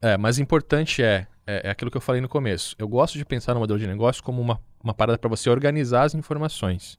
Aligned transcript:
É, 0.00 0.16
mas 0.16 0.38
importante 0.38 1.02
é, 1.02 1.26
é, 1.46 1.68
é 1.68 1.70
aquilo 1.70 1.90
que 1.90 1.96
eu 1.96 2.00
falei 2.00 2.20
no 2.20 2.28
começo. 2.28 2.76
Eu 2.78 2.86
gosto 2.86 3.18
de 3.18 3.24
pensar 3.24 3.54
no 3.54 3.60
modelo 3.60 3.78
de 3.78 3.86
negócio 3.86 4.22
como 4.22 4.40
uma, 4.40 4.60
uma 4.82 4.94
parada 4.94 5.18
para 5.18 5.28
você 5.28 5.50
organizar 5.50 6.04
as 6.04 6.14
informações. 6.14 6.98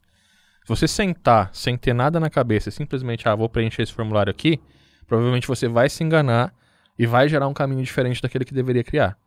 Se 0.63 0.67
você 0.67 0.87
sentar 0.87 1.49
sem 1.53 1.77
ter 1.77 1.93
nada 1.93 2.19
na 2.19 2.29
cabeça, 2.29 2.69
simplesmente, 2.69 3.27
ah, 3.27 3.35
vou 3.35 3.47
preencher 3.47 3.83
esse 3.83 3.93
formulário 3.93 4.29
aqui, 4.29 4.59
provavelmente 5.07 5.47
você 5.47 5.67
vai 5.67 5.89
se 5.89 6.03
enganar 6.03 6.53
e 6.97 7.05
vai 7.05 7.29
gerar 7.29 7.47
um 7.47 7.53
caminho 7.53 7.83
diferente 7.83 8.21
daquele 8.21 8.43
que 8.43 8.53
deveria 8.53 8.83
criar. 8.83 9.17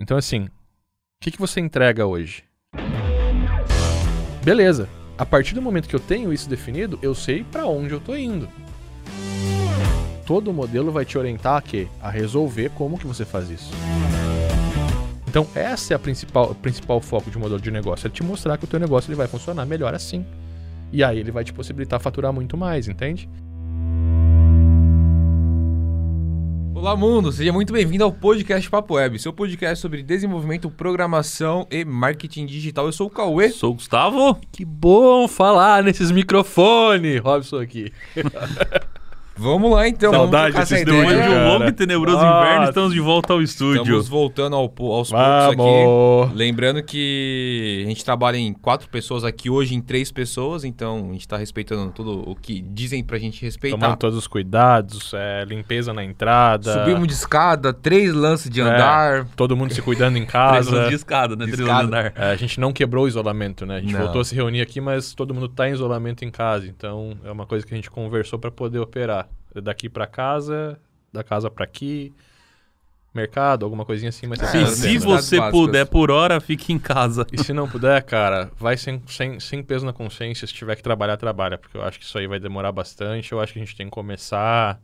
Então, 0.00 0.16
assim, 0.16 0.44
o 0.44 0.50
que, 1.20 1.30
que 1.30 1.38
você 1.38 1.60
entrega 1.60 2.06
hoje? 2.06 2.44
Beleza. 4.42 4.88
A 5.18 5.26
partir 5.26 5.54
do 5.54 5.60
momento 5.60 5.86
que 5.86 5.94
eu 5.94 6.00
tenho 6.00 6.32
isso 6.32 6.48
definido, 6.48 6.98
eu 7.02 7.14
sei 7.14 7.44
para 7.44 7.66
onde 7.66 7.92
eu 7.92 7.98
estou 7.98 8.16
indo. 8.16 8.48
Todo 10.30 10.52
modelo 10.52 10.92
vai 10.92 11.04
te 11.04 11.18
orientar 11.18 11.56
a 11.56 11.60
quê? 11.60 11.88
A 12.00 12.08
resolver 12.08 12.70
como 12.76 12.96
que 12.96 13.04
você 13.04 13.24
faz 13.24 13.50
isso. 13.50 13.72
Então, 15.26 15.44
essa 15.56 15.92
é 15.92 15.96
a 15.96 15.98
principal, 15.98 16.54
principal 16.54 17.00
foco 17.00 17.28
de 17.28 17.36
um 17.36 17.40
modelo 17.40 17.60
de 17.60 17.68
negócio, 17.68 18.06
é 18.06 18.10
te 18.10 18.22
mostrar 18.22 18.56
que 18.56 18.62
o 18.62 18.68
teu 18.68 18.78
negócio 18.78 19.08
ele 19.08 19.16
vai 19.16 19.26
funcionar 19.26 19.66
melhor 19.66 19.92
assim. 19.92 20.24
E 20.92 21.02
aí 21.02 21.18
ele 21.18 21.32
vai 21.32 21.42
te 21.42 21.52
possibilitar 21.52 21.98
faturar 21.98 22.32
muito 22.32 22.56
mais, 22.56 22.86
entende? 22.86 23.28
Olá, 26.76 26.94
mundo! 26.94 27.32
Seja 27.32 27.52
muito 27.52 27.72
bem-vindo 27.72 28.04
ao 28.04 28.12
podcast 28.12 28.70
Papo 28.70 28.94
Web, 28.94 29.18
seu 29.18 29.32
podcast 29.32 29.82
sobre 29.82 30.00
desenvolvimento, 30.00 30.70
programação 30.70 31.66
e 31.72 31.84
marketing 31.84 32.46
digital. 32.46 32.86
Eu 32.86 32.92
sou 32.92 33.08
o 33.08 33.10
Cauê. 33.10 33.48
Sou 33.48 33.72
o 33.72 33.74
Gustavo. 33.74 34.38
Que 34.52 34.64
bom 34.64 35.26
falar 35.26 35.82
nesses 35.82 36.12
microfones, 36.12 37.20
Robson 37.20 37.58
aqui. 37.58 37.92
Vamos 39.40 39.70
lá 39.70 39.88
então. 39.88 40.12
Saudade 40.12 40.52
vamos. 40.52 40.68
Depois 40.68 41.08
de 41.08 41.30
um 41.30 41.48
longo 41.48 41.64
e 41.64 41.72
tenebroso 41.72 42.18
Nossa. 42.18 42.46
inverno, 42.46 42.64
estamos 42.66 42.92
de 42.92 43.00
volta 43.00 43.32
ao 43.32 43.40
estúdio. 43.40 43.80
Estamos 43.82 44.08
voltando 44.08 44.54
ao, 44.54 44.64
aos 44.64 44.70
poucos 44.74 45.10
Vamos! 45.10 46.26
aqui. 46.28 46.36
Lembrando 46.36 46.82
que 46.82 47.82
a 47.86 47.88
gente 47.88 48.04
trabalha 48.04 48.36
em 48.36 48.52
quatro 48.52 48.86
pessoas 48.90 49.24
aqui 49.24 49.48
hoje, 49.48 49.74
em 49.74 49.80
três 49.80 50.12
pessoas, 50.12 50.62
então 50.62 51.08
a 51.08 51.12
gente 51.14 51.26
tá 51.26 51.38
respeitando 51.38 51.90
tudo 51.90 52.22
o 52.28 52.34
que 52.36 52.60
dizem 52.60 53.02
pra 53.02 53.16
gente 53.18 53.42
respeitar. 53.42 53.78
Tomando 53.78 53.96
todos 53.96 54.18
os 54.18 54.26
cuidados, 54.26 55.12
é, 55.14 55.42
limpeza 55.46 55.94
na 55.94 56.04
entrada. 56.04 56.74
Subimos 56.74 57.08
de 57.08 57.14
escada, 57.14 57.72
três 57.72 58.12
lances 58.12 58.50
de 58.50 58.60
É. 58.60 58.64
andar. 58.64 59.24
Todo 59.36 59.56
mundo 59.56 59.72
se 59.72 59.80
cuidando 59.80 60.18
em 60.18 60.26
Três 60.30 60.32
casa. 60.32 60.76
anos 60.76 60.88
de 60.90 60.94
escada, 60.96 61.34
né? 61.34 61.46
De 61.46 61.52
Três 61.52 61.66
anos 61.66 61.80
de 61.80 61.86
andar. 61.86 62.12
É, 62.14 62.30
a 62.32 62.36
gente 62.36 62.60
não 62.60 62.74
quebrou 62.74 63.06
o 63.06 63.08
isolamento, 63.08 63.64
né? 63.64 63.76
A 63.76 63.80
gente 63.80 63.94
Não. 63.94 64.00
voltou 64.02 64.20
a 64.20 64.24
se 64.24 64.34
reunir 64.34 64.60
aqui, 64.60 64.82
mas 64.82 65.14
todo 65.14 65.32
mundo 65.32 65.48
tá 65.48 65.66
em 65.66 65.72
isolamento 65.72 66.26
em 66.26 66.30
casa. 66.30 66.66
Então 66.66 67.16
é 67.24 67.32
uma 67.32 67.46
coisa 67.46 67.66
que 67.66 67.72
a 67.72 67.76
gente 67.76 67.90
conversou 67.90 68.38
para 68.38 68.50
poder 68.50 68.78
operar. 68.78 69.29
Daqui 69.54 69.88
para 69.88 70.06
casa, 70.06 70.78
da 71.12 71.24
casa 71.24 71.50
para 71.50 71.64
aqui, 71.64 72.12
mercado, 73.12 73.64
alguma 73.64 73.84
coisinha 73.84 74.10
assim, 74.10 74.26
mas 74.26 74.40
É, 74.40 74.66
se 74.66 74.98
você 74.98 75.38
básicas. 75.38 75.50
puder 75.50 75.86
por 75.86 76.10
hora, 76.10 76.40
fique 76.40 76.72
em 76.72 76.78
casa. 76.78 77.26
E 77.32 77.42
se 77.42 77.52
não 77.52 77.68
puder, 77.68 78.02
cara, 78.04 78.50
vai 78.58 78.76
sem, 78.76 79.02
sem, 79.08 79.40
sem 79.40 79.62
peso 79.62 79.84
na 79.84 79.92
consciência. 79.92 80.46
Se 80.46 80.54
tiver 80.54 80.76
que 80.76 80.82
trabalhar, 80.82 81.16
trabalha. 81.16 81.58
Porque 81.58 81.76
eu 81.76 81.82
acho 81.82 81.98
que 81.98 82.04
isso 82.04 82.16
aí 82.16 82.26
vai 82.28 82.38
demorar 82.38 82.70
bastante. 82.70 83.32
Eu 83.32 83.40
acho 83.40 83.52
que 83.52 83.58
a 83.58 83.64
gente 83.64 83.76
tem 83.76 83.86
que 83.86 83.92
começar 83.92 84.80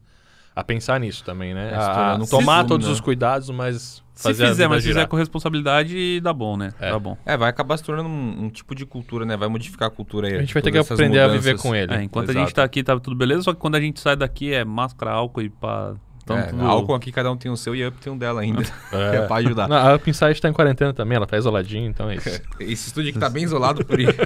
a 0.56 0.64
pensar 0.64 0.98
nisso 0.98 1.22
também, 1.22 1.52
né? 1.52 1.68
Se 1.68 1.74
A, 1.76 1.84
tornar 1.94 2.14
um 2.14 2.26
tomar 2.26 2.44
costume, 2.54 2.68
todos 2.68 2.86
né? 2.86 2.92
os 2.94 3.00
cuidados, 3.00 3.50
mas 3.50 4.02
Se 4.14 4.22
fazer 4.22 4.46
a 4.46 4.48
fizer, 4.48 4.68
mas 4.68 4.82
girar. 4.82 4.94
fizer 4.96 5.06
com 5.06 5.16
responsabilidade, 5.16 6.18
dá 6.22 6.32
bom, 6.32 6.56
né? 6.56 6.72
É. 6.80 6.90
Dá 6.90 6.98
bom. 6.98 7.18
É, 7.26 7.36
vai 7.36 7.50
acabar 7.50 7.76
se 7.76 7.84
tornando 7.84 8.08
um, 8.08 8.44
um 8.44 8.48
tipo 8.48 8.74
de 8.74 8.86
cultura, 8.86 9.26
né? 9.26 9.36
Vai 9.36 9.48
modificar 9.48 9.88
a 9.88 9.90
cultura 9.90 10.28
aí. 10.28 10.34
A 10.36 10.40
gente 10.40 10.54
vai 10.54 10.62
ter 10.62 10.72
que 10.72 10.78
aprender 10.78 11.20
a 11.20 11.28
viver 11.28 11.50
mudanças. 11.50 11.60
com 11.62 11.74
ele. 11.74 11.92
É, 11.94 12.02
enquanto 12.02 12.30
a 12.30 12.32
Exato. 12.32 12.46
gente 12.46 12.54
tá 12.54 12.64
aqui, 12.64 12.82
tá 12.82 12.98
tudo 12.98 13.14
beleza, 13.14 13.42
só 13.42 13.52
que 13.52 13.60
quando 13.60 13.74
a 13.74 13.80
gente 13.80 14.00
sai 14.00 14.16
daqui 14.16 14.54
é 14.54 14.64
máscara, 14.64 15.10
álcool 15.12 15.42
e 15.42 15.50
pá. 15.50 15.94
Então, 16.26 16.36
É, 16.36 16.42
tudo... 16.42 16.66
álcool 16.66 16.94
aqui, 16.96 17.12
cada 17.12 17.30
um 17.30 17.36
tem 17.36 17.52
o 17.52 17.56
seu 17.56 17.72
e 17.76 17.84
a 17.84 17.88
Up 17.88 17.98
tem 17.98 18.12
um 18.12 18.18
dela 18.18 18.40
ainda. 18.40 18.62
É. 18.92 19.10
que 19.10 19.16
é 19.16 19.26
pra 19.26 19.36
ajudar. 19.36 19.68
Não, 19.68 19.76
a 19.76 19.94
Up 19.94 20.10
Insight 20.10 20.40
tá 20.40 20.48
em 20.48 20.52
quarentena 20.52 20.92
também, 20.92 21.14
ela 21.16 21.26
tá 21.26 21.36
isoladinha, 21.36 21.86
então 21.88 22.10
é 22.10 22.16
isso. 22.16 22.28
Esse 22.58 22.88
estúdio 22.88 23.10
aqui 23.10 23.18
tá 23.18 23.28
bem 23.30 23.44
isolado 23.44 23.84
por 23.84 23.96
aí. 23.98 24.06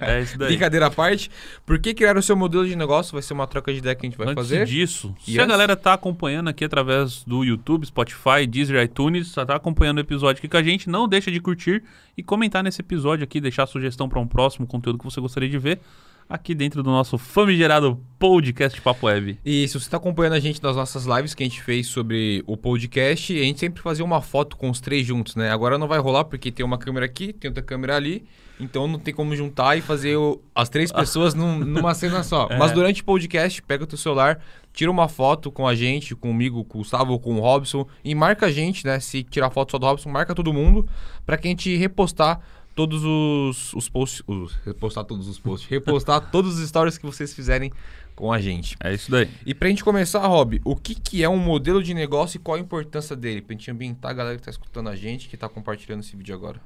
É 0.00 0.20
isso 0.20 0.38
daí. 0.38 0.48
Brincadeira 0.50 0.86
à 0.86 0.90
parte. 0.90 1.30
Por 1.64 1.78
que 1.78 1.94
criar 1.94 2.16
o 2.16 2.22
seu 2.22 2.36
modelo 2.36 2.66
de 2.66 2.76
negócio? 2.76 3.12
Vai 3.12 3.22
ser 3.22 3.32
uma 3.32 3.46
troca 3.46 3.72
de 3.72 3.78
ideia 3.78 3.94
que 3.94 4.06
a 4.06 4.08
gente 4.08 4.18
vai 4.18 4.28
Antes 4.28 4.36
fazer. 4.48 4.66
disso, 4.66 5.14
se 5.18 5.40
a 5.40 5.46
galera 5.46 5.74
tá 5.74 5.94
acompanhando 5.94 6.48
aqui 6.48 6.64
através 6.64 7.24
do 7.24 7.42
YouTube, 7.42 7.86
Spotify, 7.86 8.46
Deezer, 8.48 8.80
iTunes, 8.84 9.28
só 9.28 9.44
tá 9.44 9.56
acompanhando 9.56 9.98
o 9.98 10.00
episódio 10.00 10.38
aqui 10.38 10.48
com 10.48 10.56
a 10.56 10.62
gente, 10.62 10.88
não 10.88 11.08
deixa 11.08 11.30
de 11.30 11.40
curtir 11.40 11.82
e 12.16 12.22
comentar 12.22 12.62
nesse 12.62 12.82
episódio 12.82 13.24
aqui, 13.24 13.40
deixar 13.40 13.66
sugestão 13.66 14.08
para 14.08 14.20
um 14.20 14.26
próximo 14.26 14.66
conteúdo 14.66 14.98
que 14.98 15.04
você 15.04 15.20
gostaria 15.20 15.48
de 15.48 15.58
ver 15.58 15.80
aqui 16.28 16.54
dentro 16.54 16.82
do 16.82 16.90
nosso 16.90 17.16
famigerado 17.18 18.00
podcast 18.18 18.80
Papo 18.80 19.06
Web. 19.06 19.38
E 19.44 19.68
se 19.68 19.78
você 19.78 19.88
tá 19.90 19.96
acompanhando 19.98 20.32
a 20.34 20.40
gente 20.40 20.62
nas 20.62 20.74
nossas 20.76 21.04
lives 21.04 21.34
que 21.34 21.42
a 21.42 21.46
gente 21.46 21.62
fez 21.62 21.86
sobre 21.86 22.42
o 22.46 22.56
podcast, 22.56 23.38
a 23.38 23.42
gente 23.44 23.60
sempre 23.60 23.82
fazia 23.82 24.04
uma 24.04 24.20
foto 24.20 24.56
com 24.56 24.70
os 24.70 24.80
três 24.80 25.06
juntos, 25.06 25.36
né? 25.36 25.50
Agora 25.50 25.76
não 25.78 25.86
vai 25.86 25.98
rolar 25.98 26.24
porque 26.24 26.50
tem 26.50 26.64
uma 26.64 26.78
câmera 26.78 27.06
aqui, 27.06 27.32
tem 27.32 27.48
outra 27.48 27.62
câmera 27.62 27.94
ali. 27.96 28.24
Então 28.58 28.88
não 28.88 28.98
tem 28.98 29.12
como 29.12 29.36
juntar 29.36 29.76
e 29.76 29.82
fazer 29.82 30.16
o- 30.16 30.40
as 30.54 30.70
três 30.70 30.90
pessoas 30.92 31.34
num- 31.34 31.58
numa 31.58 31.92
cena 31.94 32.22
só. 32.22 32.48
Mas 32.58 32.72
durante 32.72 33.02
o 33.02 33.04
podcast, 33.04 33.60
pega 33.62 33.84
o 33.84 33.86
teu 33.86 33.98
celular, 33.98 34.40
tira 34.72 34.90
uma 34.90 35.08
foto 35.08 35.52
com 35.52 35.68
a 35.68 35.74
gente, 35.74 36.14
comigo, 36.16 36.64
com 36.64 36.78
o 36.78 36.80
Gustavo 36.80 37.18
com 37.18 37.34
o 37.36 37.40
Robson 37.40 37.86
e 38.02 38.14
marca 38.14 38.46
a 38.46 38.50
gente, 38.50 38.86
né? 38.86 38.98
Se 38.98 39.22
tirar 39.22 39.50
foto 39.50 39.72
só 39.72 39.78
do 39.78 39.84
Robson, 39.86 40.08
marca 40.08 40.34
todo 40.34 40.54
mundo 40.54 40.88
pra 41.26 41.36
que 41.36 41.46
a 41.48 41.50
gente 41.50 41.76
repostar 41.76 42.40
todos 42.76 43.02
os, 43.02 43.72
os 43.74 43.88
posts. 43.88 44.22
os- 44.28 44.54
repostar 44.64 45.02
todos 45.04 45.26
os 45.26 45.38
posts. 45.40 45.68
Repostar 45.68 46.20
todos 46.30 46.58
os 46.60 46.68
stories 46.68 46.96
que 46.98 47.04
vocês 47.06 47.34
fizerem 47.34 47.72
com 48.14 48.32
a 48.32 48.40
gente. 48.40 48.76
É 48.82 48.94
isso 48.94 49.10
daí. 49.10 49.28
E 49.44 49.54
pra 49.54 49.68
gente 49.68 49.82
começar, 49.82 50.24
Rob, 50.26 50.60
o 50.64 50.76
que, 50.76 50.94
que 50.94 51.24
é 51.24 51.28
um 51.28 51.38
modelo 51.38 51.82
de 51.82 51.92
negócio 51.94 52.36
e 52.36 52.40
qual 52.40 52.56
a 52.56 52.60
importância 52.60 53.16
dele? 53.16 53.42
Pra 53.42 53.54
gente 53.54 53.70
ambientar 53.70 54.10
a 54.10 54.14
galera 54.14 54.36
que 54.36 54.42
tá 54.42 54.50
escutando 54.50 54.88
a 54.88 54.94
gente, 54.94 55.28
que 55.28 55.36
tá 55.36 55.48
compartilhando 55.48 56.00
esse 56.00 56.14
vídeo 56.14 56.34
agora. 56.34 56.60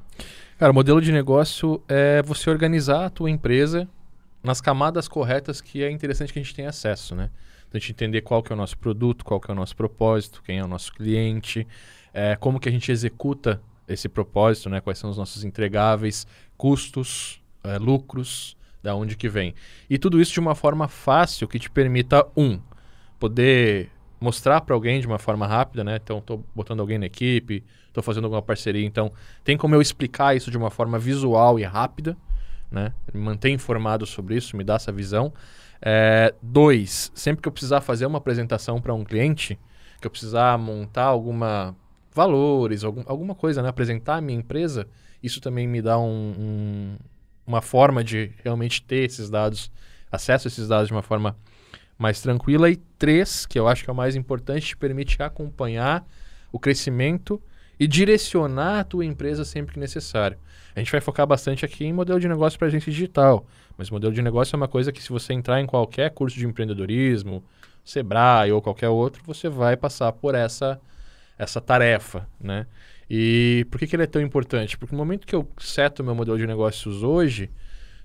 Cara, 0.58 0.70
o 0.70 0.74
modelo 0.74 1.00
de 1.00 1.10
negócio 1.12 1.80
é 1.88 2.22
você 2.22 2.50
organizar 2.50 3.06
a 3.06 3.10
tua 3.10 3.30
empresa 3.30 3.88
nas 4.42 4.60
camadas 4.60 5.06
corretas 5.08 5.60
que 5.60 5.82
é 5.82 5.90
interessante 5.90 6.32
que 6.32 6.38
a 6.38 6.42
gente 6.42 6.54
tenha 6.54 6.68
acesso, 6.68 7.14
né? 7.14 7.30
Então, 7.68 7.78
a 7.78 7.80
gente 7.80 7.92
entender 7.92 8.20
qual 8.22 8.42
que 8.42 8.52
é 8.52 8.54
o 8.54 8.56
nosso 8.56 8.76
produto, 8.76 9.24
qual 9.24 9.40
que 9.40 9.50
é 9.50 9.52
o 9.52 9.56
nosso 9.56 9.76
propósito, 9.76 10.42
quem 10.44 10.58
é 10.58 10.64
o 10.64 10.68
nosso 10.68 10.92
cliente, 10.92 11.66
é, 12.12 12.34
como 12.36 12.58
que 12.58 12.68
a 12.68 12.72
gente 12.72 12.90
executa 12.90 13.62
esse 13.92 14.08
propósito, 14.08 14.68
né? 14.70 14.80
Quais 14.80 14.98
são 14.98 15.10
os 15.10 15.16
nossos 15.16 15.44
entregáveis, 15.44 16.26
custos, 16.56 17.42
é, 17.64 17.78
lucros, 17.78 18.56
da 18.82 18.94
onde 18.94 19.16
que 19.16 19.28
vem. 19.28 19.54
E 19.88 19.98
tudo 19.98 20.20
isso 20.20 20.32
de 20.32 20.40
uma 20.40 20.54
forma 20.54 20.88
fácil 20.88 21.46
que 21.46 21.58
te 21.58 21.70
permita, 21.70 22.26
um, 22.36 22.58
poder 23.18 23.90
mostrar 24.20 24.60
para 24.60 24.74
alguém 24.74 25.00
de 25.00 25.06
uma 25.06 25.18
forma 25.18 25.46
rápida, 25.46 25.82
né? 25.82 25.98
Então, 26.02 26.18
estou 26.18 26.44
botando 26.54 26.80
alguém 26.80 26.98
na 26.98 27.06
equipe, 27.06 27.64
estou 27.86 28.02
fazendo 28.02 28.24
alguma 28.24 28.42
parceria, 28.42 28.84
então 28.84 29.12
tem 29.42 29.56
como 29.56 29.74
eu 29.74 29.82
explicar 29.82 30.36
isso 30.36 30.50
de 30.50 30.56
uma 30.56 30.70
forma 30.70 30.98
visual 30.98 31.58
e 31.58 31.64
rápida, 31.64 32.16
né? 32.70 32.92
Me 33.12 33.20
manter 33.20 33.50
informado 33.50 34.06
sobre 34.06 34.36
isso, 34.36 34.56
me 34.56 34.64
dá 34.64 34.74
essa 34.74 34.92
visão. 34.92 35.32
É, 35.82 36.34
dois, 36.42 37.10
sempre 37.14 37.42
que 37.42 37.48
eu 37.48 37.52
precisar 37.52 37.80
fazer 37.80 38.04
uma 38.06 38.18
apresentação 38.18 38.80
para 38.80 38.94
um 38.94 39.04
cliente, 39.04 39.58
que 40.00 40.06
eu 40.06 40.10
precisar 40.10 40.58
montar 40.58 41.04
alguma 41.04 41.74
valores, 42.12 42.84
algum, 42.84 43.02
alguma 43.06 43.34
coisa, 43.34 43.62
né? 43.62 43.68
Apresentar 43.68 44.16
a 44.16 44.20
minha 44.20 44.38
empresa, 44.38 44.86
isso 45.22 45.40
também 45.40 45.66
me 45.66 45.80
dá 45.80 45.98
um- 45.98 46.34
um- 46.38 46.96
uma 47.46 47.62
forma 47.62 48.02
de 48.02 48.32
realmente 48.42 48.82
ter 48.82 49.04
esses 49.04 49.30
dados, 49.30 49.70
acesso 50.10 50.46
a 50.46 50.48
esses 50.48 50.68
dados 50.68 50.88
de 50.88 50.92
uma 50.92 51.02
forma 51.02 51.36
mais 51.98 52.20
tranquila. 52.20 52.70
E 52.70 52.76
três, 52.98 53.46
que 53.46 53.58
eu 53.58 53.68
acho 53.68 53.84
que 53.84 53.90
é 53.90 53.92
o 53.92 53.96
mais 53.96 54.16
importante, 54.16 54.68
te 54.68 54.76
permite 54.76 55.22
acompanhar 55.22 56.06
o 56.50 56.58
crescimento 56.58 57.40
e 57.78 57.86
direcionar 57.86 58.80
a 58.80 58.84
tua 58.84 59.04
empresa 59.04 59.44
sempre 59.44 59.74
que 59.74 59.80
necessário. 59.80 60.36
A 60.74 60.78
gente 60.78 60.92
vai 60.92 61.00
focar 61.00 61.26
bastante 61.26 61.64
aqui 61.64 61.84
em 61.84 61.92
modelo 61.92 62.20
de 62.20 62.28
negócio 62.28 62.58
para 62.58 62.68
agência 62.68 62.92
digital, 62.92 63.46
mas 63.76 63.90
modelo 63.90 64.12
de 64.12 64.22
negócio 64.22 64.54
é 64.54 64.56
uma 64.56 64.68
coisa 64.68 64.92
que 64.92 65.02
se 65.02 65.08
você 65.10 65.32
entrar 65.32 65.60
em 65.60 65.66
qualquer 65.66 66.10
curso 66.10 66.36
de 66.38 66.46
empreendedorismo, 66.46 67.42
Sebrae 67.84 68.52
ou 68.52 68.60
qualquer 68.62 68.88
outro, 68.88 69.22
você 69.24 69.48
vai 69.48 69.76
passar 69.76 70.12
por 70.12 70.34
essa 70.34 70.80
essa 71.40 71.58
tarefa, 71.58 72.28
né? 72.38 72.66
E 73.08 73.66
por 73.70 73.78
que, 73.78 73.86
que 73.86 73.96
ele 73.96 74.02
é 74.02 74.06
tão 74.06 74.20
importante? 74.20 74.76
Porque 74.76 74.94
no 74.94 74.98
momento 74.98 75.26
que 75.26 75.34
eu 75.34 75.48
seto 75.58 76.04
meu 76.04 76.14
modelo 76.14 76.36
de 76.36 76.46
negócios 76.46 77.02
hoje, 77.02 77.50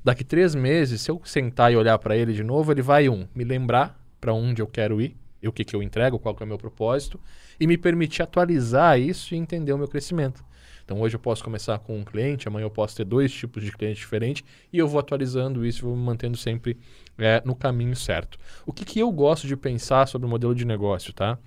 daqui 0.03 0.23
três 0.23 0.55
meses, 0.55 1.01
se 1.01 1.11
eu 1.11 1.21
sentar 1.25 1.71
e 1.71 1.75
olhar 1.75 1.99
para 1.99 2.15
ele 2.15 2.33
de 2.33 2.43
novo, 2.43 2.71
ele 2.71 2.81
vai, 2.81 3.09
um, 3.09 3.27
me 3.35 3.43
lembrar 3.43 3.99
para 4.21 4.33
onde 4.33 4.61
eu 4.61 4.67
quero 4.67 5.01
ir, 5.01 5.17
o 5.45 5.51
que, 5.51 5.65
que 5.65 5.75
eu 5.75 5.83
entrego, 5.83 6.17
qual 6.17 6.33
que 6.33 6.41
é 6.41 6.45
o 6.45 6.47
meu 6.47 6.57
propósito, 6.57 7.19
e 7.59 7.67
me 7.67 7.77
permitir 7.77 8.23
atualizar 8.23 8.97
isso 8.99 9.35
e 9.35 9.37
entender 9.37 9.73
o 9.73 9.77
meu 9.77 9.87
crescimento. 9.87 10.43
Então 10.85 11.01
hoje 11.01 11.15
eu 11.15 11.19
posso 11.19 11.43
começar 11.43 11.77
com 11.79 11.99
um 11.99 12.03
cliente, 12.03 12.47
amanhã 12.47 12.65
eu 12.65 12.71
posso 12.71 12.95
ter 12.95 13.03
dois 13.03 13.31
tipos 13.33 13.63
de 13.63 13.71
clientes 13.71 13.99
diferentes, 13.99 14.43
e 14.71 14.77
eu 14.77 14.87
vou 14.87 14.99
atualizando 14.99 15.65
isso, 15.65 15.85
vou 15.85 15.95
me 15.95 16.03
mantendo 16.03 16.37
sempre 16.37 16.77
é, 17.17 17.43
no 17.45 17.53
caminho 17.53 17.95
certo. 17.97 18.39
O 18.65 18.71
que, 18.71 18.85
que 18.85 18.99
eu 18.99 19.11
gosto 19.11 19.45
de 19.45 19.57
pensar 19.57 20.07
sobre 20.07 20.25
o 20.25 20.29
modelo 20.29 20.55
de 20.55 20.63
negócio, 20.63 21.11
tá? 21.11 21.37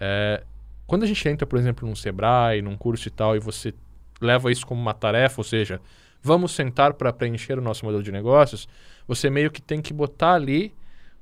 É, 0.00 0.42
quando 0.86 1.04
a 1.04 1.06
gente 1.06 1.28
entra, 1.28 1.46
por 1.46 1.58
exemplo, 1.58 1.88
num 1.88 1.96
Sebrae, 1.96 2.62
num 2.62 2.76
curso 2.76 3.08
e 3.08 3.10
tal, 3.10 3.36
e 3.36 3.38
você 3.38 3.74
leva 4.20 4.50
isso 4.50 4.66
como 4.66 4.80
uma 4.80 4.94
tarefa, 4.94 5.40
ou 5.40 5.44
seja, 5.44 5.80
vamos 6.22 6.52
sentar 6.52 6.94
para 6.94 7.12
preencher 7.12 7.58
o 7.58 7.62
nosso 7.62 7.84
modelo 7.84 8.02
de 8.02 8.12
negócios, 8.12 8.68
você 9.06 9.28
meio 9.28 9.50
que 9.50 9.60
tem 9.60 9.80
que 9.82 9.92
botar 9.92 10.34
ali 10.34 10.74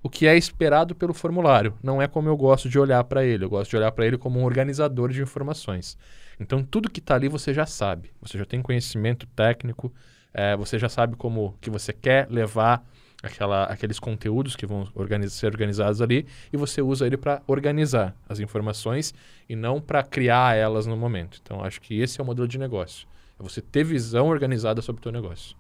o 0.03 0.11
que 0.11 0.26
é 0.26 0.37
esperado 0.37 0.94
pelo 0.94 1.14
formulário. 1.14 1.75
Não 1.82 2.03
é 2.03 2.09
como 2.09 2.29
eu 2.29 2.37
gosto 2.37 2.69
de 2.69 2.79
olhar 2.79 3.03
para 3.05 3.25
ele. 3.25 3.44
Eu 3.44 3.50
gosto 3.50 3.70
de 3.70 3.76
olhar 3.76 3.93
para 3.93 4.05
ele 4.05 4.19
como 4.19 4.41
um 4.41 4.44
organizador 4.44 5.11
de 5.11 5.23
informações. 5.23 5.97
Então, 6.41 6.65
tudo 6.65 6.91
que 6.91 6.99
está 6.99 7.15
ali 7.15 7.29
você 7.29 7.55
já 7.55 7.67
sabe. 7.67 8.11
Você 8.20 8.37
já 8.37 8.44
tem 8.44 8.61
conhecimento 8.61 9.26
técnico, 9.29 9.93
é, 10.35 10.56
você 10.56 10.79
já 10.79 10.88
sabe 10.88 11.15
como 11.15 11.56
que 11.61 11.70
você 11.70 11.93
quer 11.93 12.29
levar 12.29 12.85
aquela, 13.23 13.65
aqueles 13.65 13.99
conteúdos 13.99 14.57
que 14.57 14.67
vão 14.67 14.89
organiz 14.95 15.33
ser 15.33 15.47
organizados 15.47 16.03
ali 16.03 16.27
e 16.53 16.57
você 16.57 16.83
usa 16.83 17.07
ele 17.07 17.17
para 17.17 17.43
organizar 17.47 18.17
as 18.29 18.41
informações 18.41 19.15
e 19.49 19.55
não 19.55 19.81
para 19.81 20.03
criar 20.03 20.57
elas 20.57 20.87
no 20.87 20.97
momento. 20.97 21.39
Então, 21.43 21.63
acho 21.65 21.81
que 21.81 22.01
esse 22.01 22.21
é 22.21 22.25
o 22.25 22.27
modelo 22.27 22.49
de 22.49 22.59
negócio. 22.59 23.07
É 23.39 23.43
você 23.43 23.61
ter 23.61 23.85
visão 23.85 24.29
organizada 24.29 24.83
sobre 24.83 25.01
o 25.01 25.03
teu 25.03 25.13
negócio. 25.13 25.57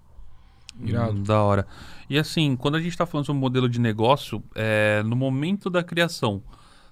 Irado. 0.80 1.12
Hum, 1.12 1.22
da 1.22 1.42
hora. 1.42 1.66
E 2.08 2.18
assim, 2.18 2.56
quando 2.56 2.76
a 2.76 2.80
gente 2.80 2.92
está 2.92 3.06
falando 3.06 3.26
sobre 3.26 3.40
modelo 3.40 3.68
de 3.68 3.80
negócio, 3.80 4.42
é, 4.54 5.02
no 5.04 5.14
momento 5.14 5.68
da 5.68 5.82
criação, 5.82 6.42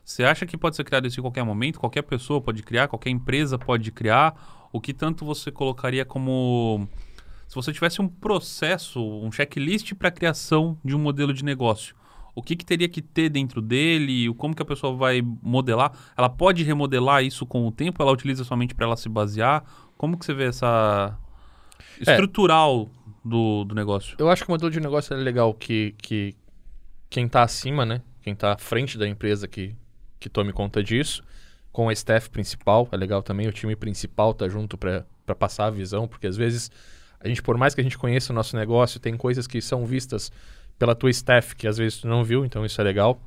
você 0.04 0.24
acha 0.24 0.46
que 0.46 0.56
pode 0.56 0.76
ser 0.76 0.84
criado 0.84 1.06
isso 1.06 1.20
em 1.20 1.22
qualquer 1.22 1.44
momento? 1.44 1.78
Qualquer 1.80 2.02
pessoa 2.02 2.40
pode 2.40 2.62
criar? 2.62 2.88
Qualquer 2.88 3.10
empresa 3.10 3.58
pode 3.58 3.90
criar? 3.90 4.68
O 4.72 4.80
que 4.80 4.92
tanto 4.92 5.24
você 5.24 5.50
colocaria 5.50 6.04
como. 6.04 6.88
Se 7.50 7.56
você 7.56 7.72
tivesse 7.72 8.00
um 8.00 8.06
processo, 8.06 9.02
um 9.02 9.32
checklist 9.32 9.92
para 9.94 10.06
a 10.06 10.12
criação 10.12 10.78
de 10.84 10.94
um 10.94 11.00
modelo 11.00 11.34
de 11.34 11.44
negócio, 11.44 11.96
o 12.32 12.44
que, 12.44 12.54
que, 12.54 12.64
teria 12.64 12.88
que 12.88 13.02
ter 13.02 13.28
dentro 13.28 13.60
dele? 13.60 14.32
Como 14.34 14.54
que 14.54 14.62
a 14.62 14.64
pessoa 14.64 14.96
vai 14.96 15.20
modelar? 15.20 15.90
Ela 16.16 16.28
pode 16.28 16.62
remodelar 16.62 17.24
isso 17.24 17.44
com 17.44 17.66
o 17.66 17.72
tempo? 17.72 18.00
Ela 18.00 18.12
utiliza 18.12 18.44
somente 18.44 18.72
para 18.72 18.86
ela 18.86 18.96
se 18.96 19.08
basear? 19.08 19.64
Como 19.98 20.16
que 20.16 20.24
você 20.24 20.32
vê 20.32 20.44
essa 20.44 21.18
é. 21.98 22.12
estrutural 22.12 22.88
do, 23.24 23.64
do 23.64 23.74
negócio? 23.74 24.14
Eu 24.16 24.30
acho 24.30 24.44
que 24.44 24.48
o 24.48 24.52
modelo 24.52 24.70
de 24.70 24.78
negócio 24.78 25.12
é 25.12 25.16
legal 25.16 25.52
que, 25.52 25.96
que 25.98 26.36
quem 27.10 27.26
está 27.26 27.42
acima, 27.42 27.84
né? 27.84 28.00
Quem 28.22 28.32
está 28.32 28.52
à 28.52 28.58
frente 28.58 28.96
da 28.96 29.08
empresa 29.08 29.48
que, 29.48 29.74
que 30.20 30.28
tome 30.28 30.52
conta 30.52 30.84
disso, 30.84 31.20
com 31.72 31.88
a 31.88 31.92
staff 31.92 32.30
principal, 32.30 32.88
é 32.92 32.96
legal 32.96 33.24
também 33.24 33.48
o 33.48 33.52
time 33.52 33.74
principal 33.74 34.32
tá 34.34 34.48
junto 34.48 34.78
para 34.78 35.04
passar 35.36 35.66
a 35.66 35.70
visão, 35.70 36.06
porque 36.06 36.28
às 36.28 36.36
vezes 36.36 36.70
a 37.20 37.28
gente, 37.28 37.42
por 37.42 37.56
mais 37.56 37.74
que 37.74 37.80
a 37.80 37.84
gente 37.84 37.98
conheça 37.98 38.32
o 38.32 38.36
nosso 38.36 38.56
negócio, 38.56 38.98
tem 38.98 39.16
coisas 39.16 39.46
que 39.46 39.60
são 39.60 39.84
vistas 39.84 40.32
pela 40.78 40.94
tua 40.94 41.10
staff 41.10 41.54
que 41.54 41.68
às 41.68 41.76
vezes 41.76 41.98
tu 41.98 42.08
não 42.08 42.24
viu, 42.24 42.44
então 42.44 42.64
isso 42.64 42.80
é 42.80 42.84
legal, 42.84 43.20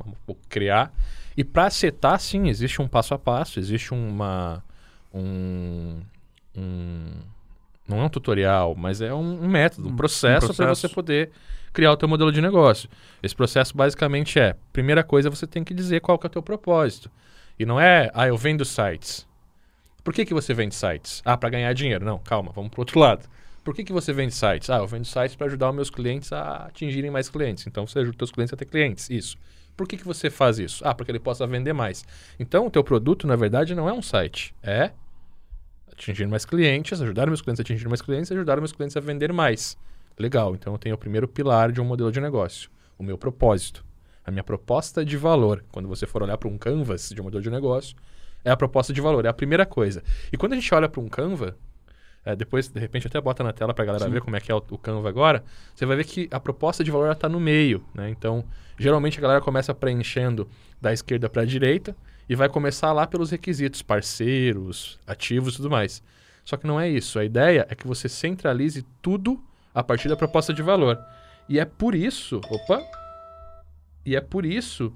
criar. 0.49 0.91
E 1.37 1.43
para 1.43 1.69
setar, 1.69 2.19
sim, 2.19 2.49
existe 2.49 2.81
um 2.81 2.87
passo 2.87 3.13
a 3.13 3.19
passo, 3.19 3.59
existe 3.59 3.93
uma 3.93 4.63
um, 5.13 5.99
um 6.55 7.05
não 7.87 7.99
é 7.99 8.03
um 8.05 8.09
tutorial, 8.09 8.73
mas 8.75 9.01
é 9.01 9.13
um, 9.13 9.43
um 9.43 9.47
método, 9.47 9.89
um 9.89 9.95
processo, 9.95 10.45
um 10.45 10.47
processo. 10.47 10.63
para 10.63 10.75
você 10.75 10.89
poder 10.89 11.31
criar 11.71 11.91
o 11.91 11.97
teu 11.97 12.07
modelo 12.07 12.31
de 12.31 12.41
negócio. 12.41 12.89
Esse 13.21 13.35
processo 13.35 13.75
basicamente 13.75 14.39
é, 14.39 14.55
primeira 14.71 15.03
coisa, 15.03 15.29
você 15.29 15.45
tem 15.45 15.63
que 15.63 15.73
dizer 15.73 16.01
qual 16.01 16.17
que 16.17 16.25
é 16.25 16.29
o 16.29 16.31
teu 16.31 16.41
propósito. 16.41 17.11
E 17.59 17.65
não 17.65 17.79
é, 17.79 18.09
ah, 18.13 18.27
eu 18.27 18.37
vendo 18.37 18.65
sites. 18.65 19.27
Por 20.03 20.13
que, 20.13 20.25
que 20.25 20.33
você 20.33 20.53
vende 20.53 20.75
sites? 20.75 21.21
Ah, 21.23 21.37
para 21.37 21.49
ganhar 21.49 21.71
dinheiro. 21.73 22.03
Não, 22.03 22.17
calma, 22.19 22.51
vamos 22.53 22.71
para 22.71 22.81
outro 22.81 22.99
lado. 22.99 23.27
Por 23.63 23.73
que, 23.73 23.83
que 23.83 23.93
você 23.93 24.11
vende 24.11 24.33
sites? 24.33 24.69
Ah, 24.69 24.77
eu 24.77 24.87
vendo 24.87 25.05
sites 25.05 25.35
para 25.35 25.47
ajudar 25.47 25.69
os 25.69 25.75
meus 25.75 25.89
clientes 25.89 26.33
a 26.33 26.65
atingirem 26.65 27.09
mais 27.09 27.29
clientes. 27.29 27.65
Então, 27.65 27.87
você 27.87 27.99
ajuda 27.99 28.15
os 28.15 28.17
seus 28.17 28.31
clientes 28.31 28.53
a 28.53 28.57
ter 28.57 28.65
clientes. 28.65 29.09
Isso. 29.09 29.37
Por 29.75 29.87
que, 29.87 29.97
que 29.97 30.05
você 30.05 30.29
faz 30.29 30.59
isso? 30.59 30.85
Ah, 30.85 30.93
porque 30.93 31.11
ele 31.11 31.19
possa 31.19 31.47
vender 31.47 31.73
mais. 31.73 32.05
Então, 32.39 32.67
o 32.67 32.69
teu 32.69 32.83
produto, 32.83 33.25
na 33.25 33.35
verdade, 33.35 33.73
não 33.73 33.87
é 33.87 33.93
um 33.93 34.01
site. 34.01 34.53
É 34.61 34.91
atingir 35.91 36.27
mais 36.27 36.43
clientes, 36.43 37.01
ajudar 37.01 37.27
meus 37.27 37.41
clientes 37.41 37.59
a 37.59 37.63
atingir 37.63 37.87
mais 37.87 38.01
clientes, 38.01 38.31
ajudar 38.31 38.57
meus 38.57 38.71
clientes 38.71 38.97
a 38.97 38.99
vender 38.99 39.31
mais. 39.31 39.77
Legal, 40.17 40.53
então 40.53 40.73
eu 40.73 40.79
tenho 40.79 40.95
o 40.95 40.97
primeiro 40.97 41.27
pilar 41.27 41.71
de 41.71 41.79
um 41.81 41.85
modelo 41.85 42.11
de 42.11 42.19
negócio, 42.19 42.69
o 42.97 43.03
meu 43.03 43.17
propósito. 43.17 43.85
A 44.25 44.31
minha 44.31 44.43
proposta 44.43 45.03
de 45.03 45.17
valor, 45.17 45.63
quando 45.71 45.87
você 45.87 46.05
for 46.05 46.23
olhar 46.23 46.37
para 46.37 46.47
um 46.47 46.57
canvas 46.57 47.09
de 47.09 47.19
um 47.19 47.25
modelo 47.25 47.43
de 47.43 47.49
negócio, 47.49 47.95
é 48.43 48.51
a 48.51 48.57
proposta 48.57 48.93
de 48.93 49.01
valor, 49.01 49.25
é 49.25 49.29
a 49.29 49.33
primeira 49.33 49.65
coisa. 49.65 50.03
E 50.31 50.37
quando 50.37 50.53
a 50.53 50.55
gente 50.55 50.73
olha 50.73 50.87
para 50.87 51.01
um 51.01 51.07
Canva, 51.07 51.57
é, 52.25 52.35
depois, 52.35 52.67
de 52.67 52.79
repente, 52.79 53.07
até 53.07 53.19
bota 53.19 53.43
na 53.43 53.51
tela 53.51 53.73
para 53.73 53.83
a 53.83 53.85
galera 53.85 54.05
Sim. 54.05 54.11
ver 54.11 54.21
como 54.21 54.35
é 54.35 54.39
que 54.39 54.51
é 54.51 54.55
o, 54.55 54.63
o, 54.69 54.77
Canva 54.77 55.09
agora, 55.09 55.43
você 55.75 55.85
vai 55.85 55.97
ver 55.97 56.05
que 56.05 56.27
a 56.31 56.39
proposta 56.39 56.83
de 56.83 56.91
valor 56.91 57.11
está 57.11 57.27
no 57.27 57.39
meio. 57.39 57.83
Né? 57.93 58.09
Então, 58.09 58.45
geralmente 58.77 59.19
a 59.19 59.21
galera 59.21 59.41
começa 59.41 59.73
preenchendo 59.73 60.47
da 60.81 60.93
esquerda 60.93 61.29
para 61.29 61.41
a 61.41 61.45
direita, 61.45 61.95
e 62.27 62.35
vai 62.35 62.49
começar 62.49 62.91
lá 62.93 63.05
pelos 63.05 63.31
requisitos, 63.31 63.81
parceiros, 63.81 64.99
ativos 65.05 65.53
e 65.53 65.57
tudo 65.57 65.69
mais. 65.69 66.01
Só 66.45 66.57
que 66.57 66.67
não 66.67 66.79
é 66.79 66.89
isso. 66.89 67.19
A 67.19 67.25
ideia 67.25 67.65
é 67.69 67.75
que 67.75 67.87
você 67.87 68.07
centralize 68.09 68.85
tudo 69.01 69.41
a 69.73 69.83
partir 69.83 70.09
da 70.09 70.15
proposta 70.15 70.53
de 70.53 70.61
valor. 70.61 70.99
E 71.47 71.59
é 71.59 71.65
por 71.65 71.93
isso, 71.95 72.39
opa, 72.49 72.81
e 74.05 74.15
é 74.15 74.21
por 74.21 74.45
isso 74.45 74.93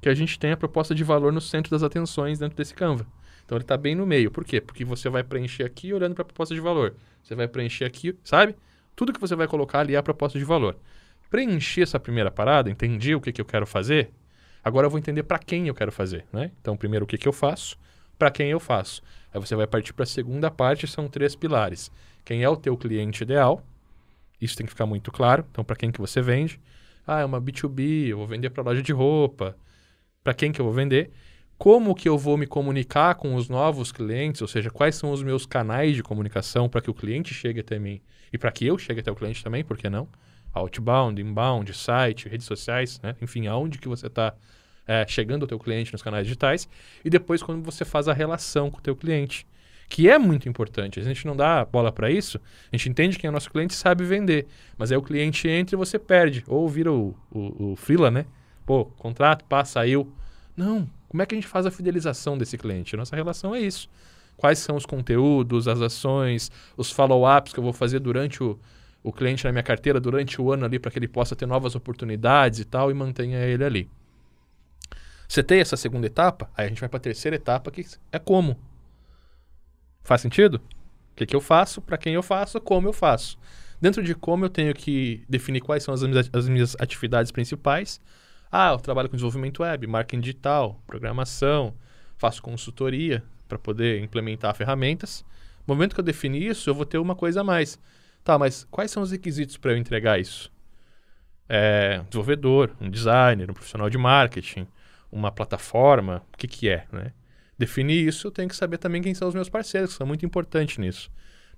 que 0.00 0.08
a 0.08 0.14
gente 0.14 0.38
tem 0.38 0.52
a 0.52 0.56
proposta 0.56 0.94
de 0.94 1.02
valor 1.02 1.32
no 1.32 1.40
centro 1.40 1.70
das 1.70 1.82
atenções 1.82 2.38
dentro 2.38 2.56
desse 2.56 2.74
Canva. 2.74 3.06
Então 3.48 3.56
ele 3.56 3.64
está 3.64 3.78
bem 3.78 3.94
no 3.94 4.04
meio. 4.04 4.30
Por 4.30 4.44
quê? 4.44 4.60
Porque 4.60 4.84
você 4.84 5.08
vai 5.08 5.24
preencher 5.24 5.64
aqui 5.64 5.94
olhando 5.94 6.14
para 6.14 6.20
a 6.20 6.26
proposta 6.26 6.54
de 6.54 6.60
valor. 6.60 6.94
Você 7.22 7.34
vai 7.34 7.48
preencher 7.48 7.86
aqui, 7.86 8.14
sabe? 8.22 8.54
Tudo 8.94 9.10
que 9.10 9.18
você 9.18 9.34
vai 9.34 9.48
colocar 9.48 9.80
ali 9.80 9.94
é 9.94 9.96
a 9.96 10.02
proposta 10.02 10.38
de 10.38 10.44
valor. 10.44 10.76
Preencher 11.30 11.80
essa 11.80 11.98
primeira 11.98 12.30
parada, 12.30 12.68
entendi 12.68 13.14
o 13.14 13.20
que, 13.20 13.32
que 13.32 13.40
eu 13.40 13.46
quero 13.46 13.66
fazer, 13.66 14.10
Agora 14.68 14.86
eu 14.86 14.90
vou 14.90 14.98
entender 14.98 15.22
para 15.22 15.38
quem 15.38 15.68
eu 15.68 15.74
quero 15.74 15.92
fazer, 15.92 16.26
né? 16.32 16.50
Então, 16.60 16.76
primeiro, 16.76 17.04
o 17.04 17.08
que, 17.08 17.16
que 17.16 17.28
eu 17.28 17.32
faço, 17.32 17.78
para 18.18 18.30
quem 18.30 18.50
eu 18.50 18.60
faço. 18.60 19.02
Aí 19.32 19.40
você 19.40 19.54
vai 19.54 19.66
partir 19.66 19.92
para 19.92 20.02
a 20.02 20.06
segunda 20.06 20.50
parte, 20.50 20.86
são 20.86 21.08
três 21.08 21.34
pilares. 21.34 21.90
Quem 22.24 22.42
é 22.42 22.48
o 22.48 22.56
teu 22.56 22.76
cliente 22.76 23.22
ideal? 23.22 23.64
Isso 24.40 24.56
tem 24.56 24.66
que 24.66 24.72
ficar 24.72 24.86
muito 24.86 25.10
claro. 25.10 25.46
Então, 25.50 25.64
para 25.64 25.76
quem 25.76 25.90
que 25.90 25.98
você 25.98 26.20
vende? 26.20 26.60
Ah, 27.06 27.20
é 27.20 27.24
uma 27.24 27.40
B2B, 27.40 28.08
eu 28.08 28.18
vou 28.18 28.26
vender 28.26 28.50
para 28.50 28.62
loja 28.62 28.82
de 28.82 28.92
roupa. 28.92 29.56
Para 30.22 30.34
quem 30.34 30.52
que 30.52 30.60
eu 30.60 30.64
vou 30.64 30.74
vender? 30.74 31.10
Como 31.58 31.92
que 31.92 32.08
eu 32.08 32.16
vou 32.16 32.36
me 32.36 32.46
comunicar 32.46 33.16
com 33.16 33.34
os 33.34 33.48
novos 33.48 33.90
clientes? 33.90 34.40
Ou 34.40 34.46
seja, 34.46 34.70
quais 34.70 34.94
são 34.94 35.10
os 35.10 35.24
meus 35.24 35.44
canais 35.44 35.96
de 35.96 36.04
comunicação 36.04 36.68
para 36.68 36.80
que 36.80 36.88
o 36.88 36.94
cliente 36.94 37.34
chegue 37.34 37.58
até 37.58 37.80
mim 37.80 38.00
e 38.32 38.38
para 38.38 38.52
que 38.52 38.64
eu 38.64 38.78
chegue 38.78 39.00
até 39.00 39.10
o 39.10 39.16
cliente 39.16 39.42
também, 39.42 39.64
por 39.64 39.76
que 39.76 39.90
não? 39.90 40.08
Outbound, 40.54 41.20
inbound, 41.20 41.74
site, 41.74 42.28
redes 42.28 42.46
sociais, 42.46 43.00
né? 43.02 43.16
enfim, 43.20 43.48
aonde 43.48 43.78
que 43.78 43.88
você 43.88 44.06
está 44.06 44.34
é, 44.86 45.04
chegando 45.08 45.42
ao 45.42 45.48
teu 45.48 45.58
cliente 45.58 45.92
nos 45.92 46.00
canais 46.00 46.24
digitais, 46.24 46.68
e 47.04 47.10
depois 47.10 47.42
quando 47.42 47.60
você 47.64 47.84
faz 47.84 48.06
a 48.06 48.12
relação 48.12 48.70
com 48.70 48.78
o 48.78 48.82
teu 48.82 48.94
cliente, 48.94 49.44
que 49.88 50.08
é 50.08 50.16
muito 50.16 50.48
importante. 50.48 51.00
A 51.00 51.02
gente 51.02 51.26
não 51.26 51.34
dá 51.34 51.64
bola 51.64 51.90
para 51.90 52.08
isso, 52.08 52.40
a 52.72 52.76
gente 52.76 52.88
entende 52.88 53.18
que 53.18 53.26
o 53.26 53.32
nosso 53.32 53.50
cliente 53.50 53.74
sabe 53.74 54.04
vender, 54.04 54.46
mas 54.76 54.92
aí 54.92 54.96
o 54.96 55.02
cliente 55.02 55.48
entra 55.48 55.74
e 55.74 55.78
você 55.78 55.98
perde, 55.98 56.44
ou 56.46 56.68
vira 56.68 56.92
o, 56.92 57.16
o, 57.32 57.72
o 57.72 57.76
freela, 57.76 58.12
né? 58.12 58.26
Pô, 58.64 58.84
contrato, 58.84 59.44
pá, 59.44 59.64
saiu. 59.64 60.12
Não, 60.56 60.88
como 61.08 61.22
é 61.22 61.26
que 61.26 61.34
a 61.34 61.38
gente 61.38 61.48
faz 61.48 61.64
a 61.66 61.70
fidelização 61.70 62.36
desse 62.36 62.58
cliente? 62.58 62.96
Nossa 62.96 63.16
relação 63.16 63.54
é 63.54 63.60
isso. 63.60 63.88
Quais 64.36 64.58
são 64.58 64.76
os 64.76 64.86
conteúdos, 64.86 65.66
as 65.66 65.80
ações, 65.80 66.50
os 66.76 66.92
follow-ups 66.92 67.52
que 67.52 67.58
eu 67.58 67.64
vou 67.64 67.72
fazer 67.72 67.98
durante 67.98 68.42
o, 68.42 68.58
o 69.02 69.12
cliente 69.12 69.44
na 69.44 69.50
minha 69.50 69.62
carteira 69.62 69.98
durante 69.98 70.40
o 70.40 70.52
ano 70.52 70.64
ali 70.64 70.78
para 70.78 70.90
que 70.90 70.98
ele 70.98 71.08
possa 71.08 71.34
ter 71.34 71.46
novas 71.46 71.74
oportunidades 71.74 72.60
e 72.60 72.64
tal 72.64 72.90
e 72.90 72.94
mantenha 72.94 73.38
ele 73.38 73.64
ali. 73.64 73.90
Você 75.28 75.42
tem 75.42 75.60
essa 75.60 75.76
segunda 75.76 76.06
etapa, 76.06 76.50
aí 76.56 76.66
a 76.66 76.68
gente 76.68 76.80
vai 76.80 76.88
para 76.88 76.96
a 76.96 77.00
terceira 77.00 77.36
etapa, 77.36 77.70
que 77.70 77.84
é 78.10 78.18
como. 78.18 78.58
Faz 80.02 80.22
sentido? 80.22 80.56
O 81.12 81.16
que, 81.16 81.26
que 81.26 81.36
eu 81.36 81.40
faço, 81.40 81.82
para 81.82 81.98
quem 81.98 82.14
eu 82.14 82.22
faço, 82.22 82.60
como 82.60 82.88
eu 82.88 82.92
faço. 82.92 83.38
Dentro 83.80 84.02
de 84.02 84.14
como 84.14 84.46
eu 84.46 84.48
tenho 84.48 84.74
que 84.74 85.22
definir 85.28 85.60
quais 85.60 85.82
são 85.82 85.92
as 85.92 86.00
as 86.32 86.48
minhas 86.48 86.76
atividades 86.80 87.30
principais. 87.30 88.00
Ah, 88.50 88.70
eu 88.72 88.78
trabalho 88.78 89.08
com 89.08 89.16
desenvolvimento 89.16 89.62
web, 89.62 89.86
marketing 89.86 90.20
digital, 90.20 90.80
programação, 90.86 91.74
faço 92.16 92.42
consultoria 92.42 93.22
para 93.46 93.58
poder 93.58 94.02
implementar 94.02 94.54
ferramentas. 94.54 95.24
No 95.66 95.74
momento 95.74 95.94
que 95.94 96.00
eu 96.00 96.04
definir 96.04 96.42
isso, 96.42 96.70
eu 96.70 96.74
vou 96.74 96.86
ter 96.86 96.98
uma 96.98 97.14
coisa 97.14 97.42
a 97.42 97.44
mais. 97.44 97.78
Tá, 98.24 98.38
mas 98.38 98.66
quais 98.70 98.90
são 98.90 99.02
os 99.02 99.10
requisitos 99.10 99.56
para 99.56 99.72
eu 99.72 99.76
entregar 99.76 100.18
isso? 100.18 100.50
É, 101.48 102.00
um 102.00 102.04
desenvolvedor, 102.04 102.74
um 102.80 102.90
designer, 102.90 103.50
um 103.50 103.54
profissional 103.54 103.88
de 103.88 103.96
marketing, 103.96 104.66
uma 105.10 105.32
plataforma, 105.32 106.22
o 106.32 106.36
que, 106.36 106.46
que 106.46 106.68
é, 106.68 106.86
né? 106.92 107.12
Definir 107.58 108.06
isso, 108.06 108.28
eu 108.28 108.30
tenho 108.30 108.48
que 108.48 108.54
saber 108.54 108.78
também 108.78 109.02
quem 109.02 109.14
são 109.14 109.26
os 109.26 109.34
meus 109.34 109.48
parceiros, 109.48 109.90
que 109.90 109.96
são 109.96 110.06
muito 110.06 110.24
importantes 110.24 110.78
nisso. 110.78 111.10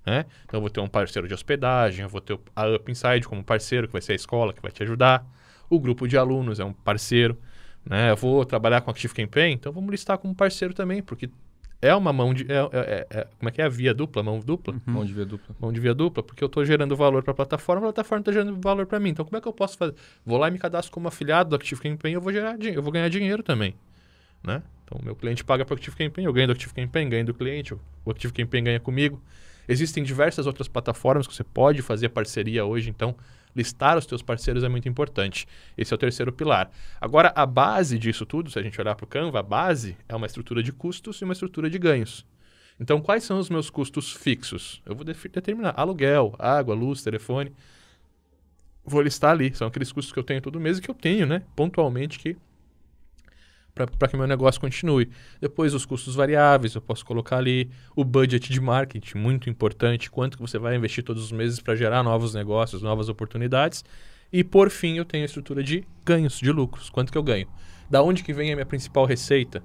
Né? 0.06 0.24
Então, 0.44 0.56
eu 0.56 0.62
vou 0.62 0.70
ter 0.70 0.80
um 0.80 0.88
parceiro 0.88 1.28
de 1.28 1.34
hospedagem, 1.34 2.02
eu 2.02 2.08
vou 2.08 2.22
ter 2.22 2.38
a 2.56 2.68
Up 2.68 2.90
Inside 2.90 3.28
como 3.28 3.44
parceiro, 3.44 3.86
que 3.86 3.92
vai 3.92 4.00
ser 4.00 4.12
a 4.12 4.14
escola 4.14 4.54
que 4.54 4.62
vai 4.62 4.72
te 4.72 4.82
ajudar. 4.82 5.26
O 5.70 5.80
grupo 5.80 6.06
de 6.06 6.18
alunos 6.18 6.60
é 6.60 6.64
um 6.64 6.72
parceiro. 6.72 7.38
Né? 7.86 8.10
Eu 8.10 8.16
vou 8.16 8.44
trabalhar 8.44 8.82
com 8.82 8.90
Active 8.90 9.14
Campaign, 9.14 9.54
então 9.54 9.72
vamos 9.72 9.90
listar 9.90 10.18
como 10.18 10.34
parceiro 10.34 10.74
também, 10.74 11.02
porque 11.02 11.30
é 11.82 11.94
uma 11.94 12.12
mão 12.12 12.34
de. 12.34 12.44
É, 12.50 12.58
é, 12.72 13.06
é, 13.10 13.26
como 13.38 13.48
é 13.48 13.52
que 13.52 13.62
é? 13.62 13.68
Via 13.68 13.94
dupla, 13.94 14.22
mão 14.22 14.38
dupla? 14.38 14.74
Uhum. 14.74 14.94
Mão 14.94 15.04
de 15.04 15.14
via 15.14 15.24
dupla. 15.24 15.56
Mão 15.58 15.72
de 15.72 15.80
via 15.80 15.94
dupla, 15.94 16.22
porque 16.22 16.44
eu 16.44 16.46
estou 16.46 16.62
gerando 16.64 16.94
valor 16.94 17.22
para 17.22 17.32
a 17.32 17.34
plataforma, 17.34 17.88
a 17.88 17.92
plataforma 17.92 18.20
está 18.20 18.32
gerando 18.32 18.60
valor 18.60 18.84
para 18.84 19.00
mim. 19.00 19.10
Então, 19.10 19.24
como 19.24 19.36
é 19.36 19.40
que 19.40 19.48
eu 19.48 19.52
posso 19.52 19.78
fazer? 19.78 19.94
Vou 20.24 20.36
lá 20.36 20.48
e 20.48 20.50
me 20.50 20.58
cadastro 20.58 20.92
como 20.92 21.08
afiliado 21.08 21.50
do 21.50 21.56
Active 21.56 21.80
Campaign, 21.80 22.14
eu 22.14 22.20
vou 22.20 22.32
gerar 22.32 22.56
eu 22.60 22.82
vou 22.82 22.92
ganhar 22.92 23.08
dinheiro 23.08 23.42
também. 23.42 23.74
Né? 24.44 24.62
Então, 24.84 24.98
o 25.00 25.04
meu 25.04 25.16
cliente 25.16 25.42
paga 25.42 25.64
para 25.64 25.72
o 25.72 25.76
Active 25.76 25.96
Campaign, 25.96 26.26
eu 26.26 26.32
ganho 26.32 26.48
do 26.48 26.52
Active 26.52 26.74
Campaign, 26.74 27.08
ganho 27.08 27.24
do 27.24 27.34
cliente, 27.34 27.72
o 27.72 28.10
Active 28.10 28.32
Campaign 28.32 28.64
ganha 28.64 28.80
comigo. 28.80 29.22
Existem 29.66 30.02
diversas 30.02 30.46
outras 30.46 30.68
plataformas 30.68 31.26
que 31.26 31.34
você 31.34 31.44
pode 31.44 31.80
fazer 31.80 32.10
parceria 32.10 32.64
hoje, 32.64 32.90
então 32.90 33.14
Listar 33.54 33.98
os 33.98 34.06
teus 34.06 34.22
parceiros 34.22 34.62
é 34.62 34.68
muito 34.68 34.88
importante. 34.88 35.46
Esse 35.76 35.92
é 35.92 35.96
o 35.96 35.98
terceiro 35.98 36.32
pilar. 36.32 36.70
Agora, 37.00 37.32
a 37.34 37.44
base 37.44 37.98
disso 37.98 38.24
tudo, 38.24 38.50
se 38.50 38.58
a 38.58 38.62
gente 38.62 38.80
olhar 38.80 38.94
para 38.94 39.04
o 39.04 39.08
Canva, 39.08 39.40
a 39.40 39.42
base 39.42 39.96
é 40.08 40.14
uma 40.14 40.26
estrutura 40.26 40.62
de 40.62 40.72
custos 40.72 41.20
e 41.20 41.24
uma 41.24 41.32
estrutura 41.32 41.68
de 41.68 41.78
ganhos. 41.78 42.26
Então, 42.78 43.00
quais 43.00 43.24
são 43.24 43.38
os 43.38 43.50
meus 43.50 43.68
custos 43.68 44.12
fixos? 44.12 44.80
Eu 44.86 44.94
vou 44.94 45.04
determinar 45.04 45.74
aluguel, 45.76 46.34
água, 46.38 46.74
luz, 46.74 47.02
telefone. 47.02 47.52
Vou 48.84 49.02
listar 49.02 49.32
ali. 49.32 49.54
São 49.54 49.68
aqueles 49.68 49.92
custos 49.92 50.12
que 50.12 50.18
eu 50.18 50.24
tenho 50.24 50.40
todo 50.40 50.58
mês 50.58 50.78
e 50.78 50.80
que 50.80 50.90
eu 50.90 50.94
tenho, 50.94 51.26
né? 51.26 51.42
Pontualmente 51.54 52.18
que 52.18 52.36
para 53.74 54.08
que 54.08 54.16
meu 54.16 54.26
negócio 54.26 54.60
continue. 54.60 55.10
Depois 55.40 55.74
os 55.74 55.86
custos 55.86 56.14
variáveis, 56.14 56.74
eu 56.74 56.80
posso 56.80 57.04
colocar 57.04 57.38
ali 57.38 57.70
o 57.96 58.04
budget 58.04 58.52
de 58.52 58.60
marketing, 58.60 59.18
muito 59.18 59.48
importante, 59.48 60.10
quanto 60.10 60.36
que 60.36 60.42
você 60.42 60.58
vai 60.58 60.76
investir 60.76 61.04
todos 61.04 61.24
os 61.24 61.32
meses 61.32 61.60
para 61.60 61.74
gerar 61.74 62.02
novos 62.02 62.34
negócios, 62.34 62.82
novas 62.82 63.08
oportunidades. 63.08 63.84
E 64.32 64.44
por 64.44 64.70
fim, 64.70 64.96
eu 64.96 65.04
tenho 65.04 65.24
a 65.24 65.26
estrutura 65.26 65.62
de 65.62 65.84
ganhos, 66.04 66.38
de 66.38 66.52
lucros, 66.52 66.90
quanto 66.90 67.10
que 67.10 67.18
eu 67.18 67.22
ganho. 67.22 67.48
Da 67.88 68.02
onde 68.02 68.22
que 68.22 68.32
vem 68.32 68.52
a 68.52 68.54
minha 68.54 68.66
principal 68.66 69.04
receita? 69.04 69.62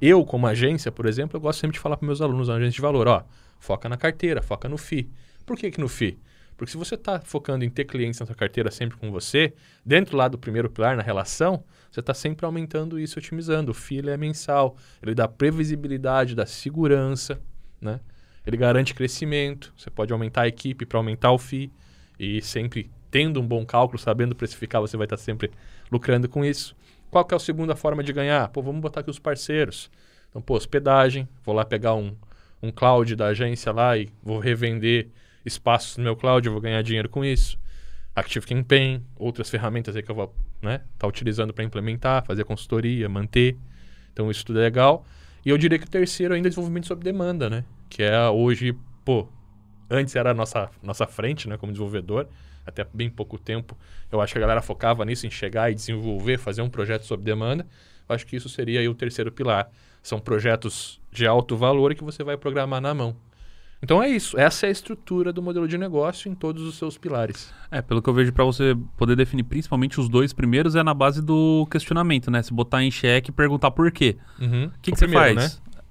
Eu, 0.00 0.24
como 0.24 0.46
agência, 0.46 0.90
por 0.90 1.06
exemplo, 1.06 1.36
eu 1.36 1.40
gosto 1.40 1.60
sempre 1.60 1.74
de 1.74 1.80
falar 1.80 1.96
para 1.96 2.06
meus 2.06 2.20
alunos, 2.20 2.48
agência 2.48 2.76
de 2.76 2.80
valor, 2.80 3.06
ó, 3.08 3.24
foca 3.58 3.88
na 3.88 3.96
carteira, 3.96 4.42
foca 4.42 4.68
no 4.68 4.78
FII. 4.78 5.10
Por 5.44 5.56
que, 5.56 5.70
que 5.70 5.80
no 5.80 5.88
FII? 5.88 6.18
Porque 6.58 6.72
se 6.72 6.76
você 6.76 6.96
está 6.96 7.20
focando 7.20 7.64
em 7.64 7.70
ter 7.70 7.84
clientes 7.84 8.18
na 8.18 8.26
sua 8.26 8.34
carteira 8.34 8.68
sempre 8.68 8.98
com 8.98 9.12
você, 9.12 9.54
dentro 9.86 10.16
lá 10.16 10.26
do 10.26 10.36
primeiro 10.36 10.68
pilar, 10.68 10.96
na 10.96 11.04
relação, 11.04 11.62
você 11.88 12.00
está 12.00 12.12
sempre 12.12 12.44
aumentando 12.44 12.98
isso, 12.98 13.16
otimizando. 13.16 13.70
O 13.70 13.74
FII 13.74 14.10
é 14.10 14.16
mensal, 14.16 14.76
ele 15.00 15.14
dá 15.14 15.28
previsibilidade, 15.28 16.34
dá 16.34 16.44
segurança, 16.44 17.40
né? 17.80 18.00
Ele 18.44 18.56
garante 18.56 18.92
crescimento, 18.92 19.72
você 19.76 19.88
pode 19.88 20.12
aumentar 20.12 20.42
a 20.42 20.48
equipe 20.48 20.84
para 20.84 20.98
aumentar 20.98 21.30
o 21.30 21.38
FII 21.38 21.70
e 22.18 22.42
sempre 22.42 22.90
tendo 23.08 23.40
um 23.40 23.46
bom 23.46 23.64
cálculo, 23.64 23.96
sabendo 23.96 24.34
precificar, 24.34 24.80
você 24.80 24.96
vai 24.96 25.06
estar 25.06 25.16
tá 25.16 25.22
sempre 25.22 25.52
lucrando 25.92 26.28
com 26.28 26.44
isso. 26.44 26.74
Qual 27.08 27.24
que 27.24 27.34
é 27.34 27.36
a 27.36 27.40
segunda 27.40 27.76
forma 27.76 28.02
de 28.02 28.12
ganhar? 28.12 28.48
Pô, 28.48 28.60
vamos 28.62 28.80
botar 28.80 29.00
aqui 29.00 29.10
os 29.10 29.20
parceiros. 29.20 29.88
Então, 30.28 30.42
pô, 30.42 30.56
hospedagem, 30.56 31.28
vou 31.44 31.54
lá 31.54 31.64
pegar 31.64 31.94
um, 31.94 32.16
um 32.60 32.72
cloud 32.72 33.14
da 33.14 33.26
agência 33.26 33.70
lá 33.70 33.96
e 33.96 34.08
vou 34.24 34.40
revender 34.40 35.08
espaços 35.44 35.96
no 35.96 36.04
meu 36.04 36.16
cloud, 36.16 36.46
eu 36.46 36.52
vou 36.52 36.60
ganhar 36.60 36.82
dinheiro 36.82 37.08
com 37.08 37.24
isso. 37.24 37.58
Active 38.14 38.46
Campaign, 38.46 39.04
outras 39.16 39.48
ferramentas 39.48 39.94
aí 39.94 40.02
que 40.02 40.10
eu 40.10 40.14
vou 40.14 40.34
né, 40.60 40.80
tá 40.98 41.06
utilizando 41.06 41.52
para 41.52 41.64
implementar, 41.64 42.24
fazer 42.24 42.44
consultoria, 42.44 43.08
manter. 43.08 43.56
Então 44.12 44.30
isso 44.30 44.44
tudo 44.44 44.58
é 44.58 44.62
legal. 44.62 45.04
E 45.44 45.50
eu 45.50 45.56
diria 45.56 45.78
que 45.78 45.86
o 45.86 45.90
terceiro 45.90 46.34
ainda 46.34 46.48
é 46.48 46.50
desenvolvimento 46.50 46.86
sob 46.86 47.02
demanda, 47.02 47.48
né? 47.48 47.64
Que 47.88 48.02
é 48.02 48.28
hoje, 48.28 48.76
pô, 49.04 49.28
antes 49.88 50.16
era 50.16 50.32
a 50.32 50.34
nossa, 50.34 50.70
nossa 50.82 51.06
frente, 51.06 51.48
né, 51.48 51.56
como 51.56 51.72
desenvolvedor, 51.72 52.28
até 52.66 52.84
bem 52.92 53.08
pouco 53.08 53.38
tempo. 53.38 53.76
Eu 54.10 54.20
acho 54.20 54.32
que 54.32 54.38
a 54.38 54.40
galera 54.40 54.60
focava 54.60 55.04
nisso, 55.04 55.26
em 55.26 55.30
chegar 55.30 55.70
e 55.70 55.74
desenvolver, 55.74 56.38
fazer 56.38 56.62
um 56.62 56.68
projeto 56.68 57.04
sob 57.04 57.22
demanda. 57.22 57.66
Eu 58.08 58.14
acho 58.14 58.26
que 58.26 58.36
isso 58.36 58.48
seria 58.48 58.80
aí 58.80 58.88
o 58.88 58.94
terceiro 58.94 59.30
pilar. 59.30 59.70
São 60.02 60.18
projetos 60.18 61.00
de 61.12 61.26
alto 61.26 61.56
valor 61.56 61.94
que 61.94 62.04
você 62.04 62.22
vai 62.24 62.36
programar 62.36 62.80
na 62.80 62.92
mão. 62.92 63.16
Então 63.82 64.02
é 64.02 64.08
isso. 64.08 64.38
Essa 64.38 64.66
é 64.66 64.68
a 64.68 64.72
estrutura 64.72 65.32
do 65.32 65.40
modelo 65.40 65.68
de 65.68 65.78
negócio 65.78 66.30
em 66.30 66.34
todos 66.34 66.64
os 66.64 66.76
seus 66.76 66.98
pilares. 66.98 67.52
É, 67.70 67.80
pelo 67.80 68.02
que 68.02 68.08
eu 68.08 68.14
vejo, 68.14 68.32
para 68.32 68.44
você 68.44 68.76
poder 68.96 69.14
definir 69.14 69.44
principalmente 69.44 70.00
os 70.00 70.08
dois 70.08 70.32
primeiros, 70.32 70.74
é 70.74 70.82
na 70.82 70.94
base 70.94 71.22
do 71.22 71.66
questionamento, 71.70 72.30
né? 72.30 72.42
Se 72.42 72.52
botar 72.52 72.82
em 72.82 72.90
xeque 72.90 73.30
e 73.30 73.32
perguntar 73.32 73.70
por 73.70 73.90
quê. 73.92 74.16
Uhum. 74.40 74.66
O 74.66 74.72
que, 74.82 74.92
que 74.92 74.98
você 74.98 75.08
faz? 75.08 75.36
Né? 75.36 75.50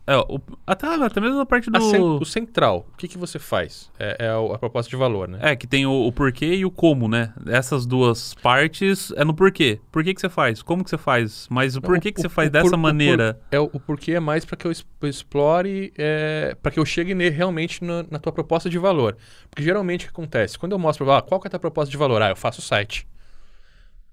É, 0.10 0.16
o, 0.16 0.40
até, 0.66 0.88
até 0.88 1.20
mesmo 1.20 1.38
a 1.42 1.46
parte 1.46 1.70
do. 1.70 1.82
Cent, 1.82 2.02
o 2.02 2.24
central, 2.24 2.88
o 2.94 2.96
que, 2.98 3.10
que 3.10 3.18
você 3.18 3.38
faz? 3.38 3.92
É, 4.00 4.26
é 4.26 4.30
a, 4.30 4.56
a, 4.56 4.58
proposta 4.58 4.90
de 4.90 4.96
valor, 4.96 5.28
né? 5.28 5.38
É, 5.42 5.54
que 5.54 5.68
tem 5.68 5.86
o, 5.86 5.92
o, 5.92 6.14
porquê 6.14 6.46
e 6.56 6.64
o 6.64 6.72
como, 6.72 7.10
né? 7.10 7.34
Essas 7.46 7.86
duas 7.86 8.34
partes 8.36 9.12
é 9.18 9.26
no 9.26 9.34
porquê. 9.34 9.82
Por 9.92 10.06
que, 10.06 10.14
que 10.14 10.22
você 10.22 10.30
faz? 10.30 10.62
Como 10.62 10.82
que 10.82 10.90
você 10.90 10.98
faz? 10.98 11.46
Mas 11.50 11.76
o 11.76 11.82
porquê 11.82 12.14
que 12.14 12.22
você 12.22 12.30
faz 12.30 12.50
dessa 12.50 12.70
por, 12.70 12.78
maneira? 12.78 13.34
Por, 13.50 13.58
é, 13.58 13.60
o, 13.60 13.80
porquê 13.82 14.14
é 14.14 14.20
mais 14.22 14.46
para 14.46 14.56
que 14.56 14.66
eu 14.66 14.72
explore, 15.04 15.92
é, 15.98 16.56
para 16.64 16.72
que 16.72 16.80
eu 16.80 16.86
chegue 16.86 17.14
ne, 17.14 17.28
realmente 17.28 17.84
na, 17.84 18.06
na, 18.10 18.18
tua 18.18 18.32
proposta 18.32 18.70
de 18.70 18.78
valor. 18.78 19.18
Porque 19.50 19.62
geralmente 19.62 20.06
o 20.06 20.08
que 20.08 20.12
acontece? 20.12 20.58
Quando 20.58 20.72
eu 20.72 20.80
mostro, 20.80 21.12
ah, 21.12 21.22
qual 21.22 21.42
que 21.42 21.48
é 21.48 21.50
a 21.50 21.52
tua 21.52 21.60
proposta 21.60 21.92
de 21.92 21.98
valor? 21.98 22.22
Ah, 22.22 22.30
eu 22.30 22.36
faço 22.38 22.62
site. 22.62 23.06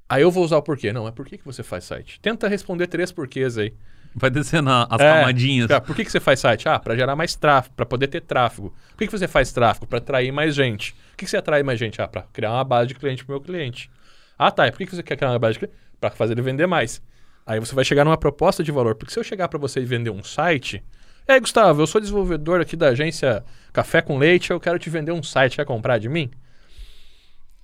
Aí 0.08 0.22
eu 0.22 0.30
vou 0.32 0.44
usar 0.44 0.56
o 0.56 0.62
porquê. 0.62 0.92
Não, 0.92 1.06
é 1.06 1.12
por 1.12 1.24
que, 1.24 1.38
que 1.38 1.44
você 1.44 1.62
faz 1.62 1.84
site? 1.84 2.18
Tenta 2.20 2.48
responder 2.48 2.88
três 2.88 3.12
porquês 3.12 3.56
aí. 3.56 3.72
Vai 4.14 4.30
descendo 4.30 4.71
as 4.71 5.00
é, 5.00 5.12
camadinhas. 5.12 5.68
por 5.85 5.97
que, 5.97 6.04
que 6.04 6.12
você 6.12 6.21
faz 6.21 6.38
site? 6.38 6.68
Ah, 6.68 6.78
para 6.78 6.94
gerar 6.94 7.16
mais 7.16 7.35
tráfego, 7.35 7.75
para 7.75 7.85
poder 7.85 8.06
ter 8.06 8.21
tráfego. 8.21 8.73
Por 8.90 8.99
que, 8.99 9.06
que 9.06 9.18
você 9.18 9.26
faz 9.26 9.50
tráfego? 9.50 9.87
Para 9.87 9.99
atrair 9.99 10.30
mais 10.30 10.54
gente. 10.54 10.92
Por 10.92 11.16
que, 11.16 11.25
que 11.25 11.30
você 11.30 11.37
atrai 11.37 11.62
mais 11.64 11.78
gente? 11.78 12.00
Ah, 12.00 12.06
para 12.06 12.23
criar 12.33 12.52
uma 12.52 12.62
base 12.62 12.88
de 12.88 12.94
cliente 12.94 13.25
para 13.25 13.33
o 13.33 13.38
meu 13.38 13.44
cliente. 13.44 13.90
Ah, 14.38 14.50
tá. 14.50 14.68
E 14.68 14.71
por 14.71 14.78
que, 14.78 14.87
que 14.87 14.94
você 14.94 15.02
quer 15.02 15.16
criar 15.16 15.30
uma 15.30 15.38
base 15.38 15.54
de 15.54 15.59
cliente? 15.61 15.76
Para 16.00 16.11
fazer 16.11 16.35
ele 16.35 16.42
vender 16.42 16.66
mais. 16.66 17.02
Aí 17.44 17.59
você 17.59 17.75
vai 17.75 17.85
chegar 17.85 18.04
numa 18.04 18.16
proposta 18.16 18.62
de 18.62 18.71
valor. 18.71 18.94
Porque 18.94 19.12
se 19.12 19.18
eu 19.18 19.25
chegar 19.25 19.49
para 19.49 19.59
você 19.59 19.80
e 19.80 19.85
vender 19.85 20.11
um 20.11 20.23
site. 20.23 20.83
Ei, 21.26 21.40
Gustavo, 21.40 21.83
eu 21.83 21.87
sou 21.87 22.00
desenvolvedor 22.00 22.61
aqui 22.61 22.76
da 22.76 22.88
agência 22.88 23.44
Café 23.73 24.00
com 24.00 24.18
Leite, 24.18 24.50
eu 24.50 24.61
quero 24.61 24.78
te 24.78 24.90
vender 24.90 25.11
um 25.11 25.23
site, 25.23 25.56
quer 25.56 25.64
comprar 25.64 25.99
de 25.99 26.09
mim? 26.09 26.30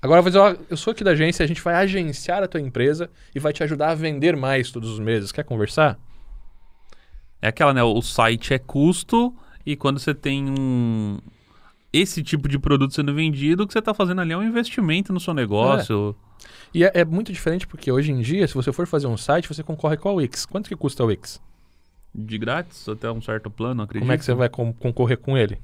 Agora 0.03 0.21
eu 0.21 0.23
vou 0.23 0.31
dizer, 0.31 0.39
ó, 0.39 0.57
eu 0.71 0.77
sou 0.79 0.93
aqui 0.93 1.05
da 1.05 1.11
agência, 1.11 1.45
a 1.45 1.47
gente 1.47 1.61
vai 1.61 1.75
agenciar 1.75 2.43
a 2.43 2.49
tua 2.49 2.61
empresa 2.61 3.11
e 3.35 3.39
vai 3.39 3.53
te 3.53 3.63
ajudar 3.63 3.91
a 3.91 3.95
vender 3.95 4.35
mais 4.35 4.71
todos 4.71 4.89
os 4.89 4.99
meses. 4.99 5.31
Quer 5.31 5.45
conversar? 5.45 5.99
É 7.41 7.49
aquela, 7.49 7.73
né? 7.73 7.83
O 7.83 8.03
site 8.03 8.55
é 8.55 8.59
custo 8.59 9.35
e 9.65 9.77
quando 9.77 9.99
você 9.99 10.15
tem 10.15 10.51
um 10.51 11.19
esse 11.93 12.23
tipo 12.23 12.49
de 12.49 12.59
produto 12.59 12.95
sendo 12.95 13.13
vendido, 13.13 13.65
o 13.65 13.67
que 13.67 13.73
você 13.73 13.81
está 13.81 13.93
fazendo 13.93 14.21
ali 14.21 14.33
é 14.33 14.37
um 14.37 14.43
investimento 14.43 15.13
no 15.13 15.19
seu 15.19 15.35
negócio. 15.35 16.15
É. 16.45 16.49
E 16.73 16.85
é, 16.85 16.93
é, 16.95 17.05
muito 17.05 17.33
diferente 17.33 17.67
porque 17.67 17.91
hoje 17.91 18.13
em 18.13 18.21
dia, 18.21 18.47
se 18.47 18.55
você 18.55 18.73
for 18.73 18.87
fazer 18.87 19.09
um 19.09 19.17
site, 19.17 19.49
você 19.49 19.63
concorre 19.63 19.97
com 19.97 20.09
a 20.09 20.13
Wix. 20.13 20.47
Quanto 20.47 20.69
que 20.69 20.77
custa 20.77 21.03
o 21.03 21.07
Wix? 21.07 21.41
De 22.15 22.39
grátis, 22.39 22.89
até 22.89 23.11
um 23.11 23.21
certo 23.21 23.51
plano, 23.51 23.83
acredito. 23.83 24.03
Como 24.03 24.13
é 24.13 24.19
que 24.19 24.25
você 24.25 24.35
vai 24.35 24.49
concorrer 24.49 25.19
com 25.19 25.37
ele? 25.37 25.59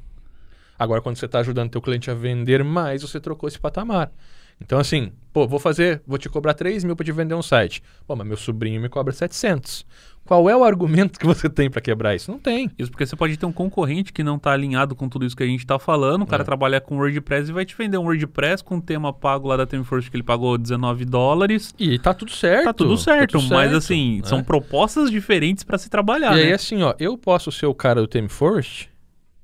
Agora, 0.78 1.00
quando 1.00 1.16
você 1.16 1.26
está 1.26 1.38
ajudando 1.40 1.71
teu 1.71 1.80
cliente 1.80 2.11
a 2.11 2.14
vender 2.14 2.62
mais, 2.62 3.02
você 3.02 3.18
trocou 3.18 3.49
esse 3.49 3.59
patamar. 3.59 4.12
Então, 4.61 4.78
assim, 4.78 5.12
pô, 5.33 5.47
vou 5.47 5.59
fazer, 5.59 6.02
vou 6.06 6.18
te 6.18 6.28
cobrar 6.28 6.54
3 6.54 6.85
mil 6.85 6.97
para 6.97 7.04
te 7.04 7.12
vender 7.12 7.35
um 7.35 7.42
site. 7.42 7.83
Pô, 8.06 8.16
mas 8.16 8.26
meu 8.26 8.37
sobrinho 8.37 8.80
me 8.80 8.88
cobra 8.88 9.12
700. 9.12 9.87
Qual 10.26 10.50
é 10.50 10.56
o 10.56 10.64
argumento 10.64 11.18
que 11.18 11.25
você 11.25 11.49
tem 11.49 11.71
para 11.71 11.80
quebrar 11.80 12.14
isso? 12.14 12.30
Não 12.30 12.38
tem. 12.38 12.71
Isso 12.76 12.90
porque 12.90 13.06
você 13.06 13.14
pode 13.14 13.37
ter 13.37 13.47
um 13.47 13.52
concorrente 13.52 14.12
que 14.12 14.25
não 14.25 14.37
está 14.37 14.52
alinhado 14.52 14.97
com 14.97 15.09
tudo 15.09 15.25
isso 15.25 15.37
que 15.37 15.42
a 15.42 15.47
gente 15.47 15.61
está 15.61 15.78
falando. 15.78 16.23
O 16.23 16.26
cara 16.26 16.42
é. 16.42 16.45
trabalha 16.45 16.80
com 16.80 16.97
WordPress 16.97 17.49
e 17.49 17.52
vai 17.52 17.64
te 17.64 17.76
vender 17.76 17.97
um 17.97 18.04
WordPress 18.04 18.62
com 18.62 18.76
um 18.76 18.80
tema 18.80 19.12
pago 19.12 19.47
lá 19.47 19.56
da 19.56 19.64
ThemeForce 19.66 20.11
que 20.11 20.16
ele 20.16 20.25
pagou 20.25 20.59
19 20.59 21.04
dólares. 21.04 21.73
E 21.78 21.99
tá 21.99 22.12
tudo 22.12 22.33
certo. 22.33 22.64
Tá 22.64 22.73
tudo 22.73 22.97
certo, 22.97 23.33
tá 23.33 23.38
tudo 23.38 23.54
mas 23.54 23.71
certo, 23.71 23.76
assim, 23.76 24.21
é. 24.25 24.26
são 24.26 24.42
propostas 24.42 25.11
diferentes 25.11 25.62
para 25.62 25.78
se 25.78 25.88
trabalhar. 25.88 26.33
E 26.33 26.40
né? 26.40 26.42
aí, 26.49 26.52
assim, 26.52 26.83
ó, 26.83 26.92
eu 26.99 27.16
posso 27.16 27.52
ser 27.52 27.66
o 27.66 27.75
cara 27.75 28.00
do 28.00 28.09
ThemeForce 28.09 28.88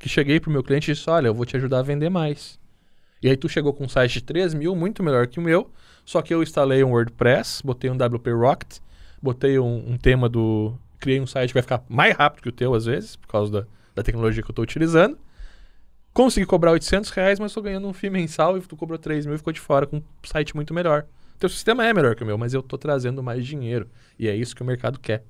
que 0.03 0.09
cheguei 0.09 0.41
pro 0.41 0.51
meu 0.51 0.65
cliente 0.65 0.91
e 0.91 0.95
disse: 0.95 1.09
Olha, 1.09 1.29
eu 1.29 1.35
vou 1.35 1.47
te 1.47 1.57
ajudar 1.57 1.79
a 1.79 1.83
vender 1.83 2.11
mais. 2.11 2.59
E 3.23 3.29
aí 3.29 3.37
tu 3.37 3.49
chegou 3.49 3.73
com 3.73 3.85
um 3.85 3.89
site 3.89 4.15
de 4.15 4.23
3 4.23 4.53
mil, 4.53 4.75
muito 4.75 5.01
melhor 5.01 5.29
que 5.29 5.39
o 5.39 5.43
meu, 5.43 5.71
só 6.05 6.21
que 6.21 6.35
eu 6.35 6.43
instalei 6.43 6.83
um 6.83 6.91
WordPress, 6.91 7.63
botei 7.65 7.89
um 7.89 7.95
WP 7.95 8.33
Rocket, 8.33 8.79
botei 9.23 9.59
um, 9.59 9.93
um 9.93 9.97
tema 9.97 10.29
do... 10.29 10.75
Criei 10.99 11.21
um 11.21 11.27
site 11.27 11.49
que 11.49 11.55
vai 11.55 11.63
ficar 11.63 11.83
mais 11.89 12.15
rápido 12.17 12.43
que 12.43 12.49
o 12.49 12.53
teu, 12.53 12.75
às 12.75 12.85
vezes, 12.85 13.17
por 13.17 13.29
causa 13.29 13.53
da, 13.53 13.67
da 13.95 14.03
tecnologia 14.03 14.43
que 14.43 14.49
eu 14.49 14.53
estou 14.53 14.63
utilizando. 14.63 15.19
Consegui 16.13 16.47
cobrar 16.47 16.73
800 16.73 17.11
reais, 17.11 17.41
mas 17.41 17.51
estou 17.51 17.63
ganhando 17.63 17.89
um 17.89 17.93
FII 17.93 18.11
mensal 18.11 18.57
e 18.59 18.61
tu 18.61 18.77
cobrou 18.77 18.99
3 18.99 19.25
mil 19.27 19.35
e 19.35 19.39
ficou 19.39 19.53
de 19.53 19.61
fora 19.61 19.87
com 19.87 19.97
um 19.97 20.03
site 20.25 20.55
muito 20.55 20.75
melhor. 20.75 21.07
Teu 21.39 21.49
sistema 21.49 21.87
é 21.87 21.93
melhor 21.93 22.15
que 22.15 22.23
o 22.23 22.27
meu, 22.27 22.39
mas 22.39 22.55
eu 22.55 22.61
estou 22.61 22.79
trazendo 22.79 23.23
mais 23.23 23.45
dinheiro. 23.45 23.89
E 24.19 24.29
é 24.29 24.37
isso 24.37 24.55
que 24.55 24.63
o 24.63 24.65
mercado 24.65 25.01
quer. 25.01 25.25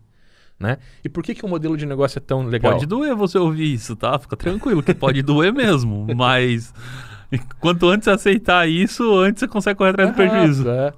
Né? 0.58 0.78
E 1.02 1.08
por 1.08 1.22
que, 1.24 1.34
que 1.34 1.44
o 1.44 1.48
modelo 1.48 1.76
de 1.76 1.86
negócio 1.86 2.18
é 2.18 2.20
tão 2.20 2.44
legal? 2.44 2.72
Pode 2.72 2.86
doer 2.86 3.14
você 3.14 3.38
ouvir 3.38 3.72
isso, 3.72 3.96
tá? 3.96 4.18
Fica 4.18 4.36
tranquilo 4.36 4.82
que 4.82 4.94
pode 4.94 5.22
doer 5.22 5.52
mesmo, 5.52 6.06
mas 6.14 6.72
quanto 7.58 7.88
antes 7.88 8.06
aceitar 8.06 8.68
isso, 8.68 9.18
antes 9.18 9.40
você 9.40 9.48
consegue 9.48 9.78
correr 9.78 9.90
atrás 9.90 10.10
do 10.10 10.14
prejuízo. 10.14 10.68
É. 10.68 10.92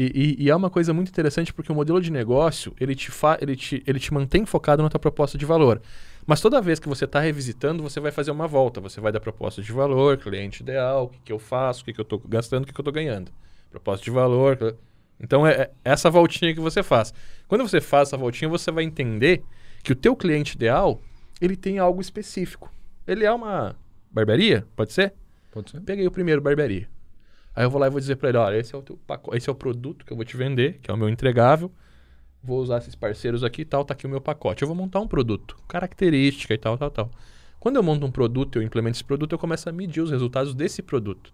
E, 0.00 0.36
e, 0.38 0.44
e, 0.44 0.48
é 0.48 0.54
uma 0.54 0.70
coisa 0.70 0.94
muito 0.94 1.08
interessante 1.08 1.52
porque 1.52 1.72
o 1.72 1.74
modelo 1.74 2.00
de 2.00 2.12
negócio 2.12 2.72
ele 2.78 2.94
te, 2.94 3.10
fa 3.10 3.36
ele 3.40 3.56
te, 3.56 3.82
ele 3.84 3.98
te 3.98 4.14
mantém 4.14 4.46
focado 4.46 4.80
na 4.80 4.88
tua 4.88 5.00
proposta 5.00 5.36
de 5.36 5.44
valor. 5.44 5.82
Mas 6.24 6.40
toda 6.40 6.62
vez 6.62 6.78
que 6.78 6.88
você 6.88 7.04
está 7.04 7.18
revisitando, 7.18 7.82
você 7.82 7.98
vai 7.98 8.12
fazer 8.12 8.30
uma 8.30 8.46
volta. 8.46 8.80
Você 8.80 9.00
vai 9.00 9.10
dar 9.10 9.18
proposta 9.18 9.60
de 9.60 9.72
valor, 9.72 10.16
cliente 10.18 10.62
ideal, 10.62 11.06
o 11.06 11.08
que, 11.08 11.18
que 11.24 11.32
eu 11.32 11.38
faço, 11.40 11.82
o 11.82 11.84
que, 11.84 11.92
que 11.92 12.00
eu 12.00 12.04
estou 12.04 12.22
gastando, 12.28 12.62
o 12.62 12.66
que, 12.68 12.72
que 12.72 12.78
eu 12.78 12.82
estou 12.82 12.92
ganhando. 12.92 13.32
Proposta 13.72 14.04
de 14.04 14.10
valor. 14.12 14.76
Então 15.18 15.44
é, 15.44 15.62
é 15.62 15.70
essa 15.82 16.08
voltinha 16.08 16.54
que 16.54 16.60
você 16.60 16.80
faz. 16.80 17.12
Quando 17.48 17.66
você 17.68 17.80
faz 17.80 18.10
essa 18.10 18.16
voltinha, 18.16 18.48
você 18.48 18.70
vai 18.70 18.84
entender 18.84 19.42
que 19.82 19.90
o 19.90 19.96
teu 19.96 20.14
cliente 20.14 20.54
ideal 20.54 21.00
ele 21.40 21.56
tem 21.56 21.80
algo 21.80 22.00
específico. 22.00 22.72
Ele 23.04 23.24
é 23.24 23.32
uma 23.32 23.74
barbearia, 24.12 24.64
pode 24.76 24.92
ser? 24.92 25.12
Pode 25.50 25.72
ser. 25.72 25.80
Peguei 25.80 26.06
o 26.06 26.10
primeiro 26.12 26.40
barbearia. 26.40 26.88
Aí 27.58 27.64
eu 27.64 27.70
vou 27.70 27.80
lá 27.80 27.88
e 27.88 27.90
vou 27.90 27.98
dizer 27.98 28.14
para 28.14 28.28
ele, 28.28 28.38
olha, 28.38 28.56
esse 28.56 28.72
é 28.72 28.78
o 28.78 28.82
teu 28.82 28.96
pacote, 29.04 29.36
esse 29.36 29.48
é 29.48 29.52
o 29.52 29.54
produto 29.54 30.06
que 30.06 30.12
eu 30.12 30.16
vou 30.16 30.24
te 30.24 30.36
vender, 30.36 30.78
que 30.80 30.92
é 30.92 30.94
o 30.94 30.96
meu 30.96 31.08
entregável. 31.08 31.72
Vou 32.40 32.60
usar 32.60 32.78
esses 32.78 32.94
parceiros 32.94 33.42
aqui 33.42 33.62
e 33.62 33.64
tal, 33.64 33.84
tá 33.84 33.94
aqui 33.94 34.06
o 34.06 34.08
meu 34.08 34.20
pacote. 34.20 34.62
Eu 34.62 34.68
vou 34.68 34.76
montar 34.76 35.00
um 35.00 35.08
produto, 35.08 35.56
característica 35.66 36.54
e 36.54 36.56
tal, 36.56 36.78
tal, 36.78 36.88
tal. 36.88 37.10
Quando 37.58 37.74
eu 37.74 37.82
monto 37.82 38.06
um 38.06 38.12
produto, 38.12 38.60
eu 38.60 38.62
implemento 38.62 38.98
esse 38.98 39.02
produto, 39.02 39.32
eu 39.32 39.38
começo 39.40 39.68
a 39.68 39.72
medir 39.72 40.00
os 40.00 40.12
resultados 40.12 40.54
desse 40.54 40.82
produto. 40.82 41.32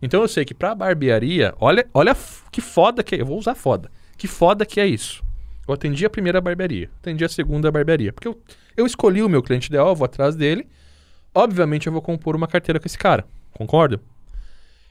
Então 0.00 0.22
eu 0.22 0.28
sei 0.28 0.46
que 0.46 0.54
pra 0.54 0.74
barbearia, 0.74 1.52
olha, 1.60 1.86
olha 1.92 2.16
que 2.50 2.62
foda 2.62 3.02
que 3.02 3.14
é. 3.14 3.20
Eu 3.20 3.26
vou 3.26 3.38
usar 3.38 3.54
foda. 3.54 3.90
Que 4.16 4.26
foda 4.26 4.64
que 4.64 4.80
é 4.80 4.86
isso. 4.86 5.22
Eu 5.68 5.74
atendi 5.74 6.06
a 6.06 6.10
primeira 6.10 6.40
barbearia, 6.40 6.88
atendi 7.02 7.22
a 7.22 7.28
segunda 7.28 7.70
barbearia. 7.70 8.14
Porque 8.14 8.28
eu, 8.28 8.40
eu 8.78 8.86
escolhi 8.86 9.22
o 9.22 9.28
meu 9.28 9.42
cliente 9.42 9.68
ideal, 9.68 9.88
eu 9.88 9.94
vou 9.94 10.06
atrás 10.06 10.36
dele. 10.36 10.66
Obviamente 11.34 11.86
eu 11.86 11.92
vou 11.92 12.00
compor 12.00 12.34
uma 12.34 12.48
carteira 12.48 12.80
com 12.80 12.86
esse 12.86 12.96
cara. 12.96 13.26
Concorda? 13.52 14.00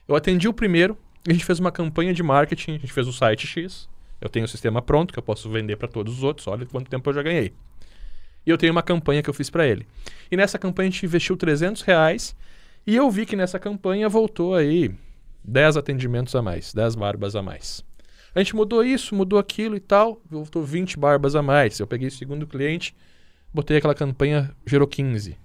Eu 0.08 0.14
atendi 0.14 0.46
o 0.46 0.52
primeiro, 0.52 0.96
a 1.28 1.32
gente 1.32 1.44
fez 1.44 1.58
uma 1.58 1.72
campanha 1.72 2.14
de 2.14 2.22
marketing, 2.22 2.76
a 2.76 2.78
gente 2.78 2.92
fez 2.92 3.08
o 3.08 3.12
site 3.12 3.46
X. 3.46 3.88
Eu 4.20 4.28
tenho 4.28 4.44
o 4.44 4.48
sistema 4.48 4.80
pronto 4.80 5.12
que 5.12 5.18
eu 5.18 5.22
posso 5.22 5.50
vender 5.50 5.76
para 5.76 5.88
todos 5.88 6.18
os 6.18 6.22
outros. 6.22 6.46
Olha 6.46 6.64
quanto 6.64 6.88
tempo 6.88 7.08
eu 7.10 7.14
já 7.14 7.22
ganhei. 7.22 7.52
E 8.46 8.50
eu 8.50 8.56
tenho 8.56 8.72
uma 8.72 8.82
campanha 8.82 9.22
que 9.22 9.28
eu 9.28 9.34
fiz 9.34 9.50
para 9.50 9.66
ele. 9.66 9.86
E 10.30 10.36
nessa 10.36 10.58
campanha 10.58 10.88
a 10.88 10.92
gente 10.92 11.04
investiu 11.04 11.36
300 11.36 11.82
reais 11.82 12.36
e 12.86 12.94
eu 12.94 13.10
vi 13.10 13.26
que 13.26 13.34
nessa 13.34 13.58
campanha 13.58 14.08
voltou 14.08 14.54
aí 14.54 14.94
10 15.42 15.76
atendimentos 15.76 16.34
a 16.36 16.40
mais, 16.40 16.72
10 16.72 16.94
barbas 16.94 17.34
a 17.34 17.42
mais. 17.42 17.84
A 18.32 18.38
gente 18.38 18.54
mudou 18.54 18.84
isso, 18.84 19.14
mudou 19.14 19.38
aquilo 19.38 19.76
e 19.76 19.80
tal, 19.80 20.20
voltou 20.30 20.62
20 20.62 20.96
barbas 20.98 21.34
a 21.34 21.42
mais. 21.42 21.80
Eu 21.80 21.86
peguei 21.86 22.06
o 22.06 22.12
segundo 22.12 22.46
cliente, 22.46 22.94
botei 23.52 23.78
aquela 23.78 23.94
campanha, 23.94 24.54
gerou 24.64 24.86
15. 24.86 25.36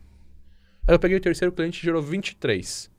Aí 0.87 0.93
eu 0.93 0.99
peguei 0.99 1.17
o 1.17 1.21
terceiro 1.21 1.51
cliente, 1.51 1.81
gerou 1.81 2.01
23. 2.01 2.91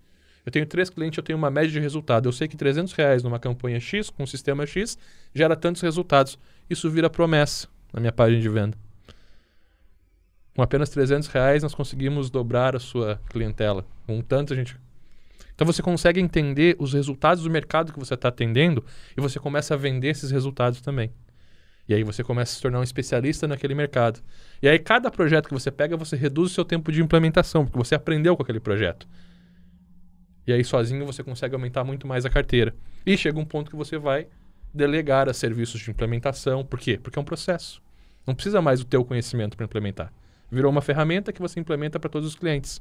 Eu 0.44 0.50
tenho 0.50 0.66
três 0.66 0.90
clientes, 0.90 1.16
eu 1.16 1.22
tenho 1.22 1.38
uma 1.38 1.50
média 1.50 1.70
de 1.70 1.78
resultado. 1.78 2.28
Eu 2.28 2.32
sei 2.32 2.48
que 2.48 2.56
300 2.56 2.92
reais 2.94 3.22
numa 3.22 3.38
campanha 3.38 3.78
X, 3.78 4.10
com 4.10 4.24
um 4.24 4.26
sistema 4.26 4.66
X, 4.66 4.98
gera 5.34 5.54
tantos 5.54 5.82
resultados. 5.82 6.38
Isso 6.68 6.90
vira 6.90 7.08
promessa 7.08 7.68
na 7.92 8.00
minha 8.00 8.12
página 8.12 8.40
de 8.40 8.48
venda. 8.48 8.76
Com 10.54 10.62
apenas 10.62 10.90
300 10.90 11.28
reais, 11.28 11.62
nós 11.62 11.74
conseguimos 11.74 12.28
dobrar 12.28 12.74
a 12.76 12.80
sua 12.80 13.20
clientela. 13.28 13.86
Com 14.06 14.20
tanto 14.20 14.52
a 14.52 14.56
gente... 14.56 14.76
Então 15.54 15.66
você 15.66 15.82
consegue 15.82 16.20
entender 16.20 16.76
os 16.78 16.92
resultados 16.92 17.44
do 17.44 17.50
mercado 17.50 17.92
que 17.92 17.98
você 17.98 18.14
está 18.14 18.28
atendendo 18.28 18.84
e 19.16 19.20
você 19.20 19.38
começa 19.38 19.74
a 19.74 19.76
vender 19.76 20.08
esses 20.08 20.30
resultados 20.30 20.80
também. 20.80 21.12
E 21.88 21.94
aí 21.94 22.02
você 22.02 22.24
começa 22.24 22.52
a 22.52 22.54
se 22.56 22.62
tornar 22.62 22.80
um 22.80 22.82
especialista 22.82 23.46
naquele 23.46 23.74
mercado. 23.74 24.20
E 24.60 24.68
aí 24.68 24.78
cada 24.78 25.10
projeto 25.10 25.48
que 25.48 25.54
você 25.54 25.70
pega, 25.70 25.96
você 25.96 26.16
reduz 26.16 26.50
o 26.50 26.54
seu 26.54 26.64
tempo 26.64 26.90
de 26.90 27.02
implementação, 27.02 27.64
porque 27.64 27.78
você 27.78 27.94
aprendeu 27.94 28.36
com 28.36 28.42
aquele 28.42 28.60
projeto. 28.60 29.06
E 30.46 30.52
aí 30.52 30.64
sozinho 30.64 31.06
você 31.06 31.22
consegue 31.22 31.54
aumentar 31.54 31.84
muito 31.84 32.06
mais 32.06 32.24
a 32.24 32.30
carteira. 32.30 32.74
E 33.06 33.16
chega 33.16 33.38
um 33.38 33.44
ponto 33.44 33.70
que 33.70 33.76
você 33.76 33.98
vai 33.98 34.26
delegar 34.74 35.28
a 35.28 35.34
serviços 35.34 35.80
de 35.80 35.90
implementação. 35.90 36.64
Por 36.64 36.78
quê? 36.78 36.98
Porque 37.00 37.18
é 37.18 37.22
um 37.22 37.24
processo. 37.24 37.82
Não 38.26 38.34
precisa 38.34 38.62
mais 38.62 38.80
do 38.80 38.86
teu 38.86 39.04
conhecimento 39.04 39.56
para 39.56 39.64
implementar. 39.64 40.12
Virou 40.50 40.70
uma 40.70 40.82
ferramenta 40.82 41.32
que 41.32 41.40
você 41.40 41.58
implementa 41.58 41.98
para 41.98 42.10
todos 42.10 42.28
os 42.28 42.34
clientes. 42.34 42.80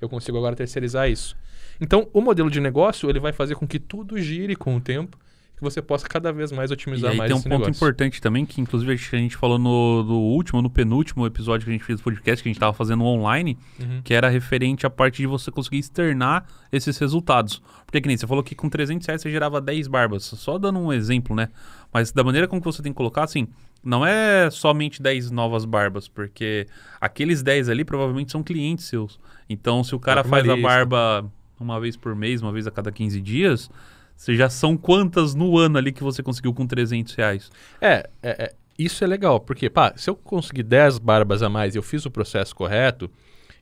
Eu 0.00 0.08
consigo 0.08 0.38
agora 0.38 0.54
terceirizar 0.54 1.10
isso. 1.10 1.36
Então, 1.80 2.08
o 2.12 2.20
modelo 2.20 2.50
de 2.50 2.60
negócio 2.60 3.08
ele 3.08 3.20
vai 3.20 3.32
fazer 3.32 3.54
com 3.54 3.66
que 3.66 3.78
tudo 3.78 4.18
gire 4.20 4.54
com 4.56 4.76
o 4.76 4.80
tempo, 4.80 5.18
que 5.58 5.64
você 5.64 5.82
possa 5.82 6.08
cada 6.08 6.32
vez 6.32 6.50
mais 6.52 6.70
E 6.70 6.72
otimizar 6.74 7.10
aí 7.10 7.16
mais 7.16 7.28
tem 7.30 7.38
um 7.38 7.42
ponto 7.42 7.50
negócio. 7.60 7.70
importante 7.72 8.20
também, 8.20 8.46
que 8.46 8.60
inclusive 8.60 8.92
a 8.92 8.96
gente, 9.18 9.36
falou 9.36 9.58
no, 9.58 10.04
último, 10.20 10.62
no 10.62 10.70
penúltimo 10.70 11.26
episódio 11.26 11.64
que 11.64 11.70
a 11.70 11.74
gente 11.74 11.84
fez 11.84 11.98
do 12.00 12.02
podcast, 12.04 12.42
que 12.42 12.48
a 12.48 12.50
gente 12.50 12.56
estava 12.56 12.72
fazendo 12.72 13.04
online, 13.04 13.58
Uhum. 13.80 14.00
que 14.02 14.14
era 14.14 14.28
referente 14.28 14.86
à 14.86 14.90
parte 14.90 15.16
de 15.18 15.26
você 15.26 15.50
conseguir 15.50 15.78
externar 15.78 16.46
esses 16.72 16.96
resultados. 16.98 17.62
Porque 17.84 18.00
que 18.00 18.08
nem 18.08 18.16
você 18.16 18.26
falou 18.26 18.42
que 18.42 18.54
com 18.54 18.68
300 18.68 19.06
reais 19.06 19.20
você 19.22 19.30
gerava 19.30 19.60
10 19.60 19.88
barbas, 19.88 20.24
só 20.24 20.58
dando 20.58 20.78
um 20.78 20.92
exemplo, 20.92 21.34
né? 21.34 21.48
Mas 21.92 22.12
da 22.12 22.22
maneira 22.22 22.46
como 22.46 22.60
que 22.60 22.66
você 22.66 22.82
tem 22.82 22.92
que 22.92 22.96
colocar, 22.96 23.24
assim, 23.24 23.48
não 23.82 24.04
é 24.06 24.50
somente 24.50 25.00
10 25.02 25.30
novas 25.30 25.64
barbas, 25.64 26.06
porque 26.08 26.66
aqueles 27.00 27.42
10 27.42 27.68
ali 27.68 27.84
provavelmente 27.84 28.30
são 28.32 28.42
clientes 28.42 28.84
seus. 28.84 29.18
Então, 29.48 29.82
se 29.82 29.94
o 29.94 29.98
cara 30.00 30.20
uma 30.22 30.28
faz 30.28 30.48
a 30.48 30.56
barba 30.56 31.30
uma 31.58 31.80
vez 31.80 31.96
por 31.96 32.14
mês, 32.14 32.42
uma 32.42 32.52
vez 32.52 32.66
a 32.66 32.70
cada 32.70 32.92
15 32.92 33.20
dias, 33.20 33.70
você 34.18 34.34
já 34.34 34.50
são 34.50 34.76
quantas 34.76 35.32
no 35.32 35.56
ano 35.56 35.78
ali 35.78 35.92
que 35.92 36.02
você 36.02 36.24
conseguiu 36.24 36.52
com 36.52 36.66
300 36.66 37.14
reais? 37.14 37.52
É, 37.80 38.10
é, 38.20 38.30
é, 38.30 38.54
isso 38.76 39.04
é 39.04 39.06
legal, 39.06 39.38
porque, 39.38 39.70
pá, 39.70 39.92
se 39.96 40.10
eu 40.10 40.16
conseguir 40.16 40.64
10 40.64 40.98
barbas 40.98 41.40
a 41.40 41.48
mais 41.48 41.76
e 41.76 41.78
eu 41.78 41.84
fiz 41.84 42.04
o 42.04 42.10
processo 42.10 42.52
correto, 42.52 43.08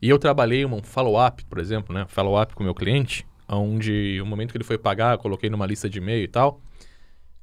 e 0.00 0.08
eu 0.08 0.18
trabalhei 0.18 0.64
um 0.64 0.82
follow-up, 0.82 1.44
por 1.44 1.58
exemplo, 1.58 1.94
né? 1.94 2.06
Follow-up 2.08 2.54
com 2.54 2.62
o 2.62 2.64
meu 2.64 2.74
cliente, 2.74 3.26
onde 3.46 4.18
o 4.22 4.24
momento 4.24 4.52
que 4.52 4.56
ele 4.56 4.64
foi 4.64 4.78
pagar, 4.78 5.12
eu 5.12 5.18
coloquei 5.18 5.50
numa 5.50 5.66
lista 5.66 5.90
de 5.90 5.98
e-mail 5.98 6.24
e 6.24 6.28
tal. 6.28 6.58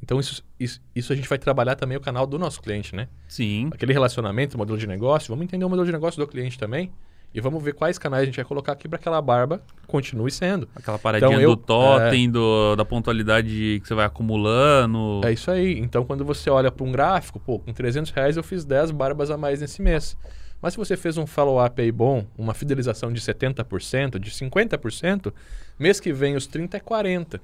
Então, 0.02 0.20
isso, 0.20 0.44
isso, 0.60 0.82
isso 0.96 1.14
a 1.14 1.16
gente 1.16 1.30
vai 1.30 1.38
trabalhar 1.38 1.76
também 1.76 1.96
o 1.96 2.02
canal 2.02 2.26
do 2.26 2.40
nosso 2.40 2.64
cliente, 2.64 2.96
né? 2.96 3.08
Sim. 3.28 3.70
Aquele 3.72 3.94
relacionamento, 3.94 4.58
modelo 4.58 4.78
de 4.78 4.88
negócio, 4.88 5.30
vamos 5.30 5.44
entender 5.44 5.64
o 5.66 5.70
modelo 5.70 5.86
de 5.86 5.92
negócio 5.92 6.20
do 6.20 6.28
cliente 6.28 6.58
também. 6.58 6.92
E 7.34 7.42
vamos 7.42 7.64
ver 7.64 7.74
quais 7.74 7.98
canais 7.98 8.22
a 8.24 8.26
gente 8.26 8.36
vai 8.36 8.46
colocar 8.46 8.74
aqui 8.74 8.88
para 8.88 8.98
aquela 8.98 9.22
barba 9.22 9.62
continue 9.88 10.30
sendo. 10.32 10.68
Aquela 10.76 11.00
paradinha 11.00 11.30
Então, 11.32 11.42
eu- 11.42 11.56
do 11.56 11.58
totem, 11.58 12.30
do, 12.30 12.76
da 12.76 12.86
pontualidade 12.86 13.80
que 13.82 13.88
você 13.88 13.96
vai 13.96 14.06
acumulando. 14.06 15.22
É 15.26 15.32
isso 15.34 15.50
aí. 15.50 15.80
Então, 15.80 16.06
quando 16.06 16.24
você 16.24 16.50
olha 16.50 16.72
para 16.72 16.86
um 16.86 16.92
gráfico, 16.92 17.40
pô, 17.40 17.58
com 17.60 17.74
300 17.74 18.12
reais 18.12 18.38
eu 18.38 18.44
fiz 18.44 18.64
10 18.64 18.92
barbas 18.92 19.32
a 19.32 19.38
mais 19.38 19.62
nesse 19.62 19.82
mês. 19.82 20.16
Mas 20.62 20.74
se 20.74 20.78
você 20.78 20.96
fez 20.96 21.18
um 21.18 21.26
follow-up 21.28 21.82
aí 21.82 21.92
bom, 21.92 22.26
uma 22.38 22.54
fidelização 22.54 23.12
de 23.12 23.20
70%, 23.20 24.18
de 24.20 24.32
50%, 24.32 25.34
mês 25.78 26.00
que 26.00 26.14
vem 26.14 26.36
os 26.36 26.48
30 26.48 26.78
é 26.78 26.80
40. 26.80 27.42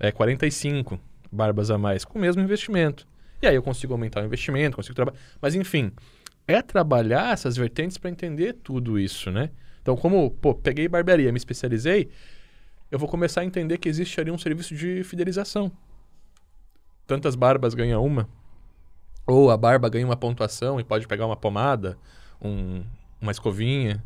É 0.00 0.10
45 0.10 0.98
barbas 1.30 1.70
a 1.70 1.78
mais 1.78 2.04
com 2.04 2.18
o 2.18 2.20
mesmo 2.20 2.42
investimento. 2.42 3.06
E 3.42 3.46
aí 3.46 3.54
eu 3.54 3.62
consigo 3.62 3.92
aumentar 3.92 4.22
o 4.22 4.24
investimento, 4.26 4.76
consigo 4.76 4.94
trabalhar. 4.94 5.18
Mas 5.40 5.54
enfim, 5.54 5.92
é 6.46 6.60
trabalhar 6.62 7.32
essas 7.32 7.56
vertentes 7.56 7.98
para 7.98 8.10
entender 8.10 8.54
tudo 8.62 8.98
isso, 8.98 9.30
né? 9.30 9.50
Então, 9.82 9.96
como, 9.96 10.30
pô, 10.30 10.54
peguei 10.54 10.88
barbearia, 10.88 11.30
me 11.32 11.38
especializei, 11.38 12.08
eu 12.90 12.98
vou 12.98 13.08
começar 13.08 13.42
a 13.42 13.44
entender 13.44 13.78
que 13.78 13.88
existe 13.88 14.20
ali 14.20 14.30
um 14.30 14.38
serviço 14.38 14.74
de 14.74 15.02
fidelização 15.04 15.70
tantas 17.06 17.34
barbas 17.34 17.74
ganha 17.74 17.98
uma. 17.98 18.28
Ou 19.26 19.50
a 19.50 19.56
barba 19.56 19.88
ganha 19.88 20.04
uma 20.04 20.16
pontuação 20.16 20.78
e 20.78 20.84
pode 20.84 21.06
pegar 21.06 21.26
uma 21.26 21.36
pomada, 21.36 21.96
um- 22.40 22.82
uma 23.20 23.32
escovinha 23.32 24.02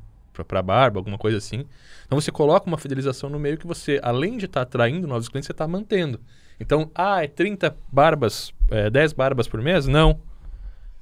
para 0.47 0.63
barba, 0.63 1.01
alguma 1.01 1.19
coisa 1.19 1.39
assim. 1.39 1.65
Então 2.07 2.21
você 2.21 2.31
coloca 2.31 2.69
uma 2.69 2.79
fidelização 2.79 3.29
no 3.29 3.41
meio 3.41 3.59
que 3.59 3.67
você, 3.67 3.99
além 4.05 4.37
de 4.37 4.45
estar 4.45 4.63
atraindo 4.63 5.07
novos 5.09 5.29
clientes, 5.29 5.47
você 5.47 5.53
está 5.53 5.67
mantendo. 5.67 6.21
Então, 6.61 6.91
ah, 6.95 7.25
é 7.25 7.27
30 7.27 7.77
barbas, 7.91 8.53
é 8.71 8.89
10 8.89 9.13
barbas 9.13 9.49
por 9.49 9.61
mês? 9.61 9.87
Não. 9.89 10.21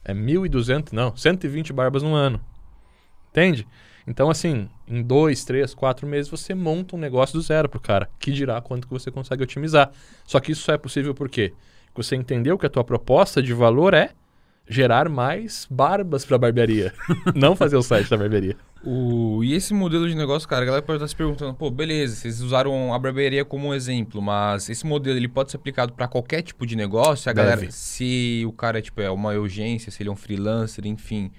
É 0.08 0.14
1.200, 0.14 0.92
não, 0.92 1.16
120 1.16 1.72
barbas 1.72 2.04
no 2.04 2.14
ano. 2.14 2.40
Entende? 3.30 3.66
Então, 4.06 4.30
assim, 4.30 4.68
em 4.86 5.02
dois, 5.02 5.44
três, 5.44 5.74
quatro 5.74 6.06
meses 6.06 6.30
você 6.30 6.54
monta 6.54 6.94
um 6.94 6.98
negócio 6.98 7.36
do 7.36 7.42
zero 7.42 7.68
pro 7.68 7.80
cara, 7.80 8.08
que 8.20 8.30
dirá 8.30 8.60
quanto 8.60 8.86
que 8.86 8.92
você 8.92 9.10
consegue 9.10 9.42
otimizar. 9.42 9.90
Só 10.24 10.38
que 10.38 10.52
isso 10.52 10.62
só 10.62 10.74
é 10.74 10.78
possível 10.78 11.12
por 11.12 11.28
quê? 11.28 11.52
Porque 11.86 12.04
você 12.04 12.14
entendeu 12.14 12.56
que 12.56 12.66
a 12.66 12.70
tua 12.70 12.84
proposta 12.84 13.42
de 13.42 13.52
valor 13.52 13.94
é 13.94 14.10
gerar 14.68 15.08
mais 15.08 15.66
barbas 15.70 16.24
pra 16.24 16.38
barbearia, 16.38 16.92
não 17.34 17.54
fazer 17.54 17.76
o 17.76 17.82
site 17.82 18.10
da 18.10 18.16
barbearia. 18.16 18.56
O... 18.84 19.42
E 19.42 19.54
esse 19.54 19.74
modelo 19.74 20.08
de 20.08 20.14
negócio, 20.14 20.48
cara, 20.48 20.62
a 20.62 20.66
galera 20.66 20.82
pode 20.82 20.98
estar 20.98 21.08
se 21.08 21.16
perguntando, 21.16 21.54
pô, 21.54 21.70
beleza, 21.70 22.14
vocês 22.14 22.40
usaram 22.40 22.92
a 22.92 22.98
barbearia 22.98 23.44
como 23.44 23.68
um 23.68 23.74
exemplo, 23.74 24.20
mas 24.22 24.68
esse 24.68 24.86
modelo 24.86 25.16
ele 25.16 25.28
pode 25.28 25.50
ser 25.50 25.56
aplicado 25.56 25.92
para 25.92 26.06
qualquer 26.06 26.42
tipo 26.42 26.66
de 26.66 26.76
negócio? 26.76 27.30
A 27.30 27.32
Deve. 27.32 27.48
galera, 27.50 27.70
se 27.70 28.44
o 28.46 28.52
cara 28.52 28.80
tipo, 28.80 29.00
é 29.00 29.10
uma 29.10 29.32
urgência, 29.32 29.90
se 29.90 30.02
ele 30.02 30.08
é 30.08 30.12
um 30.12 30.16
freelancer, 30.16 30.86
enfim. 30.86 31.30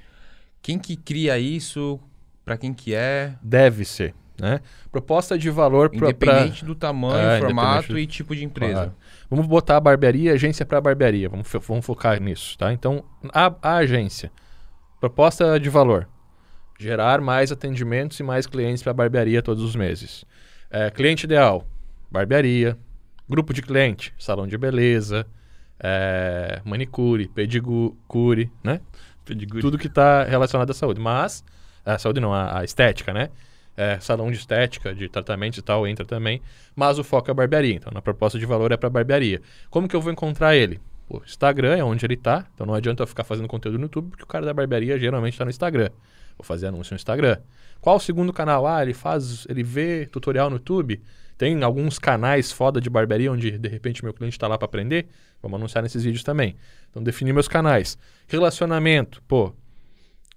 Quem 0.62 0.78
que 0.78 0.98
cria 0.98 1.38
isso? 1.40 2.00
Para 2.44 2.58
quem 2.58 2.74
que 2.74 2.94
é? 2.94 3.36
Deve 3.42 3.86
ser, 3.86 4.14
né? 4.40 4.60
Proposta 4.92 5.38
de 5.38 5.50
valor 5.50 5.90
pra... 5.90 6.00
pra- 6.00 6.10
Independente 6.10 6.64
do 6.66 6.76
tamanho, 6.76 7.18
É, 7.30 7.40
formato 7.40 7.90
do- 7.94 8.00
e 8.00 8.06
tipo 8.08 8.36
de 8.36 8.44
empresa. 8.46 8.74
Claro. 8.74 8.96
Vamos 9.30 9.46
botar 9.48 9.78
a 9.78 9.80
barbearia, 9.80 10.34
agência 10.34 10.66
para 10.66 10.80
barbearia. 10.80 11.28
Vamos, 11.30 11.48
vamos 11.68 11.86
focar 11.86 12.22
nisso, 12.22 12.58
tá? 12.58 12.72
Então, 12.72 13.04
a, 13.34 13.54
a 13.62 13.76
agência. 13.78 14.32
Proposta 15.00 15.60
de 15.60 15.70
valor. 15.70 16.08
Gerar 16.80 17.20
mais 17.22 17.52
atendimentos 17.52 18.20
e 18.20 18.24
mais 18.24 18.46
clientes 18.46 18.84
para 18.84 18.94
barbearia 18.94 19.42
todos 19.42 19.64
os 19.64 19.76
meses. 19.76 20.24
É, 20.70 20.90
cliente 20.92 21.26
ideal. 21.26 21.66
Barbearia. 22.12 22.78
Grupo 23.30 23.54
de 23.54 23.62
cliente. 23.62 24.14
Salão 24.18 24.48
de 24.48 24.58
beleza. 24.58 25.26
é, 25.80 26.62
manicure. 26.66 27.28
Pedicure, 27.28 28.52
né? 28.64 28.80
Pedigree. 29.26 29.62
tudo 29.62 29.78
que 29.78 29.88
está 29.88 30.24
relacionado 30.24 30.70
à 30.70 30.74
saúde. 30.74 31.00
Mas, 31.02 31.44
a 31.86 31.98
saúde 32.00 32.20
não, 32.20 32.34
a, 32.34 32.60
a 32.60 32.64
estética, 32.64 33.14
né? 33.14 33.30
É, 33.78 34.00
salão 34.00 34.32
de 34.32 34.38
estética, 34.38 34.94
de 34.94 35.08
tratamento 35.08 35.60
e 35.60 35.62
tal, 35.62 35.88
entra 35.88 36.04
também. 36.04 36.42
Mas 36.76 36.98
o 36.98 37.04
foco 37.04 37.30
é 37.30 37.32
a 37.32 37.36
barbearia. 37.36 37.76
Então, 37.76 37.92
na 37.94 38.02
proposta 38.02 38.40
de 38.40 38.46
valor 38.46 38.72
é 38.72 38.78
para 38.78 38.90
barbearia. 38.90 39.40
Como 39.70 39.88
que 39.88 39.96
eu 39.96 40.02
vou 40.02 40.12
encontrar 40.12 40.56
ele? 40.56 40.82
O 41.08 41.22
Instagram 41.24 41.78
é 41.78 41.84
onde 41.84 42.04
ele 42.04 42.16
está. 42.16 42.48
Então, 42.56 42.66
não 42.66 42.74
adianta 42.74 43.04
eu 43.04 43.08
ficar 43.08 43.24
fazendo 43.24 43.48
conteúdo 43.48 43.78
no 43.78 43.84
YouTube, 43.86 44.10
porque 44.10 44.24
o 44.24 44.28
cara 44.28 44.46
da 44.46 44.54
barbearia 44.54 44.98
geralmente 44.98 45.34
está 45.34 45.46
no 45.46 45.52
Instagram. 45.52 45.90
Vou 46.38 46.44
fazer 46.44 46.68
anúncio 46.68 46.94
no 46.94 46.98
Instagram. 46.98 47.38
Qual 47.80 47.98
o 47.98 48.00
segundo 48.00 48.34
canal? 48.34 48.66
Ah, 48.68 48.82
ele 48.82 48.94
faz, 48.94 49.46
ele 49.48 49.64
vê 49.64 50.06
tutorial 50.08 50.50
no 50.50 50.58
YouTube. 50.58 51.02
Tem 51.38 51.62
alguns 51.64 52.00
canais 52.00 52.52
foda 52.52 52.82
de 52.82 52.90
barbearia 52.90 53.32
onde 53.32 53.58
de 53.58 53.70
repente 53.70 54.04
meu 54.04 54.14
cliente 54.14 54.36
está 54.36 54.48
lá 54.48 54.58
para 54.58 54.66
aprender. 54.66 55.08
Vamos 55.42 55.58
anunciar 55.60 55.84
nesses 55.84 56.04
vídeos 56.04 56.24
também. 56.24 56.56
Então 56.90 57.04
definir 57.04 57.32
meus 57.32 57.48
canais. 57.48 57.98
Relacionamento, 58.28 59.22
pô, 59.28 59.54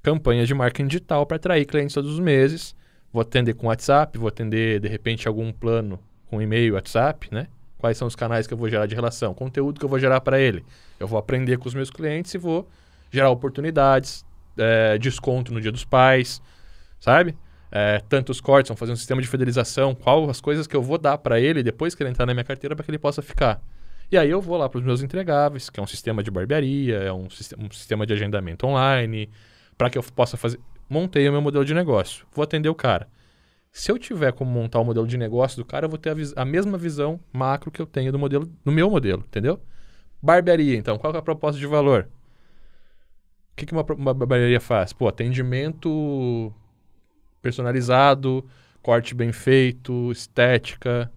campanha 0.03 0.44
de 0.44 0.53
marketing 0.53 0.88
digital 0.88 1.24
para 1.24 1.37
atrair 1.37 1.64
clientes 1.64 1.94
todos 1.94 2.12
os 2.12 2.18
meses. 2.18 2.74
Vou 3.12 3.23
atender 3.23 3.55
com 3.55 3.66
WhatsApp, 3.66 4.16
vou 4.18 4.29
atender 4.29 4.81
de 4.81 4.88
repente 4.88 5.27
algum 5.27 5.53
plano 5.53 5.99
com 6.27 6.40
e-mail, 6.40 6.75
WhatsApp, 6.75 7.29
né? 7.33 7.49
Quais 7.77 7.96
são 7.96 8.07
os 8.07 8.14
canais 8.14 8.46
que 8.46 8.55
eu 8.55 8.59
vou 8.59 8.68
gerar 8.68 8.87
de 8.87 8.94
relação? 8.94 9.35
Conteúdo 9.35 9.79
que 9.81 9.85
eu 9.85 9.88
vou 9.88 9.99
gerar 9.99 10.20
para 10.20 10.38
ele. 10.38 10.64
Eu 10.99 11.09
vou 11.09 11.18
aprender 11.18 11.59
com 11.59 11.66
os 11.66 11.75
meus 11.75 11.90
clientes 11.90 12.33
e 12.35 12.38
vou 12.38 12.68
gerar 13.11 13.31
oportunidades, 13.31 14.25
é, 14.57 14.99
desconto 14.99 15.53
no 15.53 15.61
dia 15.61 15.73
dos 15.73 15.85
pais, 15.85 16.40
sabe? 17.01 17.37
É, 17.73 18.01
tantos 18.09 18.40
cortes, 18.40 18.68
vamos 18.68 18.79
fazer 18.79 18.92
um 18.92 18.96
sistema 18.96 19.23
de 19.23 19.29
fidelização, 19.29 19.94
qual 19.94 20.29
as 20.29 20.40
coisas 20.40 20.66
que 20.66 20.77
eu 20.77 20.83
vou 20.83 20.99
dar 20.99 21.18
para 21.18 21.40
ele 21.40 21.62
depois 21.62 21.94
que 21.94 22.03
ele 22.03 22.11
entrar 22.11 22.27
na 22.27 22.35
minha 22.35 22.44
carteira 22.44 22.77
para 22.77 22.85
que 22.85 22.90
ele 22.90 22.99
possa 22.99 23.23
ficar. 23.23 23.61
E 24.12 24.18
aí 24.18 24.29
eu 24.29 24.40
vou 24.40 24.57
lá 24.57 24.68
para 24.68 24.79
os 24.79 24.85
meus 24.85 25.03
entregáveis, 25.03 25.70
que 25.70 25.79
é 25.79 25.83
um 25.83 25.87
sistema 25.87 26.23
de 26.23 26.31
barbearia, 26.31 26.96
é 26.96 27.12
um, 27.12 27.29
um 27.59 27.70
sistema 27.70 28.05
de 28.05 28.12
agendamento 28.12 28.66
online, 28.66 29.31
para 29.79 29.88
que 29.88 29.96
eu 29.96 30.03
possa 30.03 30.37
fazer. 30.37 30.59
Montei 30.90 31.29
o 31.29 31.33
meu 31.33 31.40
modelo 31.40 31.64
de 31.64 31.72
negócio, 31.72 32.26
vou 32.35 32.42
atender 32.42 32.68
o 32.68 32.74
cara. 32.74 33.09
Se 33.70 33.92
eu 33.92 33.96
tiver 33.96 34.33
como 34.33 34.50
montar 34.50 34.81
o 34.81 34.85
modelo 34.85 35.07
de 35.07 35.16
negócio 35.16 35.57
do 35.57 35.64
cara, 35.64 35.87
eu 35.87 35.88
vou 35.88 35.96
ter 35.98 36.11
a, 36.11 36.42
a 36.42 36.44
mesma 36.44 36.76
visão 36.76 37.20
macro 37.33 37.70
que 37.70 37.81
eu 37.81 37.87
tenho 37.87 38.11
do 38.11 38.18
modelo, 38.18 38.50
no 38.64 38.72
meu 38.72 38.90
modelo, 38.90 39.22
entendeu? 39.24 39.61
Barbearia, 40.20 40.76
então, 40.76 40.98
qual 40.98 41.14
é 41.14 41.16
a 41.16 41.22
proposta 41.22 41.61
de 41.61 41.66
valor? 41.66 42.09
O 43.53 43.57
que, 43.57 43.66
que 43.66 43.72
uma, 43.72 43.85
uma 43.96 44.12
barbearia 44.12 44.61
faz? 44.61 44.92
Pô, 44.92 45.07
atendimento 45.07 46.53
personalizado, 47.40 48.44
corte 48.83 49.14
bem 49.14 49.31
feito, 49.31 50.11
estética. 50.11 51.09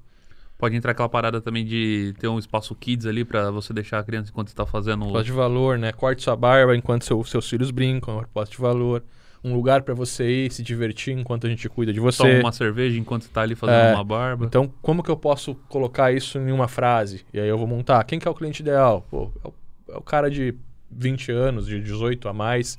Pode 0.55 0.75
entrar 0.75 0.91
aquela 0.91 1.09
parada 1.09 1.41
também 1.41 1.65
de 1.65 2.13
ter 2.19 2.27
um 2.27 2.37
espaço 2.37 2.75
kids 2.75 3.07
ali 3.07 3.25
para 3.25 3.49
você 3.49 3.73
deixar 3.73 3.99
a 3.99 4.03
criança 4.03 4.29
enquanto 4.29 4.49
está 4.49 4.67
fazendo. 4.67 4.99
Proposta 4.99 5.23
de 5.23 5.31
valor, 5.31 5.79
né? 5.79 5.91
Corte 5.91 6.21
sua 6.21 6.35
barba 6.35 6.75
enquanto 6.75 7.03
seu, 7.03 7.21
seus 7.23 7.49
filhos 7.49 7.71
brincam, 7.71 8.19
proposta 8.19 8.55
de 8.55 8.61
valor. 8.61 9.03
Um 9.43 9.53
lugar 9.53 9.81
para 9.81 9.93
você 9.93 10.45
ir 10.45 10.51
se 10.51 10.63
divertir 10.63 11.17
enquanto 11.17 11.45
a 11.45 11.49
gente 11.49 11.67
cuida 11.67 11.91
de 11.91 11.99
você. 11.99 12.19
Toma 12.19 12.39
uma 12.39 12.51
cerveja 12.53 12.97
enquanto 12.97 13.23
está 13.23 13.41
ali 13.41 13.55
fazendo 13.55 13.75
É, 13.75 13.93
uma 13.93 14.03
barba. 14.03 14.45
Então, 14.45 14.71
como 14.81 15.03
que 15.03 15.11
eu 15.11 15.17
posso 15.17 15.53
colocar 15.67 16.13
isso 16.13 16.37
em 16.37 16.51
uma 16.51 16.67
frase? 16.67 17.25
E 17.33 17.39
aí 17.39 17.47
eu 17.49 17.57
vou 17.57 17.67
montar. 17.67 18.03
Quem 18.05 18.19
que 18.19 18.27
é 18.27 18.31
o 18.31 18.33
cliente 18.33 18.61
ideal? 18.61 19.05
Pô, 19.11 19.31
é 19.43 19.47
o, 19.47 19.53
é 19.95 19.97
o 19.97 20.01
cara 20.01 20.31
de 20.31 20.55
20 20.89 21.31
anos, 21.31 21.65
de 21.65 21.81
18 21.81 22.29
a 22.29 22.33
mais, 22.33 22.77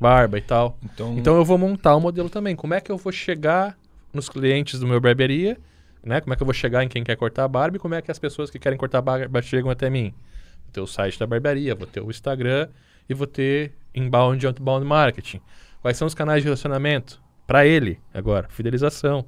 barba 0.00 0.38
e 0.38 0.42
tal. 0.42 0.78
Então, 0.84 1.18
Então 1.18 1.36
eu 1.36 1.44
vou 1.44 1.58
montar 1.58 1.96
o 1.96 2.00
modelo 2.00 2.30
também. 2.30 2.54
Como 2.54 2.72
é 2.72 2.80
que 2.80 2.92
eu 2.92 2.96
vou 2.96 3.12
chegar 3.12 3.76
nos 4.12 4.28
clientes 4.28 4.78
do 4.78 4.86
meu 4.86 5.00
barbearia, 5.00 5.58
né? 6.04 6.20
Como 6.20 6.32
é 6.32 6.36
que 6.36 6.42
eu 6.42 6.46
vou 6.46 6.54
chegar 6.54 6.84
em 6.84 6.88
quem 6.88 7.02
quer 7.02 7.16
cortar 7.16 7.44
a 7.44 7.48
barba 7.48 7.76
e 7.76 7.80
como 7.80 7.94
é 7.94 8.02
que 8.02 8.10
as 8.10 8.18
pessoas 8.18 8.48
que 8.48 8.58
querem 8.58 8.78
cortar 8.78 8.98
a 8.98 9.02
barba 9.02 9.42
chegam 9.42 9.70
até 9.70 9.90
mim? 9.90 10.14
Vou 10.64 10.72
ter 10.72 10.80
o 10.80 10.86
site 10.86 11.18
da 11.18 11.26
barbearia, 11.26 11.74
vou 11.74 11.86
ter 11.86 12.00
o 12.00 12.10
Instagram 12.10 12.68
e 13.08 13.14
vou 13.14 13.26
ter 13.26 13.72
inbound 13.94 14.44
e 14.44 14.46
outbound 14.46 14.86
marketing. 14.86 15.40
Quais 15.82 15.96
são 15.96 16.06
os 16.06 16.14
canais 16.14 16.42
de 16.42 16.44
relacionamento? 16.44 17.20
Para 17.46 17.66
ele, 17.66 17.98
agora, 18.14 18.48
fidelização, 18.50 19.24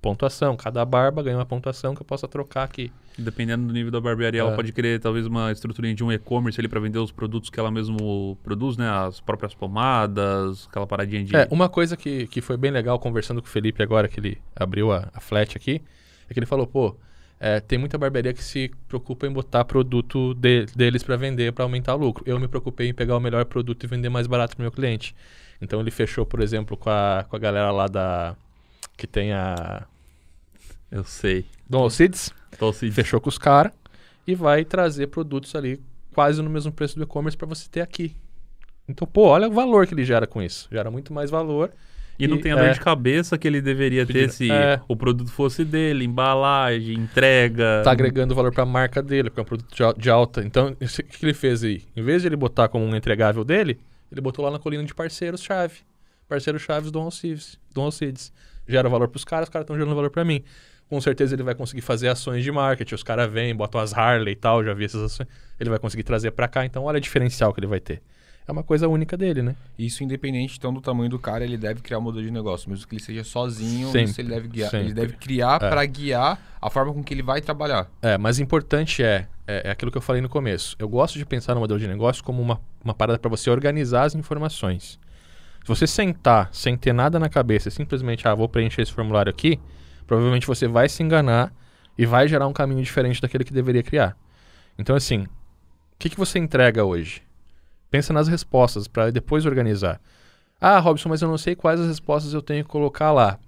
pontuação. 0.00 0.56
Cada 0.56 0.84
barba 0.84 1.22
ganha 1.22 1.36
uma 1.38 1.46
pontuação 1.46 1.94
que 1.94 2.02
eu 2.02 2.06
possa 2.06 2.28
trocar 2.28 2.64
aqui. 2.64 2.92
Dependendo 3.18 3.66
do 3.66 3.72
nível 3.72 3.90
da 3.90 4.00
barbearia, 4.00 4.40
ela 4.40 4.52
É. 4.52 4.56
pode 4.56 4.72
querer 4.72 5.00
talvez 5.00 5.24
uma 5.26 5.50
estruturinha 5.50 5.94
de 5.94 6.04
um 6.04 6.12
e-commerce 6.12 6.60
ali 6.60 6.68
para 6.68 6.80
vender 6.80 6.98
os 6.98 7.10
produtos 7.12 7.48
que 7.48 7.58
ela 7.58 7.70
mesmo 7.70 8.36
produz, 8.42 8.76
né? 8.76 8.88
As 8.88 9.20
próprias 9.20 9.54
pomadas, 9.54 10.66
aquela 10.68 10.86
paradinha 10.86 11.24
de. 11.24 11.34
É, 11.36 11.48
uma 11.50 11.68
coisa 11.68 11.96
que, 11.96 12.26
que 12.26 12.40
foi 12.40 12.56
bem 12.56 12.70
legal 12.70 12.98
conversando 12.98 13.40
com 13.40 13.46
o 13.48 13.50
Felipe 13.50 13.82
agora, 13.82 14.08
que 14.08 14.18
ele 14.20 14.38
abriu 14.54 14.92
a, 14.92 15.08
a 15.14 15.20
flat 15.20 15.56
aqui, 15.56 15.80
é 16.28 16.34
que 16.34 16.38
ele 16.38 16.46
falou, 16.46 16.66
pô, 16.66 16.96
é, 17.38 17.60
tem 17.60 17.78
muita 17.78 17.98
barbearia 17.98 18.32
que 18.32 18.42
se 18.42 18.70
preocupa 18.88 19.26
em 19.26 19.30
botar 19.32 19.64
produto 19.64 20.34
de- 20.34 20.66
deles 20.74 21.02
para 21.02 21.16
vender, 21.16 21.52
para 21.52 21.64
aumentar 21.64 21.94
o 21.94 21.98
lucro. 21.98 22.24
Eu 22.26 22.38
me 22.40 22.48
preocupei 22.48 22.88
em 22.88 22.94
pegar 22.94 23.16
o 23.16 23.20
melhor 23.20 23.44
produto 23.44 23.84
e 23.84 23.86
vender 23.86 24.08
mais 24.08 24.26
barato 24.26 24.56
pro 24.56 24.62
meu 24.62 24.72
cliente. 24.72 25.14
Então 25.60 25.80
ele 25.80 25.90
fechou, 25.90 26.24
por 26.26 26.40
exemplo, 26.40 26.76
com 26.76 26.90
a, 26.90 27.24
com 27.28 27.36
a 27.36 27.38
galera 27.38 27.70
lá 27.70 27.86
da... 27.86 28.36
que 28.96 29.06
tem 29.06 29.32
a... 29.32 29.86
Eu 30.90 31.04
sei. 31.04 31.46
Dom 31.68 31.82
Alcides, 31.82 32.32
Então, 32.52 32.72
se 32.72 32.90
fechou 32.90 33.20
com 33.20 33.28
os 33.28 33.38
caras 33.38 33.72
e 34.26 34.34
vai 34.34 34.64
trazer 34.64 35.08
produtos 35.08 35.54
ali 35.54 35.80
quase 36.14 36.40
no 36.40 36.48
mesmo 36.48 36.72
preço 36.72 36.96
do 36.96 37.02
e-commerce 37.02 37.36
para 37.36 37.48
você 37.48 37.68
ter 37.68 37.80
aqui. 37.80 38.14
Então, 38.88 39.06
pô, 39.06 39.28
olha 39.28 39.48
o 39.48 39.52
valor 39.52 39.86
que 39.86 39.94
ele 39.94 40.04
gera 40.04 40.26
com 40.26 40.40
isso. 40.42 40.68
Gera 40.70 40.90
muito 40.90 41.12
mais 41.12 41.30
valor. 41.30 41.72
E 42.18 42.28
não 42.28 42.36
E- 42.36 42.40
tem 42.40 42.52
a 42.52 42.56
dor 42.56 42.66
é. 42.66 42.72
de 42.72 42.80
cabeça 42.80 43.36
que 43.36 43.46
ele 43.48 43.60
deveria 43.60 44.06
ter 44.06 44.30
se 44.30 44.50
é. 44.50 44.80
o 44.86 44.94
produto 44.96 45.30
fosse 45.32 45.64
dele, 45.64 46.04
embalagem, 46.04 46.94
entrega. 46.94 47.82
tá 47.84 47.90
agregando 47.90 48.34
valor 48.34 48.52
para 48.52 48.62
a 48.62 48.66
marca 48.66 49.02
dele, 49.02 49.30
porque 49.30 49.40
é 49.40 49.42
um 49.42 49.46
produto 49.46 49.74
de 49.74 49.82
al- 49.82 49.94
de 49.94 50.10
alta. 50.10 50.42
Então, 50.44 50.68
o 50.68 50.76
que 50.76 51.02
que 51.02 51.24
ele 51.26 51.34
fez 51.34 51.64
aí? 51.64 51.82
Em 51.96 52.02
vez 52.02 52.22
de 52.22 52.28
ele 52.28 52.36
botar 52.36 52.68
como 52.68 52.84
um 52.84 52.94
entregável 52.94 53.44
dele, 53.44 53.80
ele 54.12 54.20
botou 54.20 54.44
lá 54.44 54.50
na 54.50 54.58
colina 54.60 54.84
de 54.84 54.94
parceiros-chave. 54.94 55.78
Parceiros-chaves 56.28 56.90
do 56.90 56.98
Alcides. 57.00 57.58
Do 57.72 57.80
Alcides. 57.82 58.32
Gera 58.66 58.88
valor 58.88 59.08
para 59.08 59.16
os 59.18 59.24
caras, 59.24 59.48
os 59.48 59.52
caras 59.52 59.64
estão 59.64 59.76
gerando 59.76 59.94
valor 59.94 60.10
para 60.10 60.24
mim. 60.24 60.42
Com 60.88 61.00
certeza 61.00 61.34
ele 61.34 61.42
vai 61.42 61.54
conseguir 61.54 61.80
fazer 61.82 62.08
ações 62.08 62.44
de 62.44 62.52
marketing. 62.52 62.94
Os 62.94 63.02
caras 63.02 63.30
vêm, 63.30 63.54
botam 63.54 63.80
as 63.80 63.92
Harley 63.92 64.32
e 64.32 64.36
tal, 64.36 64.62
já 64.64 64.72
vi 64.72 64.84
essas 64.84 65.02
ações. 65.02 65.28
Ele 65.58 65.68
vai 65.70 65.78
conseguir 65.78 66.02
trazer 66.02 66.30
para 66.30 66.46
cá. 66.46 66.64
Então, 66.64 66.84
olha 66.84 66.98
o 66.98 67.00
diferencial 67.00 67.52
que 67.52 67.60
ele 67.60 67.66
vai 67.66 67.80
ter. 67.80 68.00
É 68.46 68.52
uma 68.52 68.62
coisa 68.62 68.86
única 68.88 69.16
dele, 69.16 69.40
né? 69.40 69.56
isso 69.78 70.04
independente 70.04 70.56
então 70.58 70.72
do 70.72 70.80
tamanho 70.80 71.08
do 71.08 71.18
cara, 71.18 71.44
ele 71.44 71.56
deve 71.56 71.80
criar 71.80 71.98
um 71.98 72.02
modelo 72.02 72.24
de 72.24 72.30
negócio, 72.30 72.68
mesmo 72.68 72.86
que 72.86 72.94
ele 72.94 73.02
seja 73.02 73.24
sozinho, 73.24 73.86
Sempre, 73.86 74.02
isso 74.10 74.20
ele 74.20 74.28
deve 74.28 74.48
guiar, 74.48 74.70
sempre. 74.70 74.86
ele 74.86 74.94
deve 74.94 75.12
criar 75.14 75.56
É. 75.62 75.70
para 75.70 75.84
guiar 75.86 76.38
a 76.60 76.68
forma 76.68 76.92
com 76.92 77.02
que 77.02 77.14
ele 77.14 77.22
vai 77.22 77.40
trabalhar. 77.40 77.88
É, 78.02 78.18
mas 78.18 78.38
importante 78.38 79.02
é, 79.02 79.26
é, 79.46 79.68
é 79.68 79.70
aquilo 79.70 79.90
que 79.90 79.96
eu 79.96 80.02
falei 80.02 80.20
no 80.20 80.28
começo. 80.28 80.76
Eu 80.78 80.88
gosto 80.88 81.18
de 81.18 81.24
pensar 81.24 81.54
no 81.54 81.60
modelo 81.60 81.80
de 81.80 81.88
negócio 81.88 82.22
como 82.22 82.42
uma, 82.42 82.60
uma 82.84 82.92
parada 82.92 83.18
para 83.18 83.30
você 83.30 83.48
organizar 83.48 84.02
as 84.04 84.14
informações. 84.14 84.98
Se 85.62 85.68
você 85.68 85.86
sentar 85.86 86.50
sem 86.52 86.76
ter 86.76 86.92
nada 86.92 87.18
na 87.18 87.30
cabeça 87.30 87.68
e 87.68 87.72
simplesmente, 87.72 88.28
ah, 88.28 88.34
vou 88.34 88.46
preencher 88.46 88.82
esse 88.82 88.92
formulário 88.92 89.30
aqui, 89.30 89.58
provavelmente 90.06 90.46
você 90.46 90.68
vai 90.68 90.86
se 90.90 91.02
enganar 91.02 91.50
e 91.96 92.04
vai 92.04 92.28
gerar 92.28 92.46
um 92.46 92.52
caminho 92.52 92.82
diferente 92.82 93.22
daquele 93.22 93.44
que 93.44 93.52
deveria 93.54 93.82
criar. 93.82 94.14
Então, 94.78 94.94
assim, 94.94 95.20
o 95.22 95.28
que, 95.98 96.10
que 96.10 96.16
você 96.18 96.38
entrega 96.38 96.84
hoje? 96.84 97.22
Pensa 97.94 98.12
nas 98.12 98.26
respostas 98.26 98.88
para 98.88 99.12
depois 99.12 99.46
organizar. 99.46 100.00
Ah, 100.60 100.80
Robson, 100.80 101.08
mas 101.08 101.22
eu 101.22 101.28
não 101.28 101.38
sei 101.38 101.54
quais 101.54 101.78
as 101.78 101.86
respostas 101.86 102.34
eu 102.34 102.42
tenho 102.42 102.64
que 102.64 102.68
colocar 102.68 103.12
lá. 103.12 103.38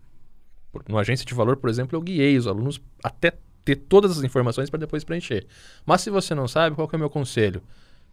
Por- 0.71 0.85
No 0.89 0.97
agência 0.97 1.27
de 1.27 1.35
valor, 1.35 1.57
por 1.57 1.69
exemplo, 1.69 1.97
eu 1.97 2.01
guiei 2.01 2.39
os 2.39 2.47
alunos 2.47 2.81
até 3.03 3.33
ter 3.65 3.75
todas 3.75 4.17
as 4.17 4.23
informações 4.23 4.71
para 4.71 4.79
depois 4.79 5.03
preencher. 5.03 5.49
Mas 5.85 6.03
se 6.03 6.11
você 6.11 6.33
não 6.33 6.47
sabe, 6.47 6.77
qual 6.77 6.89
é 6.93 6.95
o 6.95 6.99
meu 7.01 7.11
conselho? 7.11 7.61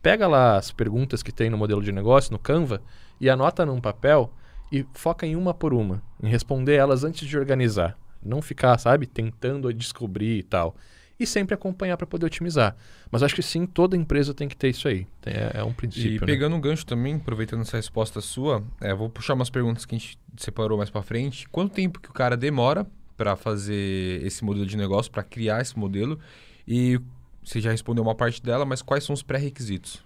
Pega 0.02 0.28
lá 0.28 0.58
as 0.58 0.72
perguntas 0.72 1.22
que 1.22 1.32
tem 1.32 1.52
no 1.52 1.58
modelo 1.58 1.84
de 1.84 1.92
negócio, 1.92 2.32
no 2.32 2.40
Canva, 2.40 2.82
e 3.22 3.30
anota 3.30 3.64
num 3.64 3.80
papel 3.80 4.34
e 4.72 4.84
foca 4.92 5.28
em 5.28 5.36
uma 5.36 5.54
por 5.54 5.72
uma, 5.72 6.02
em 6.20 6.30
responder 6.30 6.74
elas 6.74 7.04
antes 7.04 7.28
de 7.28 7.38
organizar. 7.38 7.96
Não 8.24 8.42
ficar, 8.42 8.76
sabe, 8.80 9.06
tentando 9.06 9.72
descobrir 9.72 10.40
e 10.40 10.42
tal. 10.42 10.76
E 11.24 11.28
sempre 11.28 11.54
acompanhar 11.56 11.96
para 11.98 12.06
poder 12.06 12.26
otimizar. 12.26 12.76
Mas 13.10 13.24
acho 13.24 13.34
que 13.34 13.42
sim, 13.42 13.66
toda 13.66 13.96
empresa 13.96 14.34
tem 14.34 14.48
que 14.48 14.56
ter 14.58 14.70
isso 14.70 14.88
aí. 14.88 15.08
Tem- 15.22 15.34
É, 15.34 15.52
é 15.56 15.64
um 15.64 15.72
princípio. 15.74 16.18
E 16.18 16.20
né? 16.20 16.26
pegando 16.26 16.56
um 16.56 16.62
gancho 16.62 16.86
também, 16.86 17.16
aproveitando 17.16 17.62
essa 17.62 17.78
resposta 17.78 18.20
sua, 18.22 18.64
é, 18.82 18.94
vou 18.94 19.10
puxar 19.10 19.34
umas 19.34 19.50
perguntas 19.50 19.86
que 19.86 19.96
a 19.96 19.98
gente 19.98 20.20
separou 20.38 20.78
mais 20.78 20.90
para 20.90 21.02
frente. 21.02 21.48
Quanto 21.50 21.74
tempo 21.74 22.00
que 22.00 22.10
o 22.10 22.14
cara 22.14 22.36
demora 22.36 22.86
para 23.16 23.36
fazer 23.36 24.22
esse 24.26 24.44
modelo 24.44 24.66
de 24.66 24.76
negócio, 24.76 25.12
para 25.12 25.24
criar 25.24 25.62
esse 25.62 25.78
modelo? 25.78 26.20
E 26.68 27.00
você 27.44 27.62
já 27.62 27.72
respondeu 27.72 28.04
uma 28.04 28.16
parte 28.16 28.42
dela, 28.42 28.66
mas 28.66 28.82
quais 28.82 29.04
são 29.04 29.14
os 29.14 29.24
pré-requisitos? 29.24 30.04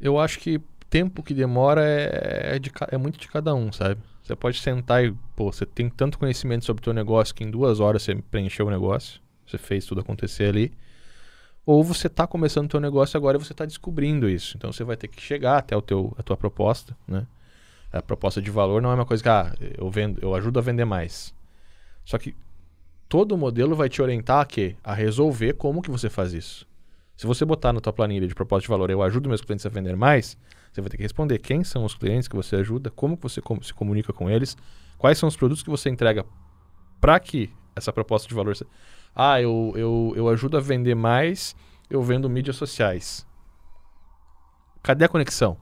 Eu 0.00 0.18
acho 0.18 0.38
que 0.38 0.60
tempo 0.88 1.22
que 1.22 1.32
demora 1.34 1.82
é, 1.84 2.56
é, 2.56 2.58
de 2.58 2.70
é 2.90 2.96
muito 2.98 3.18
de 3.18 3.28
cada 3.28 3.54
um, 3.54 3.70
sabe? 3.72 4.00
Você 4.22 4.34
pode 4.36 4.58
sentar 4.60 5.04
e, 5.04 5.12
pô, 5.34 5.52
você 5.52 5.66
tem 5.66 5.88
tanto 5.88 6.18
conhecimento 6.18 6.64
sobre 6.64 6.80
o 6.80 6.84
teu 6.84 6.92
negócio 6.92 7.34
que 7.34 7.44
em 7.44 7.50
duas 7.50 7.80
horas 7.80 8.02
você 8.02 8.14
preencheu 8.14 8.66
o 8.66 8.70
negócio, 8.70 9.20
você 9.50 9.58
fez 9.58 9.84
tudo 9.84 10.00
acontecer 10.00 10.48
ali. 10.48 10.72
Ou 11.66 11.84
você 11.84 12.06
está 12.06 12.26
começando 12.26 12.66
o 12.66 12.68
teu 12.68 12.80
negócio 12.80 13.16
agora 13.16 13.36
e 13.36 13.40
você 13.40 13.52
está 13.52 13.64
descobrindo 13.64 14.28
isso. 14.28 14.56
Então 14.56 14.72
você 14.72 14.82
vai 14.82 14.96
ter 14.96 15.08
que 15.08 15.20
chegar 15.20 15.58
até 15.58 15.76
o 15.76 15.82
teu, 15.82 16.14
a 16.18 16.22
tua 16.22 16.36
proposta, 16.36 16.96
né? 17.06 17.26
A 17.92 18.00
proposta 18.00 18.40
de 18.40 18.50
valor 18.50 18.80
não 18.80 18.90
é 18.90 18.94
uma 18.94 19.04
coisa 19.04 19.22
que, 19.22 19.28
ah, 19.28 19.52
eu, 19.76 19.90
vendo, 19.90 20.20
eu 20.22 20.34
ajudo 20.34 20.58
a 20.58 20.62
vender 20.62 20.84
mais. 20.84 21.34
Só 22.04 22.18
que 22.18 22.34
todo 23.08 23.36
modelo 23.36 23.74
vai 23.74 23.88
te 23.88 24.00
orientar 24.00 24.40
a 24.40 24.44
quê? 24.44 24.76
A 24.82 24.94
resolver 24.94 25.54
como 25.54 25.82
que 25.82 25.90
você 25.90 26.08
faz 26.08 26.32
isso. 26.32 26.66
Se 27.16 27.26
você 27.26 27.44
botar 27.44 27.72
na 27.72 27.80
tua 27.80 27.92
planilha 27.92 28.26
de 28.26 28.34
proposta 28.34 28.62
de 28.62 28.68
valor, 28.68 28.88
eu 28.90 29.02
ajudo 29.02 29.28
meus 29.28 29.42
clientes 29.42 29.66
a 29.66 29.68
vender 29.68 29.96
mais, 29.96 30.38
você 30.72 30.80
vai 30.80 30.88
ter 30.88 30.96
que 30.96 31.02
responder 31.02 31.38
quem 31.38 31.64
são 31.64 31.84
os 31.84 31.94
clientes 31.94 32.28
que 32.28 32.36
você 32.36 32.56
ajuda, 32.56 32.90
como 32.90 33.16
que 33.16 33.22
você 33.24 33.42
se 33.62 33.74
comunica 33.74 34.12
com 34.12 34.30
eles, 34.30 34.56
quais 34.96 35.18
são 35.18 35.28
os 35.28 35.36
produtos 35.36 35.62
que 35.62 35.68
você 35.68 35.90
entrega 35.90 36.24
para 37.00 37.18
que 37.20 37.50
essa 37.74 37.92
proposta 37.92 38.28
de 38.28 38.34
valor... 38.34 38.56
Ah, 39.14 39.40
eu, 39.40 39.72
eu, 39.76 40.12
eu 40.16 40.28
ajudo 40.28 40.56
a 40.56 40.60
vender 40.60 40.94
mais, 40.94 41.54
eu 41.88 42.02
vendo 42.02 42.30
mídias 42.30 42.56
sociais. 42.56 43.26
Cadê 44.82 45.04
a 45.04 45.08
conexão? 45.08 45.58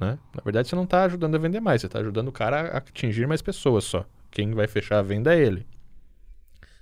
Né? 0.00 0.18
Na 0.34 0.42
verdade, 0.44 0.68
você 0.68 0.76
não 0.76 0.84
está 0.84 1.04
ajudando 1.04 1.34
a 1.34 1.38
vender 1.38 1.60
mais, 1.60 1.80
você 1.80 1.86
está 1.86 1.98
ajudando 1.98 2.28
o 2.28 2.32
cara 2.32 2.72
a 2.72 2.78
atingir 2.78 3.26
mais 3.26 3.42
pessoas 3.42 3.84
só. 3.84 4.04
Quem 4.30 4.52
vai 4.52 4.66
fechar 4.66 4.98
a 4.98 5.02
venda 5.02 5.34
é 5.34 5.40
ele. 5.40 5.66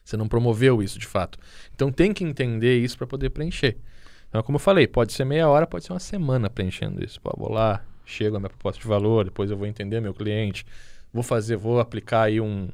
Você 0.04 0.16
não 0.16 0.28
promoveu 0.28 0.82
isso 0.82 0.98
de 0.98 1.06
fato. 1.06 1.38
Então 1.74 1.90
tem 1.90 2.12
que 2.12 2.22
entender 2.22 2.78
isso 2.78 2.96
para 2.96 3.06
poder 3.06 3.30
preencher. 3.30 3.76
Então, 4.28 4.42
como 4.42 4.56
eu 4.56 4.60
falei, 4.60 4.86
pode 4.86 5.12
ser 5.12 5.24
meia 5.24 5.48
hora, 5.48 5.66
pode 5.66 5.84
ser 5.84 5.92
uma 5.92 6.00
semana 6.00 6.50
preenchendo 6.50 7.04
isso. 7.04 7.20
Pô, 7.20 7.32
vou 7.36 7.50
lá, 7.50 7.84
chego 8.04 8.36
a 8.36 8.38
minha 8.38 8.50
proposta 8.50 8.80
de 8.80 8.86
valor, 8.86 9.24
depois 9.24 9.50
eu 9.50 9.56
vou 9.56 9.66
entender 9.66 10.00
meu 10.00 10.14
cliente, 10.14 10.64
vou 11.12 11.22
fazer, 11.22 11.56
vou 11.56 11.80
aplicar 11.80 12.22
aí 12.22 12.40
um, 12.40 12.68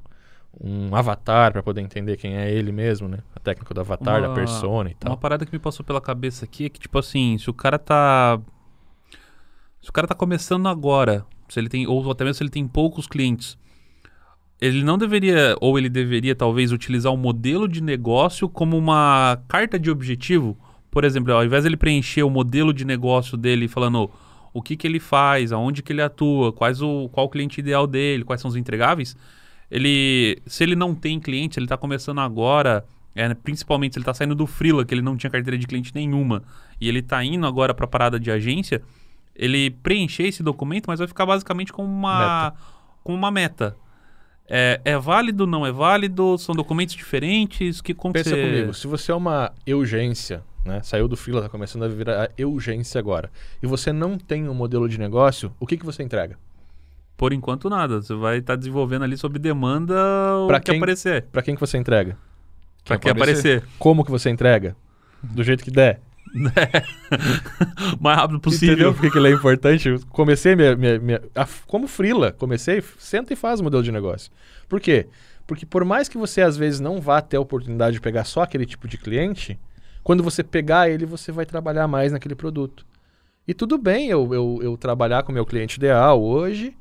um 0.60 0.94
avatar 0.94 1.52
para 1.52 1.62
poder 1.62 1.80
entender 1.80 2.16
quem 2.16 2.36
é 2.36 2.50
ele 2.50 2.72
mesmo, 2.72 3.08
né? 3.08 3.18
A 3.34 3.40
técnica 3.40 3.72
do 3.72 3.80
avatar, 3.80 4.20
da 4.20 4.28
Uma- 4.28 4.34
persona 4.34 4.90
e 4.90 4.94
tal. 4.94 5.10
Uma 5.12 5.16
parada 5.16 5.46
que 5.46 5.52
me 5.52 5.58
passou 5.58 5.84
pela 5.84 6.00
cabeça 6.00 6.44
aqui 6.44 6.66
é 6.66 6.68
que, 6.68 6.78
tipo 6.80 6.98
assim, 6.98 7.38
se 7.38 7.48
o 7.50 7.54
cara 7.54 7.78
tá. 7.78 8.40
Se 9.80 9.90
o 9.90 9.92
cara 9.92 10.06
tá 10.06 10.14
começando 10.14 10.68
agora, 10.68 11.24
se 11.48 11.58
ele 11.58 11.68
tem, 11.68 11.86
ou 11.86 12.08
até 12.10 12.24
mesmo 12.24 12.34
se 12.34 12.42
ele 12.44 12.50
tem 12.50 12.66
poucos 12.68 13.06
clientes, 13.06 13.58
ele 14.60 14.84
não 14.84 14.96
deveria, 14.96 15.56
ou 15.60 15.76
ele 15.76 15.88
deveria 15.88 16.36
talvez 16.36 16.70
utilizar 16.70 17.12
o 17.12 17.16
modelo 17.16 17.66
de 17.66 17.82
negócio 17.82 18.48
como 18.48 18.76
uma 18.78 19.42
carta 19.48 19.76
de 19.78 19.90
objetivo. 19.90 20.56
Por 20.88 21.02
exemplo, 21.04 21.32
ao 21.32 21.44
invés 21.44 21.64
dele 21.64 21.76
preencher 21.76 22.22
o 22.22 22.30
modelo 22.30 22.72
de 22.72 22.84
negócio 22.84 23.36
dele 23.36 23.66
falando 23.66 24.08
o 24.54 24.62
que, 24.62 24.76
que 24.76 24.86
ele 24.86 25.00
faz, 25.00 25.50
aonde 25.50 25.82
que 25.82 25.92
ele 25.92 26.02
atua, 26.02 26.52
quais 26.52 26.80
o, 26.80 27.08
qual 27.08 27.26
o 27.26 27.28
cliente 27.28 27.58
ideal 27.58 27.86
dele, 27.86 28.22
quais 28.22 28.40
são 28.40 28.48
os 28.48 28.54
entregáveis, 28.56 29.16
ele, 29.72 30.36
se 30.44 30.62
ele 30.62 30.76
não 30.76 30.94
tem 30.94 31.18
cliente, 31.18 31.58
ele 31.58 31.64
está 31.64 31.78
começando 31.78 32.20
agora, 32.20 32.84
é, 33.14 33.32
principalmente 33.32 33.94
se 33.94 33.98
ele 33.98 34.02
está 34.02 34.12
saindo 34.12 34.34
do 34.34 34.46
freela, 34.46 34.84
que 34.84 34.92
ele 34.92 35.00
não 35.00 35.16
tinha 35.16 35.30
carteira 35.30 35.56
de 35.56 35.66
cliente 35.66 35.94
nenhuma, 35.94 36.42
e 36.78 36.90
ele 36.90 36.98
está 36.98 37.24
indo 37.24 37.46
agora 37.46 37.72
para 37.72 37.86
a 37.86 37.88
parada 37.88 38.20
de 38.20 38.30
agência, 38.30 38.82
ele 39.34 39.70
preencher 39.70 40.24
esse 40.24 40.42
documento, 40.42 40.88
mas 40.88 40.98
vai 40.98 41.08
ficar 41.08 41.24
basicamente 41.24 41.72
como 41.72 41.88
uma, 41.88 42.52
como 43.02 43.16
uma 43.16 43.30
meta. 43.30 43.74
É, 44.46 44.78
é 44.84 44.98
válido, 44.98 45.46
não 45.46 45.64
é 45.64 45.72
válido? 45.72 46.36
São 46.36 46.54
documentos 46.54 46.94
diferentes? 46.94 47.80
Que 47.80 47.94
como 47.94 48.12
Pensa 48.12 48.28
você... 48.28 48.42
comigo, 48.42 48.74
se 48.74 48.86
você 48.86 49.10
é 49.10 49.14
uma 49.14 49.52
urgência, 49.66 50.44
né? 50.66 50.82
Saiu 50.82 51.08
do 51.08 51.16
freela, 51.16 51.40
tá 51.40 51.48
começando 51.48 51.84
a 51.84 51.88
virar 51.88 52.30
urgência 52.40 52.98
agora. 52.98 53.30
E 53.62 53.66
você 53.66 53.90
não 53.90 54.18
tem 54.18 54.46
um 54.50 54.54
modelo 54.54 54.86
de 54.86 54.98
negócio, 54.98 55.50
o 55.58 55.66
que, 55.66 55.78
que 55.78 55.86
você 55.86 56.02
entrega? 56.02 56.36
Por 57.16 57.32
enquanto 57.32 57.68
nada. 57.70 58.00
Você 58.02 58.14
vai 58.14 58.38
estar 58.38 58.56
desenvolvendo 58.56 59.02
ali 59.04 59.16
sob 59.16 59.38
demanda 59.38 59.94
o 60.38 60.46
Pra 60.46 60.58
que 60.60 60.70
quem- 60.72 60.76
aparecer. 60.78 61.22
Para 61.30 61.42
quem 61.42 61.54
que 61.54 61.60
você 61.60 61.78
entrega? 61.78 62.16
Pra 62.84 62.96
Quem 62.98 63.12
que 63.12 63.18
aparecer. 63.20 63.62
Como 63.78 64.04
que 64.04 64.10
você 64.10 64.28
entrega? 64.30 64.74
Do 65.22 65.42
jeito 65.44 65.62
que 65.62 65.70
der. 65.70 66.00
o 66.34 68.02
mais 68.02 68.16
rápido 68.18 68.40
possível. 68.40 68.74
Entendeu 68.74 68.94
por 68.94 69.10
que 69.10 69.18
ele 69.18 69.28
é 69.28 69.32
importante? 69.32 69.88
Eu 69.88 70.00
comecei 70.10 70.56
minha, 70.56 70.74
minha, 70.76 70.98
minha- 70.98 71.22
a- 71.34 71.46
como 71.66 71.86
freela, 71.86 72.32
comecei, 72.32 72.82
senta 72.98 73.32
e 73.32 73.36
faz 73.36 73.60
o 73.60 73.64
modelo 73.64 73.82
de 73.82 73.92
negócio. 73.92 74.30
Por 74.68 74.80
quê? 74.80 75.06
Porque 75.46 75.66
por 75.66 75.84
mais 75.84 76.08
que 76.08 76.16
você 76.18 76.40
às 76.40 76.56
vezes 76.56 76.80
não 76.80 77.00
vá 77.00 77.20
ter 77.20 77.36
a 77.36 77.40
oportunidade 77.40 77.94
de 77.94 78.00
pegar 78.00 78.24
só 78.24 78.42
aquele 78.42 78.64
tipo 78.66 78.88
de 78.88 78.96
cliente, 78.96 79.58
quando 80.02 80.22
você 80.22 80.42
pegar 80.42 80.88
ele, 80.88 81.04
você 81.04 81.30
vai 81.30 81.44
trabalhar 81.44 81.86
mais 81.86 82.12
naquele 82.12 82.34
produto. 82.34 82.84
E 83.46 83.52
tudo 83.52 83.76
bem 83.76 84.08
eu, 84.08 84.32
eu, 84.32 84.58
eu 84.62 84.76
trabalhar 84.76 85.22
com 85.24 85.32
o 85.32 85.34
meu 85.34 85.44
cliente 85.44 85.76
ideal 85.76 86.22
hoje 86.22 86.74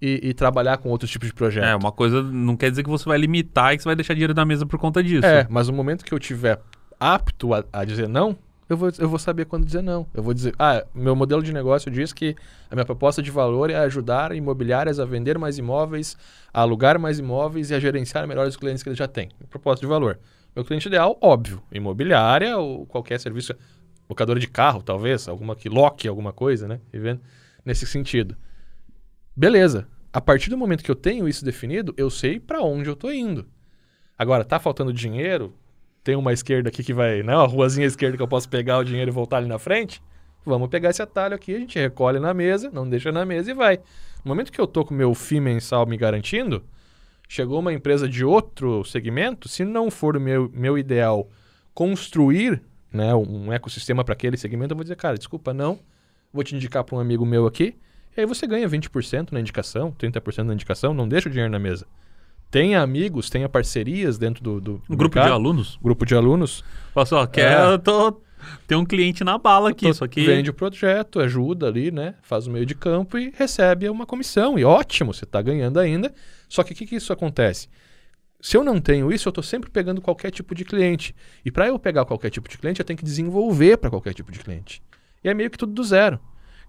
e, 0.00 0.28
e 0.28 0.34
trabalhar 0.34 0.78
com 0.78 0.88
outros 0.88 1.10
tipos 1.10 1.28
de 1.28 1.34
projeto. 1.34 1.64
É, 1.64 1.74
uma 1.74 1.92
coisa 1.92 2.22
não 2.22 2.56
quer 2.56 2.70
dizer 2.70 2.82
que 2.82 2.90
você 2.90 3.04
vai 3.04 3.18
limitar 3.18 3.72
e 3.72 3.76
que 3.76 3.82
você 3.82 3.88
vai 3.88 3.96
deixar 3.96 4.14
dinheiro 4.14 4.34
na 4.34 4.44
mesa 4.44 4.66
por 4.66 4.78
conta 4.78 5.02
disso. 5.02 5.26
É, 5.26 5.46
mas 5.48 5.68
no 5.68 5.74
momento 5.74 6.04
que 6.04 6.12
eu 6.12 6.18
tiver 6.18 6.60
apto 6.98 7.54
a, 7.54 7.64
a 7.72 7.84
dizer 7.84 8.08
não, 8.08 8.36
eu 8.68 8.76
vou, 8.76 8.90
eu 8.98 9.08
vou 9.08 9.18
saber 9.18 9.44
quando 9.44 9.66
dizer 9.66 9.82
não. 9.82 10.06
Eu 10.14 10.22
vou 10.22 10.32
dizer, 10.32 10.54
ah, 10.58 10.84
meu 10.94 11.14
modelo 11.14 11.42
de 11.42 11.52
negócio 11.52 11.90
diz 11.90 12.12
que 12.12 12.34
a 12.70 12.74
minha 12.74 12.84
proposta 12.84 13.22
de 13.22 13.30
valor 13.30 13.70
é 13.70 13.76
ajudar 13.76 14.34
imobiliárias 14.34 14.98
a 14.98 15.04
vender 15.04 15.38
mais 15.38 15.58
imóveis, 15.58 16.16
a 16.52 16.62
alugar 16.62 16.98
mais 16.98 17.18
imóveis 17.18 17.70
e 17.70 17.74
a 17.74 17.80
gerenciar 17.80 18.26
melhor 18.26 18.46
os 18.46 18.56
clientes 18.56 18.82
que 18.82 18.88
ele 18.88 18.96
já 18.96 19.06
tem. 19.06 19.30
Proposta 19.50 19.80
de 19.80 19.86
valor. 19.86 20.18
Meu 20.56 20.64
cliente 20.64 20.88
ideal, 20.88 21.18
óbvio, 21.20 21.62
imobiliária 21.70 22.56
ou 22.56 22.86
qualquer 22.86 23.18
serviço, 23.18 23.54
locadora 24.08 24.38
de 24.38 24.46
carro, 24.46 24.82
talvez, 24.82 25.28
alguma 25.28 25.54
que 25.54 25.68
loque 25.68 26.08
alguma 26.08 26.32
coisa, 26.32 26.66
né? 26.68 26.80
Vendo 26.92 27.20
Nesse 27.64 27.86
sentido. 27.86 28.36
Beleza. 29.36 29.88
A 30.12 30.20
partir 30.20 30.48
do 30.48 30.56
momento 30.56 30.84
que 30.84 30.90
eu 30.90 30.94
tenho 30.94 31.28
isso 31.28 31.44
definido, 31.44 31.92
eu 31.96 32.08
sei 32.08 32.38
para 32.38 32.62
onde 32.62 32.88
eu 32.88 32.94
tô 32.94 33.10
indo. 33.10 33.46
Agora, 34.16 34.44
tá 34.44 34.60
faltando 34.60 34.92
dinheiro? 34.92 35.52
Tem 36.04 36.14
uma 36.14 36.32
esquerda 36.32 36.68
aqui 36.68 36.84
que 36.84 36.94
vai, 36.94 37.22
né? 37.22 37.34
Uma 37.34 37.46
ruazinha 37.46 37.86
esquerda 37.86 38.16
que 38.16 38.22
eu 38.22 38.28
posso 38.28 38.48
pegar 38.48 38.78
o 38.78 38.84
dinheiro 38.84 39.10
e 39.10 39.12
voltar 39.12 39.38
ali 39.38 39.48
na 39.48 39.58
frente? 39.58 40.00
Vamos 40.46 40.68
pegar 40.68 40.90
esse 40.90 41.02
atalho 41.02 41.34
aqui, 41.34 41.54
a 41.54 41.58
gente 41.58 41.78
recolhe 41.78 42.20
na 42.20 42.32
mesa, 42.32 42.70
não 42.70 42.88
deixa 42.88 43.10
na 43.10 43.24
mesa 43.24 43.50
e 43.50 43.54
vai. 43.54 43.78
No 44.22 44.28
momento 44.28 44.52
que 44.52 44.60
eu 44.60 44.66
tô 44.66 44.84
com 44.84 44.94
meu 44.94 45.14
FII 45.14 45.40
mensal 45.40 45.84
me 45.84 45.96
garantindo, 45.96 46.62
chegou 47.28 47.58
uma 47.58 47.72
empresa 47.72 48.08
de 48.08 48.24
outro 48.24 48.84
segmento, 48.84 49.48
se 49.48 49.64
não 49.64 49.90
for 49.90 50.16
o 50.16 50.20
meu, 50.20 50.50
meu 50.54 50.78
ideal 50.78 51.28
construir 51.72 52.62
né, 52.92 53.12
um 53.14 53.52
ecossistema 53.52 54.04
para 54.04 54.12
aquele 54.12 54.36
segmento, 54.36 54.72
eu 54.72 54.76
vou 54.76 54.84
dizer, 54.84 54.96
cara, 54.96 55.18
desculpa, 55.18 55.52
não, 55.52 55.80
vou 56.32 56.44
te 56.44 56.54
indicar 56.54 56.84
para 56.84 56.94
um 56.94 57.00
amigo 57.00 57.26
meu 57.26 57.46
aqui, 57.46 57.76
e 58.16 58.20
aí 58.20 58.26
você 58.26 58.46
ganha 58.46 58.68
20% 58.68 59.32
na 59.32 59.40
indicação, 59.40 59.92
30% 59.92 60.44
na 60.44 60.54
indicação, 60.54 60.92
não 60.94 61.08
deixa 61.08 61.28
o 61.28 61.30
dinheiro 61.32 61.50
na 61.52 61.58
mesa. 61.58 61.86
Tenha 62.50 62.80
amigos, 62.82 63.28
tenha 63.28 63.48
parcerias 63.48 64.16
dentro 64.16 64.42
do, 64.42 64.60
do 64.60 64.82
Um 64.88 64.96
grupo 64.96 65.14
de 65.14 65.20
mercado, 65.20 65.32
alunos? 65.32 65.78
grupo 65.82 66.06
de 66.06 66.14
alunos, 66.14 66.62
ó, 66.94 67.26
quer, 67.26 67.58
É. 67.60 67.72
eu 67.72 67.78
tô... 67.78 68.20
Tem 68.66 68.76
um 68.76 68.84
cliente 68.84 69.24
na 69.24 69.38
bala 69.38 69.70
aqui, 69.70 69.86
to- 69.88 69.94
só 69.94 70.06
que... 70.06 70.24
vende 70.24 70.50
o 70.50 70.54
projeto, 70.54 71.18
ajuda 71.18 71.66
ali, 71.66 71.90
né? 71.90 72.14
Faz 72.22 72.46
o 72.46 72.50
meio 72.50 72.66
de 72.66 72.74
campo 72.74 73.16
e 73.18 73.32
recebe 73.34 73.88
uma 73.88 74.04
comissão. 74.04 74.58
E 74.58 74.64
ótimo, 74.64 75.14
você 75.14 75.24
está 75.24 75.40
ganhando 75.40 75.80
ainda. 75.80 76.12
Só 76.46 76.62
que 76.62 76.72
o 76.74 76.76
que, 76.76 76.84
que 76.84 76.94
isso 76.96 77.10
acontece? 77.10 77.68
Se 78.38 78.54
eu 78.54 78.62
não 78.62 78.78
tenho 78.82 79.10
isso, 79.10 79.26
eu 79.26 79.30
estou 79.30 79.42
sempre 79.42 79.70
pegando 79.70 80.02
qualquer 80.02 80.30
tipo 80.30 80.54
de 80.54 80.62
cliente. 80.62 81.14
E 81.42 81.50
para 81.50 81.68
eu 81.68 81.78
pegar 81.78 82.04
qualquer 82.04 82.28
tipo 82.28 82.46
de 82.46 82.58
cliente, 82.58 82.80
eu 82.80 82.84
tenho 82.84 82.98
que 82.98 83.04
desenvolver 83.04 83.78
para 83.78 83.88
qualquer 83.88 84.12
tipo 84.12 84.30
de 84.30 84.38
cliente. 84.38 84.82
E 85.24 85.28
é 85.30 85.32
meio 85.32 85.48
que 85.50 85.56
tudo 85.56 85.72
do 85.72 85.82
zero. 85.82 86.20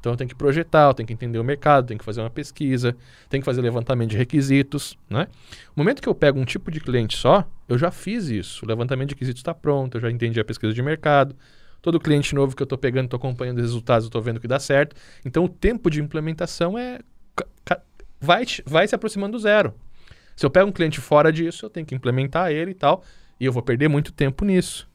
Então 0.05 0.13
eu 0.13 0.17
tenho 0.17 0.29
que 0.29 0.35
projetar, 0.35 0.89
eu 0.89 0.93
tenho 0.93 1.07
que 1.07 1.13
entender 1.13 1.39
o 1.39 1.43
mercado, 1.43 1.87
tenho 1.87 1.97
que 1.97 2.05
fazer 2.05 2.21
uma 2.21 2.29
pesquisa, 2.29 2.95
tenho 3.27 3.41
que 3.41 3.45
fazer 3.45 3.59
levantamento 3.59 4.11
de 4.11 4.17
requisitos, 4.17 4.95
né? 5.09 5.27
No 5.75 5.83
momento 5.83 5.99
que 5.99 6.07
eu 6.07 6.13
pego 6.13 6.39
um 6.39 6.45
tipo 6.45 6.69
de 6.69 6.79
cliente 6.79 7.17
só, 7.17 7.43
eu 7.67 7.75
já 7.75 7.89
fiz 7.89 8.27
isso. 8.27 8.63
O 8.63 8.67
levantamento 8.67 9.09
de 9.09 9.15
requisitos 9.15 9.39
está 9.39 9.51
pronto, 9.51 9.97
eu 9.97 10.01
já 10.01 10.11
entendi 10.11 10.39
a 10.39 10.45
pesquisa 10.45 10.71
de 10.71 10.81
mercado. 10.83 11.35
Todo 11.81 11.99
cliente 11.99 12.35
novo 12.35 12.55
que 12.55 12.61
eu 12.61 12.65
estou 12.65 12.77
pegando, 12.77 13.05
estou 13.05 13.17
acompanhando 13.17 13.57
os 13.57 13.63
resultados, 13.63 14.05
estou 14.05 14.21
vendo 14.21 14.39
que 14.39 14.47
dá 14.47 14.59
certo. 14.59 14.95
Então 15.25 15.43
o 15.43 15.49
tempo 15.49 15.89
de 15.89 15.99
implementação 15.99 16.77
é 16.77 16.99
vai, 18.21 18.45
vai 18.63 18.87
se 18.87 18.93
aproximando 18.93 19.31
do 19.31 19.39
zero. 19.39 19.73
Se 20.35 20.45
eu 20.45 20.51
pego 20.51 20.69
um 20.69 20.71
cliente 20.71 21.01
fora 21.01 21.33
disso, 21.33 21.65
eu 21.65 21.69
tenho 21.71 21.85
que 21.85 21.95
implementar 21.95 22.51
ele 22.51 22.71
e 22.71 22.75
tal, 22.75 23.03
e 23.39 23.45
eu 23.45 23.51
vou 23.51 23.63
perder 23.63 23.87
muito 23.87 24.13
tempo 24.13 24.45
nisso. 24.45 24.87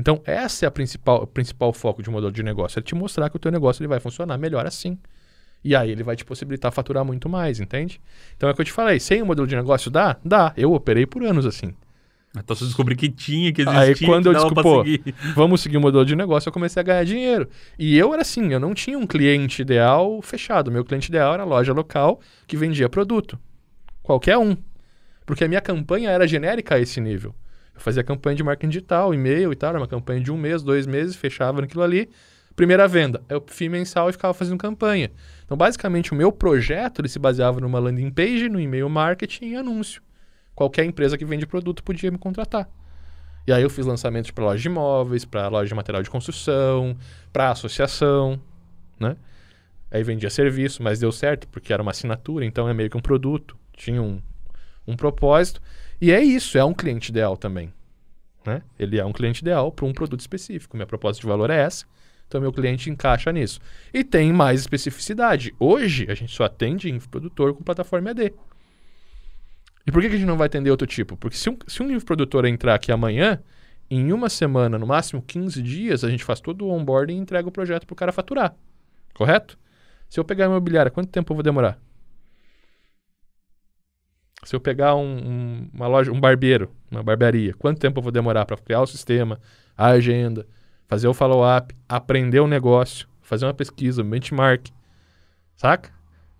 Então, 0.00 0.22
essa 0.24 0.64
é 0.64 0.66
a 0.66 0.70
principal, 0.70 1.22
o 1.22 1.26
principal 1.26 1.74
foco 1.74 2.02
de 2.02 2.08
um 2.08 2.14
modelo 2.14 2.32
de 2.32 2.42
negócio, 2.42 2.78
é 2.78 2.82
te 2.82 2.94
mostrar 2.94 3.28
que 3.28 3.36
o 3.36 3.38
teu 3.38 3.52
negócio 3.52 3.82
ele 3.82 3.88
vai 3.88 4.00
funcionar 4.00 4.38
melhor 4.38 4.64
assim. 4.64 4.98
E 5.62 5.76
aí 5.76 5.90
ele 5.90 6.02
vai 6.02 6.16
te 6.16 6.24
possibilitar 6.24 6.72
faturar 6.72 7.04
muito 7.04 7.28
mais, 7.28 7.60
entende? 7.60 8.00
Então 8.34 8.48
é 8.48 8.52
o 8.52 8.54
que 8.54 8.62
eu 8.62 8.64
te 8.64 8.72
falei, 8.72 8.98
sem 8.98 9.22
um 9.22 9.26
modelo 9.26 9.46
de 9.46 9.54
negócio 9.54 9.90
dá? 9.90 10.16
Dá. 10.24 10.54
Eu 10.56 10.72
operei 10.72 11.04
por 11.04 11.22
anos 11.22 11.44
assim. 11.44 11.74
Então 12.34 12.56
você 12.56 12.64
descobriu 12.64 12.96
que 12.96 13.10
tinha, 13.10 13.52
que 13.52 13.60
Aí, 13.68 13.90
existia, 13.90 14.08
quando 14.08 14.22
que 14.22 14.28
eu 14.38 14.54
pra 14.54 14.62
desculpo, 14.62 14.84
seguir. 14.84 15.14
Vamos 15.34 15.60
seguir 15.60 15.76
o 15.76 15.80
modelo 15.82 16.06
de 16.06 16.16
negócio, 16.16 16.48
eu 16.48 16.52
comecei 16.52 16.80
a 16.80 16.82
ganhar 16.82 17.04
dinheiro. 17.04 17.46
E 17.78 17.98
eu 17.98 18.14
era 18.14 18.22
assim, 18.22 18.50
eu 18.54 18.58
não 18.58 18.72
tinha 18.72 18.98
um 18.98 19.06
cliente 19.06 19.60
ideal 19.60 20.22
fechado. 20.22 20.72
Meu 20.72 20.82
cliente 20.82 21.10
ideal 21.10 21.34
era 21.34 21.42
a 21.42 21.46
loja 21.46 21.74
local 21.74 22.20
que 22.46 22.56
vendia 22.56 22.88
produto. 22.88 23.38
Qualquer 24.02 24.38
um. 24.38 24.56
Porque 25.26 25.44
a 25.44 25.48
minha 25.48 25.60
campanha 25.60 26.08
era 26.08 26.26
genérica 26.26 26.76
a 26.76 26.80
esse 26.80 27.02
nível. 27.02 27.34
Eu 27.74 27.80
fazia 27.80 28.02
campanha 28.02 28.36
de 28.36 28.42
marketing 28.42 28.70
digital, 28.70 29.14
e-mail 29.14 29.52
e 29.52 29.56
tal, 29.56 29.70
era 29.70 29.78
uma 29.78 29.88
campanha 29.88 30.20
de 30.20 30.30
um 30.30 30.36
mês, 30.36 30.62
dois 30.62 30.86
meses, 30.86 31.16
fechava 31.16 31.60
naquilo 31.60 31.82
ali. 31.82 32.10
Primeira 32.54 32.86
venda, 32.86 33.22
eu 33.28 33.42
fui 33.46 33.68
mensal 33.68 34.10
e 34.10 34.12
ficava 34.12 34.34
fazendo 34.34 34.58
campanha. 34.58 35.10
Então, 35.44 35.56
basicamente, 35.56 36.12
o 36.12 36.14
meu 36.14 36.30
projeto 36.30 37.00
ele 37.00 37.08
se 37.08 37.18
baseava 37.18 37.60
numa 37.60 37.78
landing 37.78 38.10
page, 38.10 38.48
no 38.48 38.60
e-mail 38.60 38.88
marketing 38.88 39.46
e 39.46 39.56
anúncio. 39.56 40.02
Qualquer 40.54 40.84
empresa 40.84 41.16
que 41.16 41.24
vende 41.24 41.46
produto 41.46 41.82
podia 41.82 42.10
me 42.10 42.18
contratar. 42.18 42.68
E 43.46 43.52
aí 43.52 43.62
eu 43.62 43.70
fiz 43.70 43.86
lançamentos 43.86 44.30
para 44.30 44.44
loja 44.44 44.60
de 44.60 44.68
imóveis, 44.68 45.24
para 45.24 45.48
loja 45.48 45.68
de 45.68 45.74
material 45.74 46.02
de 46.02 46.10
construção, 46.10 46.96
para 47.32 47.50
associação, 47.50 48.40
né? 48.98 49.16
Aí 49.90 50.04
vendia 50.04 50.30
serviço, 50.30 50.82
mas 50.82 51.00
deu 51.00 51.10
certo 51.10 51.48
porque 51.48 51.72
era 51.72 51.82
uma 51.82 51.90
assinatura, 51.90 52.44
então 52.44 52.68
é 52.68 52.74
meio 52.74 52.90
que 52.90 52.96
um 52.96 53.00
produto, 53.00 53.56
tinha 53.72 54.00
um, 54.00 54.20
um 54.86 54.94
propósito. 54.94 55.60
E 56.00 56.10
é 56.10 56.22
isso, 56.22 56.56
é 56.56 56.64
um 56.64 56.72
cliente 56.72 57.10
ideal 57.10 57.36
também. 57.36 57.72
Né? 58.44 58.62
Ele 58.78 58.98
é 58.98 59.04
um 59.04 59.12
cliente 59.12 59.42
ideal 59.42 59.70
para 59.70 59.84
um 59.84 59.92
produto 59.92 60.20
específico. 60.20 60.76
Minha 60.76 60.86
proposta 60.86 61.20
de 61.20 61.26
valor 61.26 61.50
é 61.50 61.60
essa, 61.60 61.84
então 62.26 62.40
meu 62.40 62.52
cliente 62.52 62.88
encaixa 62.88 63.30
nisso. 63.30 63.60
E 63.92 64.02
tem 64.02 64.32
mais 64.32 64.60
especificidade. 64.60 65.54
Hoje 65.58 66.06
a 66.08 66.14
gente 66.14 66.34
só 66.34 66.44
atende 66.44 66.90
infoprodutor 66.90 67.54
com 67.54 67.62
plataforma 67.62 68.10
AD. 68.10 68.32
E 69.86 69.92
por 69.92 70.00
que, 70.00 70.08
que 70.08 70.14
a 70.14 70.18
gente 70.18 70.28
não 70.28 70.36
vai 70.36 70.46
atender 70.46 70.70
outro 70.70 70.86
tipo? 70.86 71.16
Porque 71.16 71.36
se 71.36 71.50
um, 71.50 71.58
se 71.66 71.82
um 71.82 71.90
infoprodutor 71.90 72.46
entrar 72.46 72.74
aqui 72.74 72.92
amanhã, 72.92 73.42
em 73.90 74.12
uma 74.12 74.28
semana, 74.28 74.78
no 74.78 74.86
máximo 74.86 75.20
15 75.20 75.60
dias, 75.62 76.04
a 76.04 76.10
gente 76.10 76.24
faz 76.24 76.40
todo 76.40 76.64
o 76.64 76.70
onboarding 76.70 77.16
e 77.16 77.18
entrega 77.18 77.48
o 77.48 77.52
projeto 77.52 77.86
para 77.86 77.92
o 77.92 77.96
cara 77.96 78.12
faturar. 78.12 78.54
Correto? 79.12 79.58
Se 80.08 80.18
eu 80.18 80.24
pegar 80.24 80.46
a 80.46 80.48
imobiliária, 80.48 80.90
quanto 80.90 81.10
tempo 81.10 81.32
eu 81.32 81.36
vou 81.36 81.42
demorar? 81.42 81.78
Se 84.42 84.56
eu 84.56 84.60
pegar 84.60 84.94
um, 84.94 85.02
um- 85.02 85.70
uma 85.72 85.86
loja, 85.86 86.10
um 86.10 86.20
barbeiro, 86.20 86.70
uma 86.90 87.02
barbearia, 87.02 87.54
quanto 87.54 87.78
tempo 87.78 87.98
eu 87.98 88.02
vou 88.02 88.12
demorar 88.12 88.46
para 88.46 88.56
criar 88.56 88.80
o 88.80 88.86
sistema, 88.86 89.38
a 89.76 89.88
agenda, 89.88 90.46
fazer 90.88 91.08
o 91.08 91.14
follow-up, 91.14 91.74
aprender 91.88 92.40
o 92.40 92.46
negócio, 92.46 93.06
fazer 93.20 93.44
uma 93.46 93.54
pesquisa, 93.54 94.02
um 94.02 94.08
benchmark, 94.10 94.68
saca? 95.56 95.90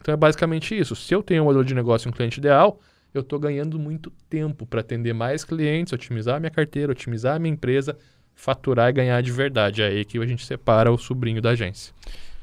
Então 0.01 0.15
é 0.15 0.17
basicamente 0.17 0.77
isso. 0.77 0.97
Se 0.97 1.15
eu 1.15 1.23
tenho 1.23 1.43
um 1.43 1.47
modelo 1.47 1.65
de 1.65 1.75
negócio 1.75 2.09
e 2.09 2.11
um 2.11 2.13
cliente 2.13 2.39
ideal, 2.41 2.81
eu 3.13 3.21
estou 3.21 3.39
ganhando 3.39 3.79
muito 3.79 4.11
tempo 4.31 4.65
para 4.67 4.81
atender 4.81 5.13
mais 5.13 5.45
clientes, 5.45 5.93
otimizar 5.93 6.37
a 6.37 6.41
minha 6.41 6.51
carteira, 6.51 6.93
otimizar 6.93 7.37
a 7.37 7.39
minha 7.39 7.53
empresa, 7.53 7.99
faturar 8.35 8.89
e 8.89 8.93
ganhar 8.93 9.21
de 9.23 9.31
verdade. 9.31 9.83
É 9.83 9.89
aí 9.89 10.05
que 10.05 10.19
a 10.19 10.27
gente 10.27 10.45
separa 10.47 10.91
o 10.91 10.97
sobrinho 10.97 11.43
da 11.43 11.51
agência. 11.51 11.93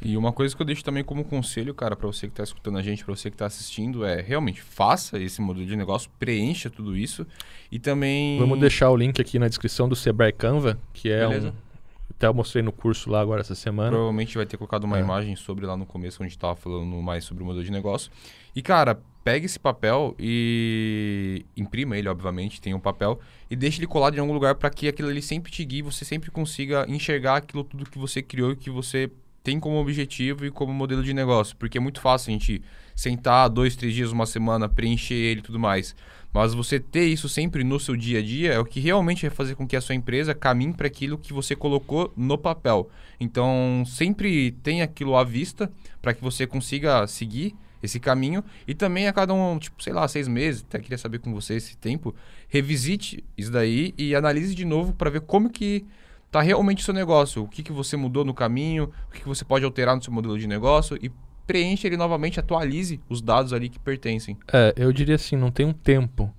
E 0.02 0.16
uma 0.16 0.32
coisa 0.32 0.56
que 0.56 0.62
eu 0.62 0.66
deixo 0.66 0.84
também 0.84 1.04
como 1.04 1.24
conselho, 1.26 1.74
cara, 1.74 1.96
para 1.96 2.06
você 2.06 2.28
que 2.28 2.34
está 2.34 2.44
escutando 2.44 2.78
a 2.78 2.84
gente, 2.84 3.04
para 3.04 3.16
você 3.16 3.30
que 3.32 3.36
está 3.36 3.48
assistindo, 3.48 4.06
é 4.06 4.22
realmente 4.22 4.62
faça 4.62 5.18
esse 5.20 5.42
modelo 5.42 5.66
de 5.66 5.76
negócio, 5.76 6.10
preencha 6.20 6.70
tudo 6.70 6.96
isso 6.96 7.26
e 7.72 7.80
também. 7.80 8.38
Vamos 8.38 8.60
deixar 8.60 8.92
o 8.92 8.96
link 8.96 9.20
aqui 9.20 9.40
na 9.40 9.48
descrição 9.48 9.90
do 9.90 9.96
Sebrae 9.96 10.32
Canva, 10.32 10.78
que 10.94 11.10
é 11.10 11.28
Beleza. 11.28 11.50
um. 11.50 11.68
Até 12.12 12.26
eu 12.28 12.34
mostrei 12.34 12.64
no 12.64 12.72
curso 12.72 13.10
lá 13.12 13.22
agora 13.22 13.42
essa 13.42 13.54
semana. 13.56 13.90
Provavelmente 13.90 14.36
vai 14.38 14.46
ter 14.46 14.58
colocado 14.58 14.84
uma 14.86 14.98
É. 14.98 15.02
imagem 15.02 15.36
sobre 15.36 15.66
lá 15.66 15.76
no 15.76 15.86
começo, 15.86 16.24
onde 16.24 16.32
estava 16.32 16.56
falando 16.56 16.86
mais 17.02 17.24
sobre 17.24 17.44
o 17.44 17.46
modelo 17.46 17.64
de 17.66 17.72
negócio. 17.72 18.12
E, 18.56 18.62
cara, 18.62 19.00
pega 19.24 19.46
esse 19.46 19.60
papel 19.60 20.16
e 20.18 21.46
imprima 21.56 21.98
ele, 21.98 22.08
obviamente, 22.08 22.62
tem 22.62 22.74
um 22.74 22.80
papel, 22.80 23.20
e 23.52 23.56
deixe 23.56 23.80
ele 23.80 23.88
colado 23.88 24.16
em 24.16 24.20
algum 24.20 24.34
lugar 24.34 24.56
para 24.56 24.70
que 24.70 24.88
aquilo 24.88 25.10
ali 25.10 25.22
sempre 25.22 25.52
te 25.52 25.64
guie, 25.66 25.82
você 25.82 26.04
sempre 26.06 26.32
consiga 26.32 26.86
enxergar 26.88 27.36
aquilo 27.38 27.64
tudo 27.64 27.88
que 27.90 28.00
você 28.00 28.22
criou 28.22 28.52
e 28.52 28.56
que 28.56 28.70
você 28.70 29.12
tem 29.48 29.62
como 29.62 29.78
objetivo 29.78 30.46
e 30.46 30.52
como 30.52 30.74
modelo 30.74 31.02
de 31.02 31.14
negócio. 31.14 31.56
Porque 31.56 31.78
é 31.78 31.82
muito 31.82 32.02
fácil 32.02 32.32
a 32.32 32.34
gente 32.34 32.62
sentar 32.94 33.48
dois, 33.48 33.78
três 33.78 33.94
dias, 33.94 34.12
uma 34.12 34.26
semana, 34.26 34.68
preencher 34.68 35.16
ele 35.16 35.40
e 35.40 35.44
tudo 35.44 35.58
mais. 35.58 35.96
Mas 36.34 36.54
você 36.54 36.82
ter 36.82 37.06
isso 37.06 37.30
sempre 37.30 37.64
no 37.64 37.80
seu 37.80 37.96
dia 37.96 38.20
a 38.20 38.22
dia 38.22 38.52
é 38.52 38.60
o 38.60 38.66
que 38.66 38.82
realmente 38.82 39.22
vai 39.22 39.30
fazer 39.34 39.56
com 39.56 39.66
que 39.66 39.78
a 39.78 39.80
sua 39.80 39.96
empresa 39.96 40.36
caminhe 40.36 40.74
para 40.74 40.88
aquilo 40.88 41.18
que 41.18 41.32
você 41.32 41.56
colocou 41.56 42.12
no 42.18 42.38
papel. 42.38 42.90
Então, 43.22 43.86
sempre 43.88 44.52
tenha 44.52 44.84
aquilo 44.84 45.16
à 45.16 45.24
vista 45.24 45.72
para 46.02 46.14
que 46.14 46.22
você 46.22 46.46
consiga 46.46 47.08
seguir 47.08 47.56
esse 47.82 48.02
caminho 48.02 48.44
e 48.68 48.76
também 48.76 49.08
a 49.08 49.14
cada 49.14 49.34
um, 49.34 49.58
tipo, 49.58 49.82
sei 49.82 49.94
lá, 49.94 50.06
seis 50.10 50.28
meses, 50.28 50.62
até 50.68 50.78
queria 50.80 50.98
saber 50.98 51.20
com 51.20 51.34
você 51.34 51.54
esse 51.54 51.78
tempo, 51.78 52.14
revisite 52.50 53.24
isso 53.38 53.50
daí 53.52 53.94
e 53.98 54.14
analise 54.14 54.54
de 54.54 54.66
novo 54.66 54.92
para 54.92 55.10
ver 55.10 55.22
como 55.22 55.50
que 55.50 55.86
tá 56.32 56.42
realmente 56.42 56.82
o 56.82 56.86
seu 56.86 56.94
negócio, 56.94 57.44
o 57.44 57.48
que, 57.48 57.64
que 57.64 57.72
você 57.72 57.96
mudou 57.98 58.24
no 58.26 58.34
caminho, 58.34 58.92
o 59.08 59.12
que, 59.12 59.22
que 59.22 59.28
você 59.28 59.46
pode 59.46 59.64
alterar 59.66 59.96
no 59.96 60.04
seu 60.04 60.12
modelo 60.14 60.38
de 60.38 60.48
negócio 60.48 60.98
e 61.02 61.12
preencha 61.46 61.88
ele 61.88 61.96
novamente, 61.98 62.40
atualize 62.40 63.00
os 63.08 63.22
dados 63.22 63.54
ali 63.54 63.70
que 63.70 63.80
pertencem. 63.80 64.38
É, 64.52 64.74
eu 64.76 64.92
diria 64.92 65.16
assim, 65.16 65.36
não 65.38 65.50
tem 65.50 65.66
um 65.66 65.74
tempo. 65.74 66.34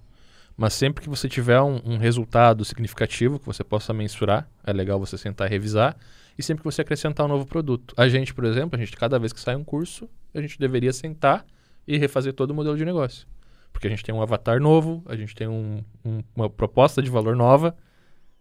Mas 0.56 0.74
sempre 0.74 1.02
que 1.04 1.08
você 1.08 1.28
tiver 1.28 1.60
um, 1.62 1.80
um 1.84 1.96
resultado 1.98 2.64
significativo 2.64 3.38
que 3.38 3.46
você 3.46 3.62
possa 3.64 3.94
mensurar, 3.94 4.48
é 4.64 4.72
legal 4.72 4.98
você 4.98 5.16
sentar 5.16 5.46
e 5.46 5.50
revisar. 5.50 5.96
E 6.36 6.42
sempre 6.42 6.62
que 6.62 6.64
você 6.70 6.82
acrescentar 6.82 7.26
um 7.26 7.28
novo 7.28 7.46
produto. 7.46 7.94
A 7.96 8.08
gente, 8.08 8.34
por 8.34 8.44
exemplo, 8.44 8.76
a 8.76 8.84
gente 8.84 8.96
cada 8.96 9.18
vez 9.18 9.32
que 9.32 9.40
sai 9.40 9.56
um 9.56 9.64
curso, 9.64 10.08
a 10.34 10.40
gente 10.40 10.58
deveria 10.58 10.92
sentar 10.92 11.44
e 11.86 11.96
refazer 11.96 12.32
todo 12.32 12.50
o 12.50 12.54
modelo 12.54 12.76
de 12.76 12.84
negócio. 12.84 13.26
Porque 13.72 13.86
a 13.86 13.90
gente 13.90 14.04
tem 14.04 14.14
um 14.14 14.20
avatar 14.20 14.60
novo, 14.60 15.02
a 15.06 15.14
gente 15.16 15.34
tem 15.34 15.46
um- 15.48 15.82
um- 16.04 16.22
uma 16.34 16.50
proposta 16.50 17.00
de 17.00 17.08
valor 17.08 17.34
nova, 17.36 17.76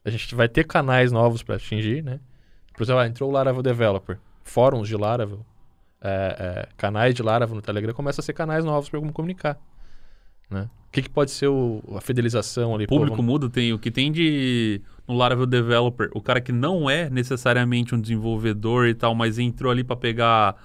a 0.07 0.11
gente 0.11 0.33
vai 0.35 0.47
ter 0.47 0.63
canais 0.65 1.11
novos 1.11 1.43
para 1.43 1.55
atingir, 1.55 2.03
né? 2.03 2.19
Por 2.75 2.83
exemplo, 2.83 3.01
ah, 3.01 3.07
entrou 3.07 3.29
o 3.29 3.33
Laravel 3.33 3.61
Developer, 3.61 4.17
fóruns 4.43 4.87
de 4.87 4.95
Laravel, 4.95 5.45
é, 6.01 6.35
é, 6.39 6.69
canais 6.77 7.13
de 7.15 7.21
Laravel 7.23 7.55
no 7.55 7.61
Telegram 7.61 7.93
começam 7.93 8.21
a 8.21 8.25
ser 8.25 8.33
canais 8.33 8.63
novos 8.63 8.89
para 8.89 8.99
como 8.99 9.11
comunicar. 9.11 9.57
Né? 10.49 10.69
O 10.87 10.91
que, 10.91 11.01
que 11.01 11.09
pode 11.09 11.31
ser 11.31 11.47
o- 11.47 11.83
a 11.95 12.01
fidelização 12.01 12.73
ali? 12.73 12.85
O 12.85 12.87
público 12.87 13.15
Pô, 13.17 13.21
vamos- 13.23 13.31
muda, 13.31 13.49
tem 13.49 13.73
o 13.73 13.79
que 13.79 13.91
tem 13.91 14.11
de 14.11 14.79
no 15.07 15.15
Laravel 15.15 15.45
Developer, 15.45 16.09
o 16.13 16.21
cara 16.21 16.39
que 16.39 16.51
não 16.51 16.89
é 16.89 17.09
necessariamente 17.09 17.93
um 17.95 17.99
desenvolvedor 17.99 18.87
e 18.87 18.93
tal, 18.93 19.13
mas 19.15 19.37
entrou 19.39 19.71
ali 19.71 19.83
para 19.83 19.95
pegar 19.95 20.55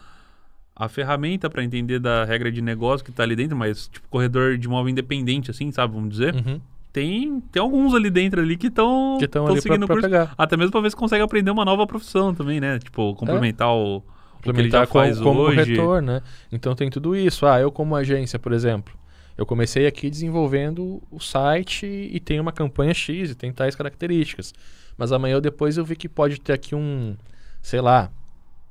a 0.75 0.89
ferramenta 0.89 1.49
para 1.51 1.63
entender 1.65 1.99
da 1.99 2.25
regra 2.25 2.51
de 2.51 2.61
negócio 2.63 3.05
que 3.05 3.13
tá 3.13 3.23
ali 3.23 3.37
dentro, 3.37 3.57
mas 3.57 3.89
tipo 3.89 4.07
corredor 4.09 4.57
de 4.59 4.67
imóvel 4.67 4.91
independente 4.91 5.51
assim, 5.51 5.71
sabe, 5.73 5.95
vamos 5.95 6.11
dizer. 6.11 6.35
Uhum. 6.35 6.61
Tem 6.93 7.41
tem 7.51 7.63
alguns 7.63 7.95
ali 7.95 8.11
dentro 8.11 8.41
ali 8.41 8.57
que 8.57 8.67
estão 8.67 9.17
Que 9.19 9.61
seguindo 9.61 9.85
o 9.85 9.89
curso. 9.89 10.03
pegar. 10.03 10.35
Até 10.37 10.57
mesmo 10.57 10.73
para 10.73 10.81
ver 10.83 10.91
se 10.91 10.97
consegue 10.97 11.23
aprender 11.23 11.51
uma 11.51 11.65
nova 11.65 11.87
profissão 11.87 12.35
também, 12.35 12.61
né? 12.61 12.79
Tipo, 12.79 13.15
complementar 13.15 13.71
o, 13.75 13.97
o 13.99 14.03
que 14.43 14.51
ele 14.51 14.71
já 14.71 14.87
como 14.87 15.41
hoje. 15.41 15.57
corretor, 15.57 16.03
né? 16.03 16.21
Então 16.51 16.75
tem 16.75 16.91
tudo 16.91 17.17
isso. 17.17 17.47
Ah, 17.47 17.59
eu 17.61 17.73
como 17.73 17.97
agência, 17.97 18.39
por 18.39 18.53
exemplo, 18.53 18.95
eu 19.39 19.47
comecei 19.47 19.87
aqui 19.87 20.11
desenvolvendo 20.11 21.03
o 21.11 21.19
site 21.19 21.87
e 21.87 22.21
tem 22.21 22.39
uma 22.39 22.53
campanha 22.53 22.93
X 22.93 23.31
e 23.31 23.35
tem 23.35 23.51
tais 23.53 23.75
características. 23.75 24.53
Mas 24.99 25.13
amanhã 25.13 25.37
ou 25.37 25.41
depois 25.41 25.79
eu 25.79 25.85
vi 25.85 25.97
que 25.97 26.09
pode 26.09 26.39
ter 26.41 26.53
aqui 26.53 26.75
um, 26.75 27.17
sei 27.63 27.81
lá, 27.81 28.11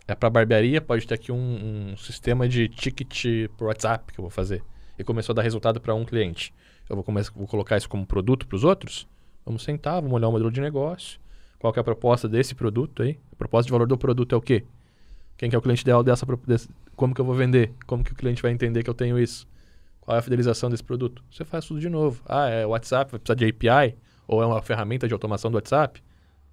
é 0.08 0.14
para 0.14 0.30
barbearia, 0.30 0.80
pode 0.80 1.08
ter 1.08 1.16
aqui 1.16 1.32
um, 1.32 1.92
um 1.94 1.98
sistema 1.98 2.48
de 2.48 2.68
ticket 2.68 3.50
por 3.58 3.68
WhatsApp 3.68 4.14
que 4.14 4.20
eu 4.20 4.24
vou 4.24 4.30
fazer. 4.30 4.62
E 5.00 5.04
começou 5.04 5.34
a 5.34 5.36
dar 5.38 5.42
resultado 5.42 5.82
para 5.82 5.96
um 5.96 6.06
cliente. 6.06 6.54
Eu 6.92 6.96
vou, 6.96 7.06
começar, 7.06 7.32
vou 7.34 7.48
colocar 7.48 7.78
isso 7.78 7.88
como 7.88 8.06
produto 8.06 8.46
para 8.46 8.56
os 8.58 8.66
outros? 8.66 9.08
Vamos 9.46 9.64
sentar, 9.64 10.02
vamos 10.02 10.12
olhar 10.12 10.28
o 10.28 10.32
modelo 10.34 10.52
de 10.52 10.60
negócio. 10.60 11.22
Qual 11.58 11.74
é 11.74 11.80
a 11.80 11.84
proposta 11.86 12.28
desse 12.28 12.54
produto 12.54 13.02
aí? 13.02 13.18
A 13.32 13.36
proposta 13.38 13.68
de 13.68 13.72
valor 13.72 13.88
do 13.88 13.98
produto 13.98 14.36
é 14.36 14.38
o 14.38 14.42
quê? 14.42 14.66
Quem 15.38 15.50
que 15.50 15.56
é 15.56 15.60
o 15.60 15.62
cliente 15.62 15.84
ideal 15.84 16.04
dessa, 16.04 16.26
desse, 16.46 16.68
como 16.94 17.16
que 17.16 17.22
eu 17.22 17.24
vou 17.24 17.34
vender? 17.34 17.72
Como 17.88 18.04
que 18.04 18.12
o 18.12 18.16
cliente 18.16 18.42
vai 18.42 18.52
entender 18.52 18.84
que 18.84 18.90
eu 18.90 18.94
tenho 18.94 19.18
isso? 19.18 19.48
Qual 20.02 20.18
é 20.18 20.20
a 20.20 20.22
fidelização 20.22 20.70
desse 20.70 20.84
produto? 20.84 21.24
Você 21.32 21.46
faz 21.46 21.64
tudo 21.64 21.80
de 21.80 21.88
novo. 21.88 22.22
Ah, 22.28 22.50
é 22.50 22.66
WhatsApp, 22.66 23.10
vai 23.10 23.20
precisar 23.22 23.36
de 23.36 23.46
API? 23.46 23.96
Ou 24.28 24.44
é 24.44 24.46
uma 24.46 24.62
ferramenta 24.62 25.08
de 25.08 25.14
automação 25.14 25.50
do 25.50 25.56
WhatsApp? 25.56 26.04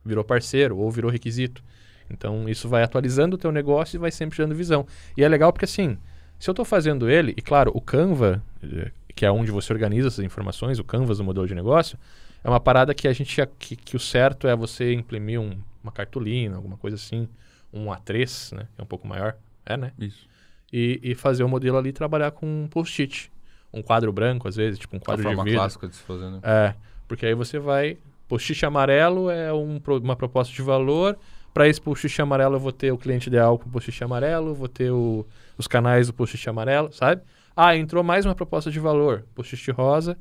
Virou 0.04 0.22
parceiro 0.22 0.78
ou 0.78 0.88
virou 0.88 1.10
requisito. 1.10 1.64
Então, 2.08 2.48
isso 2.48 2.68
vai 2.68 2.84
atualizando 2.84 3.34
o 3.34 3.38
teu 3.38 3.50
negócio 3.50 3.96
e 3.96 3.98
vai 3.98 4.12
sempre 4.12 4.36
gerando 4.36 4.54
visão. 4.54 4.86
E 5.16 5.24
é 5.24 5.28
legal 5.28 5.52
porque, 5.52 5.64
assim, 5.64 5.98
se 6.38 6.48
eu 6.48 6.52
estou 6.52 6.64
fazendo 6.64 7.10
ele, 7.10 7.34
e 7.36 7.42
claro, 7.42 7.72
o 7.74 7.80
Canva, 7.80 8.40
eh, 8.62 8.92
que 9.18 9.26
é 9.26 9.30
onde 9.32 9.50
você 9.50 9.72
organiza 9.72 10.06
essas 10.06 10.24
informações, 10.24 10.78
o 10.78 10.84
Canvas 10.84 11.18
do 11.18 11.24
modelo 11.24 11.44
de 11.44 11.52
negócio, 11.52 11.98
é 12.44 12.48
uma 12.48 12.60
parada 12.60 12.94
que 12.94 13.08
a 13.08 13.12
gente, 13.12 13.36
que, 13.58 13.74
que 13.74 13.96
o 13.96 13.98
certo 13.98 14.46
é 14.46 14.54
você 14.54 14.92
imprimir 14.94 15.40
um- 15.40 15.58
uma 15.82 15.90
cartolina, 15.90 16.54
alguma 16.54 16.76
coisa 16.76 16.94
assim, 16.94 17.28
um 17.72 17.86
A3, 17.90 18.52
né, 18.54 18.68
que 18.76 18.80
é 18.80 18.84
um 18.84 18.86
pouco 18.86 19.08
maior, 19.08 19.34
é, 19.66 19.76
né? 19.76 19.90
Isso. 19.98 20.24
E, 20.72 21.00
e 21.02 21.14
fazer 21.16 21.42
o 21.42 21.48
modelo 21.48 21.76
ali 21.78 21.92
trabalhar 21.92 22.30
com 22.30 22.46
um 22.46 22.68
post-it. 22.68 23.32
Um 23.74 23.82
quadro 23.82 24.12
branco, 24.12 24.46
às 24.46 24.54
vezes, 24.54 24.78
tipo 24.78 24.94
um 24.94 25.00
A 25.00 25.02
quadro 25.04 25.24
forma 25.24 25.42
de 25.42 25.50
vidro. 25.50 25.60
clássica 25.62 25.88
de 25.88 25.96
se 25.96 26.02
fazer, 26.02 26.30
né? 26.30 26.38
É, 26.44 26.74
porque 27.08 27.26
aí 27.26 27.34
você 27.34 27.58
vai. 27.58 27.98
Post-it 28.28 28.64
amarelo 28.64 29.30
é 29.30 29.52
um 29.52 29.80
uma 30.02 30.14
proposta 30.14 30.54
de 30.54 30.62
valor. 30.62 31.18
Para 31.52 31.66
esse 31.66 31.80
post-it 31.80 32.22
amarelo, 32.22 32.54
eu 32.56 32.60
vou 32.60 32.70
ter 32.72 32.92
o 32.92 32.98
cliente 32.98 33.28
ideal 33.28 33.58
com 33.58 33.68
post-it 33.68 34.04
amarelo, 34.04 34.54
vou 34.54 34.68
ter 34.68 34.90
o- 34.92 35.26
os 35.56 35.66
canais 35.66 36.06
do 36.06 36.12
post-it 36.14 36.48
amarelo, 36.48 36.92
sabe? 36.92 37.20
Ah, 37.60 37.76
entrou 37.76 38.04
mais 38.04 38.24
uma 38.24 38.36
proposta 38.36 38.70
de 38.70 38.78
valor. 38.78 39.26
Post-it 39.34 39.72
rosa, 39.72 40.16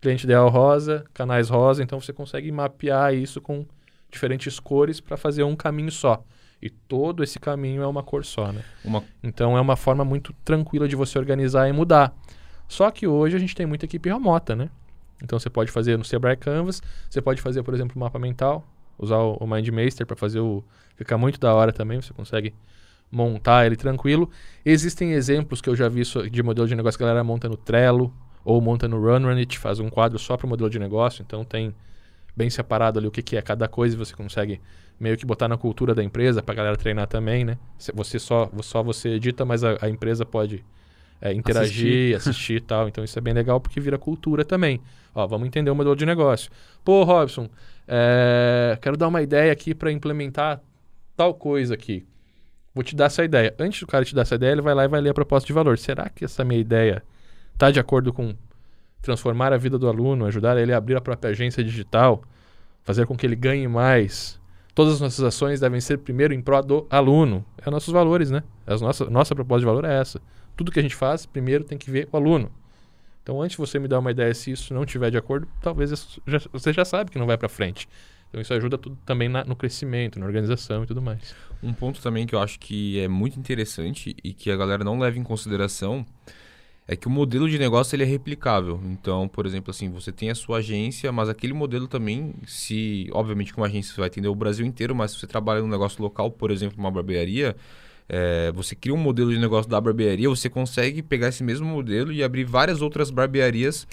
cliente 0.00 0.26
ideal 0.26 0.48
rosa, 0.48 1.04
canais 1.12 1.48
rosa. 1.48 1.82
Então 1.82 2.00
você 2.00 2.12
consegue 2.12 2.52
mapear 2.52 3.12
isso 3.12 3.40
com 3.40 3.66
diferentes 4.08 4.60
cores 4.60 5.00
para 5.00 5.16
fazer 5.16 5.42
um 5.42 5.56
caminho 5.56 5.90
só. 5.90 6.24
E 6.62 6.70
todo 6.70 7.24
esse 7.24 7.40
caminho 7.40 7.82
é 7.82 7.86
uma 7.88 8.04
cor 8.04 8.24
só, 8.24 8.52
né? 8.52 8.62
Uma 8.84 9.02
Então 9.24 9.58
é 9.58 9.60
uma 9.60 9.74
forma 9.74 10.04
muito 10.04 10.32
tranquila 10.44 10.86
de 10.86 10.94
você 10.94 11.18
organizar 11.18 11.68
e 11.68 11.72
mudar. 11.72 12.14
Só 12.68 12.88
que 12.92 13.08
hoje 13.08 13.34
a 13.34 13.40
gente 13.40 13.56
tem 13.56 13.66
muita 13.66 13.86
equipe 13.86 14.08
remota, 14.08 14.54
né? 14.54 14.70
Então 15.20 15.40
você 15.40 15.50
pode 15.50 15.72
fazer 15.72 15.98
no 15.98 16.04
Sebrae 16.04 16.36
Canvas, 16.36 16.80
você 17.10 17.20
pode 17.20 17.42
fazer, 17.42 17.64
por 17.64 17.74
exemplo, 17.74 17.96
o 17.96 17.98
mapa 17.98 18.20
mental, 18.20 18.64
usar 18.96 19.18
o, 19.18 19.36
o 19.40 19.46
MindMaster 19.48 20.06
para 20.06 20.14
fazer 20.14 20.38
o. 20.38 20.62
Fica 20.94 21.18
muito 21.18 21.40
da 21.40 21.52
hora 21.52 21.72
também, 21.72 22.00
você 22.00 22.14
consegue 22.14 22.54
montar 23.12 23.66
ele 23.66 23.76
tranquilo. 23.76 24.30
Existem 24.64 25.12
exemplos 25.12 25.60
que 25.60 25.68
eu 25.68 25.76
já 25.76 25.88
vi 25.88 26.02
de 26.30 26.42
modelo 26.42 26.66
de 26.66 26.74
negócio 26.74 26.96
que 26.96 27.04
a 27.04 27.06
galera 27.06 27.22
monta 27.22 27.48
no 27.48 27.56
Trello 27.56 28.12
ou 28.42 28.60
monta 28.60 28.88
no 28.88 28.98
Runrunit, 28.98 29.58
faz 29.58 29.78
um 29.78 29.90
quadro 29.90 30.18
só 30.18 30.36
para 30.36 30.46
o 30.46 30.48
modelo 30.48 30.70
de 30.70 30.78
negócio, 30.78 31.22
então 31.22 31.44
tem 31.44 31.72
bem 32.34 32.48
separado 32.50 32.98
ali 32.98 33.06
o 33.06 33.10
que, 33.10 33.22
que 33.22 33.36
é 33.36 33.42
cada 33.42 33.68
coisa 33.68 33.94
e 33.94 33.98
você 33.98 34.14
consegue 34.14 34.60
meio 34.98 35.16
que 35.16 35.26
botar 35.26 35.46
na 35.46 35.56
cultura 35.56 35.94
da 35.94 36.02
empresa 36.02 36.42
para 36.42 36.54
a 36.54 36.56
galera 36.56 36.76
treinar 36.76 37.06
também, 37.06 37.44
né? 37.44 37.58
Você 37.94 38.18
só, 38.18 38.50
só 38.62 38.82
você 38.82 39.10
edita, 39.10 39.44
mas 39.44 39.62
a, 39.62 39.76
a 39.82 39.88
empresa 39.88 40.24
pode 40.24 40.64
é, 41.20 41.32
interagir, 41.32 42.16
assistir 42.16 42.56
e 42.56 42.60
tal. 42.60 42.88
Então 42.88 43.04
isso 43.04 43.18
é 43.18 43.22
bem 43.22 43.34
legal 43.34 43.60
porque 43.60 43.80
vira 43.80 43.98
cultura 43.98 44.44
também. 44.44 44.80
Ó, 45.14 45.26
vamos 45.26 45.46
entender 45.46 45.70
o 45.70 45.74
modelo 45.74 45.94
de 45.94 46.06
negócio. 46.06 46.50
Pô, 46.84 47.04
Robson, 47.04 47.48
é, 47.86 48.78
quero 48.80 48.96
dar 48.96 49.08
uma 49.08 49.22
ideia 49.22 49.52
aqui 49.52 49.74
para 49.74 49.92
implementar 49.92 50.60
tal 51.16 51.34
coisa 51.34 51.74
aqui. 51.74 52.06
Vou 52.74 52.82
te 52.82 52.96
dar 52.96 53.06
essa 53.06 53.22
ideia. 53.22 53.54
Antes 53.58 53.80
do 53.80 53.86
cara 53.86 54.04
te 54.04 54.14
dar 54.14 54.22
essa 54.22 54.34
ideia, 54.34 54.52
ele 54.52 54.62
vai 54.62 54.74
lá 54.74 54.84
e 54.84 54.88
vai 54.88 55.00
ler 55.00 55.10
a 55.10 55.14
proposta 55.14 55.46
de 55.46 55.52
valor. 55.52 55.78
Será 55.78 56.08
que 56.08 56.24
essa 56.24 56.44
minha 56.44 56.60
ideia 56.60 57.02
está 57.52 57.70
de 57.70 57.78
acordo 57.78 58.12
com 58.12 58.34
transformar 59.02 59.52
a 59.52 59.56
vida 59.56 59.78
do 59.78 59.88
aluno, 59.88 60.24
ajudar 60.26 60.56
ele 60.56 60.72
a 60.72 60.76
abrir 60.76 60.96
a 60.96 61.00
própria 61.00 61.30
agência 61.30 61.62
digital, 61.62 62.22
fazer 62.82 63.06
com 63.06 63.16
que 63.16 63.26
ele 63.26 63.36
ganhe 63.36 63.68
mais? 63.68 64.40
Todas 64.74 64.94
as 64.94 65.00
nossas 65.00 65.24
ações 65.24 65.60
devem 65.60 65.80
ser 65.80 65.98
primeiro 65.98 66.32
em 66.32 66.40
prol 66.40 66.62
do 66.62 66.86
aluno. 66.88 67.44
É 67.58 67.68
os 67.68 67.72
nossos 67.72 67.92
valores, 67.92 68.30
né? 68.30 68.42
As 68.66 68.80
nossa, 68.80 69.04
nossa 69.10 69.34
proposta 69.34 69.60
de 69.60 69.66
valor 69.66 69.84
é 69.84 70.00
essa. 70.00 70.20
Tudo 70.56 70.72
que 70.72 70.78
a 70.78 70.82
gente 70.82 70.96
faz, 70.96 71.26
primeiro 71.26 71.64
tem 71.64 71.76
que 71.76 71.90
ver 71.90 72.08
o 72.10 72.16
aluno. 72.16 72.50
Então, 73.22 73.40
antes 73.40 73.52
de 73.56 73.58
você 73.58 73.78
me 73.78 73.86
dar 73.86 73.98
uma 73.98 74.10
ideia, 74.10 74.32
se 74.34 74.50
isso 74.50 74.72
não 74.72 74.82
estiver 74.82 75.10
de 75.10 75.16
acordo, 75.18 75.46
talvez 75.60 75.90
já- 76.26 76.40
você 76.52 76.72
já 76.72 76.84
sabe 76.84 77.10
que 77.10 77.18
não 77.18 77.26
vai 77.26 77.36
para 77.36 77.48
frente. 77.48 77.88
Então, 78.32 78.40
isso 78.40 78.54
ajuda 78.54 78.78
tudo 78.78 78.96
também 79.04 79.28
na- 79.28 79.44
no 79.44 79.54
crescimento, 79.54 80.18
na 80.18 80.24
organização 80.24 80.84
e 80.84 80.86
tudo 80.86 81.02
mais. 81.02 81.34
Um 81.62 81.74
ponto 81.74 82.00
também 82.00 82.26
que 82.26 82.34
eu 82.34 82.40
acho 82.40 82.58
que 82.58 82.98
é 82.98 83.06
muito 83.06 83.38
interessante 83.38 84.16
e 84.24 84.32
que 84.32 84.50
a 84.50 84.56
galera 84.56 84.82
não 84.82 84.98
leva 84.98 85.18
em 85.18 85.22
consideração 85.22 86.06
é 86.88 86.96
que 86.96 87.06
o 87.06 87.10
modelo 87.10 87.46
de 87.48 87.58
negócio 87.58 87.94
ele 87.94 88.04
é 88.04 88.06
replicável. 88.06 88.80
Então, 88.86 89.28
por 89.28 89.44
exemplo, 89.44 89.70
assim, 89.70 89.90
você 89.90 90.10
tem 90.10 90.30
a 90.30 90.34
sua 90.34 90.58
agência, 90.58 91.12
mas 91.12 91.28
aquele 91.28 91.52
modelo 91.52 91.86
também, 91.86 92.32
se 92.46 93.06
obviamente 93.12 93.52
com 93.52 93.60
uma 93.60 93.66
agência 93.66 93.92
você 93.92 94.00
vai 94.00 94.08
atender 94.08 94.28
o 94.28 94.34
Brasil 94.34 94.64
inteiro, 94.64 94.94
mas 94.94 95.10
se 95.10 95.18
você 95.18 95.26
trabalha 95.26 95.60
num 95.60 95.68
negócio 95.68 96.02
local, 96.02 96.30
por 96.30 96.50
exemplo, 96.50 96.78
uma 96.78 96.90
barbearia, 96.90 97.54
é, 98.08 98.50
você 98.52 98.74
cria 98.74 98.94
um 98.94 98.98
modelo 98.98 99.30
de 99.30 99.38
negócio 99.38 99.70
da 99.70 99.78
barbearia, 99.78 100.26
você 100.28 100.48
consegue 100.48 101.02
pegar 101.02 101.28
esse 101.28 101.44
mesmo 101.44 101.66
modelo 101.66 102.10
e 102.10 102.22
abrir 102.24 102.44
várias 102.44 102.80
outras 102.80 103.10
barbearias 103.10 103.86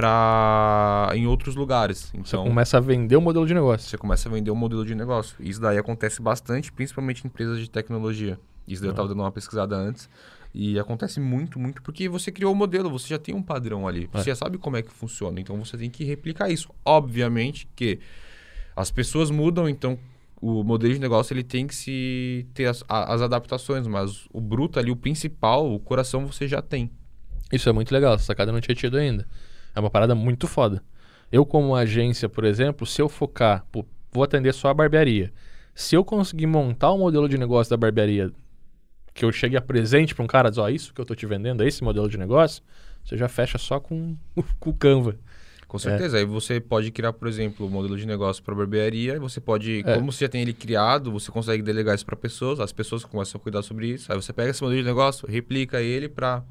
para 0.00 1.10
em 1.14 1.26
outros 1.26 1.54
lugares. 1.54 2.10
Então, 2.14 2.24
Você 2.24 2.48
começa 2.48 2.76
a 2.78 2.80
vender 2.80 3.16
o 3.16 3.20
modelo 3.20 3.46
de 3.46 3.52
negócio. 3.54 3.88
você 3.88 3.98
começa 3.98 4.28
a 4.28 4.32
vender 4.32 4.50
um 4.50 4.56
modelo 4.56 4.84
de 4.84 4.94
negócio. 4.94 5.36
Isso 5.40 5.60
daí 5.60 5.76
acontece 5.78 6.22
bastante, 6.22 6.72
principalmente 6.72 7.22
em 7.22 7.26
empresas 7.26 7.58
de 7.58 7.68
tecnologia. 7.68 8.38
Isso 8.66 8.80
daí 8.80 8.88
eu 8.88 8.92
estava 8.92 9.08
dando 9.08 9.20
uma 9.20 9.30
pesquisada 9.30 9.76
antes. 9.76 10.08
E 10.52 10.78
acontece 10.80 11.20
muito, 11.20 11.60
muito, 11.60 11.80
porque 11.82 12.08
você 12.08 12.32
criou 12.32 12.52
o 12.52 12.56
modelo, 12.56 12.90
você 12.90 13.08
já 13.08 13.18
tem 13.18 13.34
um 13.34 13.42
padrão 13.42 13.86
ali. 13.86 14.08
Você 14.12 14.30
já 14.30 14.34
sabe 14.34 14.58
como 14.58 14.76
é 14.76 14.82
que 14.82 14.90
funciona. 14.90 15.38
Então 15.40 15.56
você 15.64 15.76
tem 15.76 15.88
que 15.88 16.02
replicar 16.02 16.48
isso. 16.50 16.68
Obviamente 16.84 17.68
que 17.76 18.00
as 18.74 18.90
pessoas 18.90 19.30
mudam, 19.30 19.68
então 19.68 19.98
o 20.40 20.64
modelo 20.64 20.92
de 20.94 20.98
negócio 20.98 21.32
ele 21.34 21.44
tem 21.44 21.66
que 21.66 21.74
se 21.74 22.46
ter 22.54 22.64
as, 22.66 22.82
as 22.88 23.20
adaptações, 23.20 23.86
mas 23.86 24.26
o 24.32 24.40
bruto 24.40 24.78
ali, 24.78 24.90
o 24.90 24.96
principal, 24.96 25.72
o 25.72 25.78
coração 25.78 26.26
você 26.26 26.48
já 26.48 26.62
tem. 26.62 26.90
Isso 27.52 27.68
é 27.68 27.72
muito 27.72 27.92
legal, 27.92 28.14
essa 28.14 28.24
sacada 28.24 28.50
eu 28.50 28.54
não 28.54 28.60
tinha 28.60 28.74
tido 28.74 28.96
ainda. 28.96 29.26
É 29.74 29.80
uma 29.80 29.90
parada 29.90 30.14
muito 30.14 30.46
foda. 30.46 30.82
Eu, 31.30 31.46
como 31.46 31.74
agência, 31.76 32.28
por 32.28 32.44
exemplo, 32.44 32.86
se 32.86 33.00
eu 33.00 33.08
focar, 33.08 33.64
pô, 33.70 33.84
vou 34.12 34.24
atender 34.24 34.52
só 34.52 34.68
a 34.68 34.74
barbearia. 34.74 35.32
Se 35.74 35.94
eu 35.94 36.04
conseguir 36.04 36.46
montar 36.46 36.92
um 36.92 36.98
modelo 36.98 37.28
de 37.28 37.38
negócio 37.38 37.70
da 37.70 37.76
barbearia 37.76 38.32
que 39.14 39.24
eu 39.24 39.32
chegue 39.32 39.56
a 39.56 39.60
presente 39.60 40.14
para 40.14 40.24
um 40.24 40.26
cara, 40.26 40.50
dizer, 40.50 40.60
ó, 40.62 40.68
isso 40.68 40.92
que 40.92 41.00
eu 41.00 41.04
tô 41.04 41.14
te 41.14 41.26
vendendo, 41.26 41.62
é 41.62 41.66
esse 41.66 41.82
modelo 41.84 42.08
de 42.08 42.16
negócio, 42.18 42.62
você 43.04 43.16
já 43.16 43.28
fecha 43.28 43.58
só 43.58 43.78
com, 43.80 44.16
com 44.58 44.70
o 44.70 44.74
Canva. 44.74 45.16
Com 45.68 45.78
certeza. 45.78 46.18
Aí 46.18 46.24
você 46.24 46.58
pode 46.58 46.90
criar, 46.90 47.12
por 47.12 47.28
exemplo, 47.28 47.64
o 47.64 47.70
modelo 47.70 47.96
de 47.96 48.04
negócio 48.04 48.42
para 48.42 48.52
barbearia. 48.56 49.14
E 49.14 49.18
você 49.20 49.40
pode, 49.40 49.84
É. 49.86 49.94
como 49.94 50.10
você 50.10 50.24
já 50.24 50.28
tem 50.28 50.42
ele 50.42 50.52
criado, 50.52 51.12
você 51.12 51.30
consegue 51.30 51.62
delegar 51.62 51.94
isso 51.94 52.04
para 52.04 52.16
pessoas. 52.16 52.58
As 52.58 52.72
pessoas 52.72 53.04
começam 53.04 53.38
a 53.38 53.40
cuidar 53.40 53.62
sobre 53.62 53.86
isso. 53.86 54.12
Aí 54.12 54.20
você 54.20 54.32
pega 54.32 54.50
esse 54.50 54.60
modelo 54.62 54.82
de 54.82 54.88
negócio, 54.88 55.28
replica 55.30 55.80
ele 55.80 56.08
para, 56.08 56.42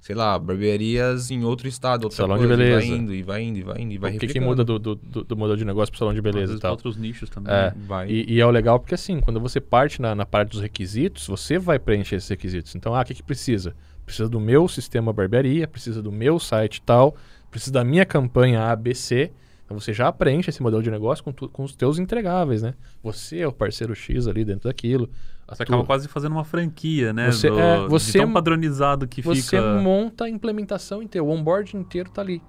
sei 0.00 0.14
lá, 0.14 0.38
barbearias 0.38 1.30
em 1.30 1.44
outro 1.44 1.68
estado, 1.68 2.04
outra 2.04 2.16
Salão 2.16 2.36
de 2.38 2.46
coisa, 2.46 2.56
beleza. 2.56 2.84
E 2.86 2.88
vai 2.88 2.98
indo, 2.98 3.14
e 3.14 3.22
vai 3.22 3.42
indo, 3.42 3.58
e 3.58 3.62
vai 3.62 3.80
indo, 3.82 3.92
e 3.92 3.98
vai 3.98 4.16
o 4.16 4.18
que, 4.18 4.26
que 4.26 4.40
muda 4.40 4.64
do, 4.64 4.78
do, 4.78 4.94
do- 4.94 5.36
modelo 5.36 5.56
de 5.58 5.64
negócio 5.64 5.90
para 5.92 5.98
salão 5.98 6.14
de 6.14 6.20
beleza 6.22 6.54
e 6.54 6.58
tal. 6.58 6.70
outros 6.72 6.96
nichos 6.96 7.28
também. 7.28 7.52
É. 7.52 7.74
Vai. 7.86 8.08
E, 8.10 8.34
e 8.34 8.40
é 8.40 8.46
o 8.46 8.50
legal 8.50 8.78
porque 8.80 8.94
assim, 8.94 9.20
quando 9.20 9.38
você 9.40 9.60
parte 9.60 10.00
na, 10.00 10.14
na 10.14 10.24
parte 10.26 10.50
dos 10.52 10.60
requisitos, 10.60 11.26
você 11.26 11.58
vai 11.58 11.78
preencher 11.78 12.16
esses 12.16 12.28
requisitos. 12.28 12.74
Então, 12.74 12.94
ah, 12.94 13.02
o 13.02 13.04
que, 13.04 13.14
que 13.14 13.22
precisa? 13.22 13.74
Precisa 14.06 14.28
do 14.28 14.40
meu 14.40 14.66
sistema 14.68 15.12
barbearia, 15.12 15.68
precisa 15.68 16.02
do 16.02 16.10
meu 16.10 16.38
site 16.38 16.80
tal, 16.82 17.14
precisa 17.50 17.72
da 17.72 17.84
minha 17.84 18.04
campanha 18.06 18.62
ABC. 18.64 19.30
Então 19.64 19.78
você 19.78 19.92
já 19.92 20.10
preenche 20.10 20.50
esse 20.50 20.60
modelo 20.62 20.82
de 20.82 20.90
negócio 20.90 21.22
com, 21.22 21.30
tu- 21.32 21.48
com 21.48 21.62
os 21.62 21.76
teus 21.76 21.98
entregáveis, 21.98 22.60
né? 22.62 22.74
Você 23.04 23.38
é 23.38 23.46
o 23.46 23.52
parceiro 23.52 23.94
X 23.94 24.26
ali 24.26 24.44
dentro 24.44 24.68
daquilo. 24.68 25.08
Você 25.52 25.62
acaba 25.62 25.84
quase 25.84 26.08
fazendo 26.08 26.32
uma 26.32 26.44
franquia, 26.44 27.12
né? 27.12 27.30
Você- 27.32 27.48
do- 27.50 27.58
é, 27.58 27.86
você- 27.88 28.18
tão 28.18 28.32
padronizado 28.32 29.06
que 29.08 29.20
você 29.22 29.42
fica. 29.42 29.80
monta 29.80 30.24
a 30.24 30.28
implementação 30.28 31.02
inteira, 31.02 31.24
o 31.24 31.30
onboard 31.30 31.76
inteiro 31.76 32.10
tá 32.10 32.20
ali. 32.22 32.42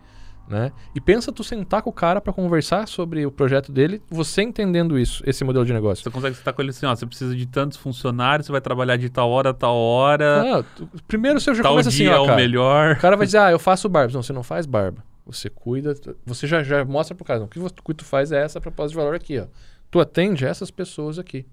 Né? 0.48 0.70
E 0.94 1.00
pensa 1.00 1.32
tu 1.32 1.46
sentar 1.46 1.82
com 1.82 1.90
o 1.92 1.94
cara 1.94 2.20
para 2.20 2.34
conversar 2.34 2.86
sobre 2.86 3.26
o 3.26 3.32
projeto 3.32 3.72
dele, 3.72 4.02
você 4.10 4.42
entendendo 4.42 5.00
isso, 5.00 5.24
esse 5.26 5.46
modelo 5.46 5.64
de 5.66 5.72
negócio. 5.72 6.04
Você 6.04 6.10
consegue 6.10 6.36
estar 6.36 6.52
com 6.52 6.62
ele 6.62 6.72
assim, 6.72 6.86
ó, 6.86 6.94
você 6.94 7.06
precisa 7.06 7.34
de 7.34 7.46
tantos 7.46 7.78
funcionários, 7.78 8.48
você 8.48 8.52
vai 8.52 8.60
trabalhar 8.60 8.98
de 8.98 9.10
tal 9.10 9.30
hora 9.30 9.52
a 9.52 9.54
tal 9.54 9.78
hora, 9.78 10.58
Ah, 10.60 10.64
tu- 10.76 10.90
primeiro 11.08 11.40
você 11.40 11.56
já 11.56 11.64
tal 11.64 11.72
começa 11.72 11.90
dia 11.90 12.10
assim, 12.10 12.16
é 12.16 12.20
ó, 12.20 12.24
o 12.24 12.26
cara. 12.26 12.36
melhor. 12.36 12.96
O 12.98 13.00
cara 13.00 13.16
vai 13.16 13.26
dizer, 13.26 13.38
ah, 13.38 13.50
eu 13.52 13.60
faço 13.60 13.88
barba. 13.88 14.14
Não, 14.14 14.22
você 14.22 14.34
não 14.34 14.44
faz 14.44 14.66
barba. 14.66 15.02
Você 15.26 15.50
cuida, 15.50 15.94
você 16.26 16.46
já, 16.48 16.62
já 16.64 16.84
mostra 16.84 17.16
pro 17.16 17.24
cara, 17.24 17.40
não, 17.40 17.46
o 17.46 17.50
que 17.50 17.60
você- 17.60 17.76
o 17.80 17.84
que 17.84 17.94
tu 17.94 18.04
faz 18.04 18.34
é 18.34 18.44
essa 18.44 18.60
proposta 18.60 18.90
de 18.90 18.96
valor 18.98 19.16
aqui, 19.16 19.40
ó. 19.40 19.46
Tu 19.90 20.00
atende 20.02 20.44
essas 20.46 20.70
pessoas 20.70 21.18
aqui. 21.18 21.46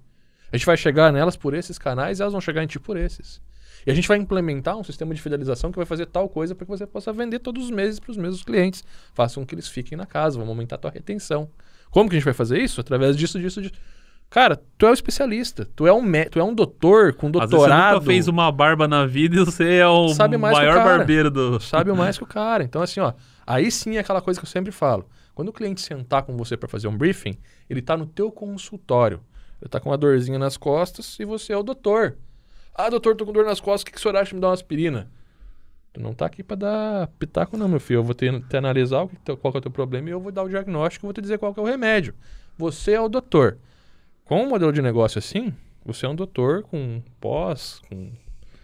A 0.53 0.57
gente 0.57 0.67
vai 0.67 0.77
chegar 0.77 1.13
nelas 1.13 1.37
por 1.37 1.55
esses 1.55 1.79
canais 1.79 2.19
e 2.19 2.23
elas 2.23 2.33
vão 2.33 2.41
chegar 2.41 2.63
em 2.63 2.67
ti 2.67 2.79
por 2.81 2.97
esses. 2.97 3.41
E 3.87 3.91
a 3.91 3.95
gente 3.95 4.09
vai 4.09 4.19
implementar 4.19 4.77
um 4.77 4.83
sistema 4.85 5.15
de 5.15 5.21
fidelização 5.21 5.71
que 5.71 5.77
vai 5.77 5.87
fazer 5.87 6.07
tal 6.07 6.29
coisa 6.29 6.55
para 6.55 6.65
que 6.65 6.71
você 6.71 6.87
possa 6.87 7.13
vender 7.13 7.39
todos 7.39 7.65
os 7.65 7.71
meses 7.71 7.99
para 8.01 8.11
os 8.11 8.17
mesmos 8.17 8.43
clientes. 8.43 8.83
Faça 9.15 9.39
com 9.39 9.47
que 9.47 9.55
eles 9.55 9.69
fiquem 9.69 9.97
na 9.97 10.05
casa, 10.07 10.37
vamos 10.37 10.51
aumentar 10.51 10.77
a 10.77 10.79
tua 10.79 10.91
retenção. 10.91 11.49
Como 11.91 12.09
que 12.09 12.17
a 12.17 12.19
gente 12.19 12.25
vai 12.25 12.35
fazer 12.35 12.59
isso? 12.61 12.81
Através 12.81 13.17
disso, 13.17 13.39
disso, 13.39 13.63
disso. 13.63 13.75
Cara, 14.31 14.61
tu 14.77 14.85
é 14.85 14.91
um 14.91 14.93
especialista, 14.93 15.67
tu 15.75 15.87
é 15.87 15.93
um, 15.93 16.03
mé- 16.03 16.27
tu 16.27 16.39
é 16.39 16.45
um 16.45 16.53
doutor 16.53 17.15
com 17.15 17.29
Às 17.29 17.33
vezes 17.33 17.49
você 17.51 17.57
doutorado. 17.57 17.95
nunca 17.95 18.05
fez 18.07 18.29
uma 18.29 18.53
barba 18.53 18.87
na 18.87 19.07
vida 19.07 19.37
e 19.37 19.39
você 19.39 19.77
é 19.77 19.87
o 19.89 20.13
maior 20.39 20.75
barbeiro 20.85 21.31
do. 21.31 21.59
sabe 21.61 21.91
mais 21.95 22.19
que 22.19 22.25
o 22.25 22.27
cara. 22.29 22.63
Então, 22.63 22.83
assim, 22.83 23.01
ó, 23.01 23.15
aí 23.47 23.71
sim 23.71 23.97
é 23.97 24.01
aquela 24.01 24.21
coisa 24.21 24.39
que 24.39 24.45
eu 24.45 24.51
sempre 24.51 24.71
falo. 24.71 25.09
Quando 25.35 25.49
o 25.49 25.53
cliente 25.53 25.81
sentar 25.81 26.25
com 26.25 26.37
você 26.37 26.59
para 26.59 26.69
fazer 26.69 26.89
um 26.89 26.97
briefing, 26.99 27.39
ele 27.71 27.81
tá 27.81 27.97
no 27.97 28.05
teu 28.05 28.31
consultório. 28.31 29.21
Ele 29.61 29.69
tá 29.69 29.81
com 29.81 29.91
uma 29.91 29.99
dorzinha 29.99 30.39
nas 30.39 30.57
costas 30.57 31.19
e 31.19 31.25
você 31.25 31.53
é 31.53 31.57
o 31.57 31.63
doutor. 31.63 32.17
Ah, 32.75 32.89
doutor, 32.89 33.17
tô 33.17 33.27
com 33.27 33.33
dor 33.33 33.45
nas 33.45 33.61
costas, 33.61 33.83
o 33.83 33.87
que, 33.87 33.93
que 33.93 33.99
o 33.99 34.01
senhor 34.01 34.17
acha 34.17 34.29
de 34.29 34.37
me 34.37 34.41
dar 34.41 34.49
uma 34.49 34.55
aspirina? 34.55 35.11
Tu 35.93 36.01
não 36.01 36.15
tá 36.15 36.27
aqui 36.27 36.43
para 36.43 36.57
dar 36.57 37.07
pitaco 37.19 37.57
não, 37.57 37.69
meu 37.69 37.81
filho. 37.81 37.99
Eu 37.99 38.05
vou 38.05 38.15
te, 38.15 38.27
te 38.41 38.57
analisar 38.57 39.03
o 39.03 39.09
que, 39.09 39.37
qual 39.37 39.53
que 39.53 39.59
é 39.59 39.61
o 39.61 39.63
teu 39.63 39.71
problema 39.71 40.09
e 40.09 40.13
eu 40.13 40.21
vou 40.21 40.31
dar 40.31 40.45
o 40.45 40.49
diagnóstico 40.49 41.05
e 41.05 41.09
vou 41.09 41.13
te 41.13 41.21
dizer 41.21 41.39
qual 41.39 41.53
que 41.53 41.59
é 41.59 41.63
o 41.63 41.67
remédio. 41.67 42.15
Você 42.57 42.93
é 42.93 43.01
o 43.01 43.09
doutor. 43.09 43.59
Com 44.25 44.45
um 44.45 44.49
modelo 44.49 44.73
de 44.73 44.83
negócio 44.83 45.19
assim, 45.19 45.53
você 45.85 46.07
é 46.07 46.09
um 46.09 46.15
doutor 46.15 46.63
com 46.63 47.03
pós, 47.19 47.81
com 47.89 48.13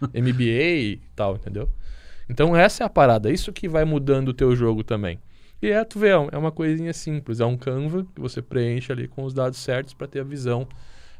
MBA 0.13 0.43
e 0.43 1.01
tal, 1.15 1.35
entendeu? 1.35 1.69
Então 2.29 2.55
essa 2.55 2.83
é 2.83 2.85
a 2.85 2.89
parada, 2.89 3.31
isso 3.31 3.51
que 3.51 3.67
vai 3.67 3.83
mudando 3.83 4.29
o 4.29 4.33
teu 4.33 4.55
jogo 4.55 4.83
também. 4.83 5.19
E 5.65 5.71
é, 5.71 5.83
tu 5.83 5.97
vê, 5.97 6.09
é 6.09 6.29
é 6.31 6.37
uma 6.37 6.51
coisinha 6.51 6.93
simples, 6.93 7.39
é 7.39 7.45
um 7.45 7.57
Canva 7.57 8.05
que 8.13 8.21
você 8.21 8.39
preenche 8.39 8.91
ali 8.91 9.07
com 9.07 9.23
os 9.23 9.33
dados 9.33 9.57
certos 9.57 9.95
para 9.95 10.05
ter 10.05 10.19
a 10.19 10.23
visão 10.23 10.67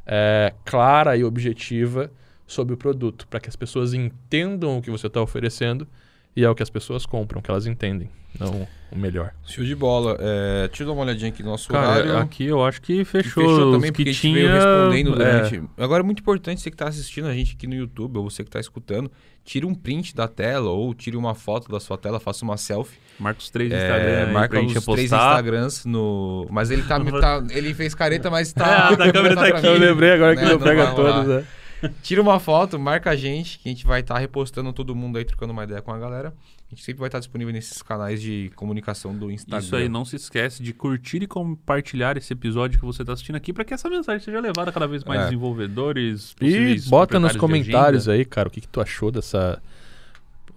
é, 0.06 0.54
clara 0.64 1.18
e 1.18 1.24
objetiva 1.24 2.12
sobre 2.46 2.76
o 2.76 2.78
produto, 2.78 3.28
para 3.28 3.40
que 3.40 3.50
as 3.50 3.56
pessoas 3.56 3.96
entendam 3.96 4.78
o 4.78 4.84
que 4.84 4.92
você 4.92 5.08
está 5.08 5.20
oferecendo 5.20 5.88
e 6.36 6.44
é 6.44 6.50
o 6.50 6.56
que 6.56 6.64
as 6.64 6.70
pessoas 6.70 7.06
compram, 7.06 7.42
que 7.42 7.50
elas 7.50 7.66
entendem, 7.66 8.10
não 8.40 8.68
o 8.92 8.98
melhor. 8.98 9.32
Show 9.46 9.64
de 9.66 9.76
bola. 9.76 10.16
É, 10.20 10.68
deixa 10.68 10.84
eu 10.84 10.88
dar 10.88 10.94
uma 10.94 11.02
olhadinha 11.04 11.30
aqui 11.30 11.42
no 11.44 11.50
nosso 11.50 11.68
Cara, 11.70 11.88
horário. 12.04 12.18
aqui 12.18 12.46
eu 12.46 12.64
acho 12.64 12.82
que 12.82 13.02
E 13.02 13.06
fechou. 13.06 13.44
Fechou 13.44 13.68
os 13.70 13.76
também, 13.76 13.92
que 13.92 13.98
porque 13.98 14.10
a 14.10 14.14
gente 14.14 14.22
tinha, 14.22 14.34
veio 14.36 14.52
respondendo 14.54 15.22
é, 15.22 15.40
durante. 15.50 15.64
Agora 15.78 16.02
é 16.02 16.06
muito 16.06 16.20
importante 16.20 16.62
você 16.62 16.70
que 16.70 16.76
está 16.76 16.88
assistindo 16.88 17.28
a 17.28 17.34
gente 17.34 17.56
aqui 17.56 17.68
no 17.68 17.74
YouTube, 17.76 18.18
ou 18.18 18.30
você 18.30 18.44
que 18.44 18.50
está 18.50 18.60
escutando, 18.60 19.12
tire 19.44 19.66
um 19.66 19.74
print 19.76 20.16
da 20.16 20.28
tela, 20.28 20.70
ou 20.70 20.94
tire 20.94 21.18
uma 21.18 21.34
foto 21.36 21.70
da 21.70 21.80
sua 21.80 21.98
tela, 21.98 22.20
faça 22.20 22.46
uma 22.46 22.56
selfie. 22.58 22.98
Marca 23.20 23.40
os 23.40 23.50
três 23.50 23.72
É, 23.72 23.76
Instagram 23.78 24.28
aí 24.28 24.34
marca 24.34 24.62
os 24.62 24.86
três. 24.86 25.12
Instagrams 25.12 25.86
no. 25.86 26.48
Mas 26.52 26.70
ele 26.72 26.84
tá, 26.84 27.00
tá- 27.20 27.44
Ele 27.50 27.74
fez 27.74 27.94
careta, 27.96 28.30
mas 28.30 28.54
tá. 28.54 28.96
É, 29.00 29.04
a 29.10 29.12
câmera 29.12 29.36
tá 29.36 29.42
pra 29.48 29.58
aqui. 29.58 29.68
mim, 29.68 29.74
Eu 29.74 29.80
lembrei 29.80 30.12
agora 30.12 30.36
que 30.36 30.42
né? 30.44 30.52
não 30.52 30.60
pega 30.60 30.86
vai 30.86 30.94
rolar. 30.94 31.14
todos, 31.24 31.28
né? 31.38 31.46
Tira 32.02 32.22
uma 32.22 32.40
foto, 32.40 32.80
marca 32.80 33.12
a 33.12 33.16
gente, 33.16 33.60
que 33.60 33.70
a 33.70 33.72
gente 33.72 33.86
vai 33.86 34.02
estar 34.02 34.18
repostando 34.18 34.72
todo 34.74 34.96
mundo 34.96 35.18
aí, 35.18 35.26
trocando 35.26 35.54
uma 35.54 35.64
ideia 35.64 35.82
com 35.82 35.92
a 35.92 35.98
galera. 36.00 36.34
A 36.68 36.76
gente 36.76 36.84
sempre 36.84 37.00
vai 37.00 37.08
estar 37.08 37.20
disponível 37.20 37.54
nesses 37.54 37.82
canais 37.82 38.22
de 38.22 38.52
comunicação 38.56 39.16
do 39.16 39.30
Instagram. 39.32 39.64
Isso 39.64 39.76
aí, 39.76 39.88
não 39.88 40.04
se 40.04 40.16
esquece 40.16 40.64
de 40.64 40.74
curtir 40.74 41.22
e 41.22 41.28
compartilhar 41.28 42.18
esse 42.18 42.34
episódio 42.34 42.80
que 42.80 42.86
você 42.86 43.04
está 43.04 43.14
assistindo 43.14 43.36
aqui 43.36 43.54
para 43.54 43.64
que 43.64 43.74
essa 43.74 43.88
mensagem 43.90 44.20
seja 44.24 44.40
levada 44.40 44.72
cada 44.72 44.88
vez 44.88 45.04
mais 45.04 45.22
É. 45.22 45.24
desenvolvedores. 45.26 46.36
E 46.42 46.80
bota 46.90 47.20
nos 47.20 47.36
comentários 47.36 48.10
aí, 48.10 48.26
cara, 48.26 48.48
o 48.48 48.52
que, 48.52 48.62
que 48.62 48.68
tu 48.68 48.82
achou 48.82 49.12
dessa. 49.12 49.62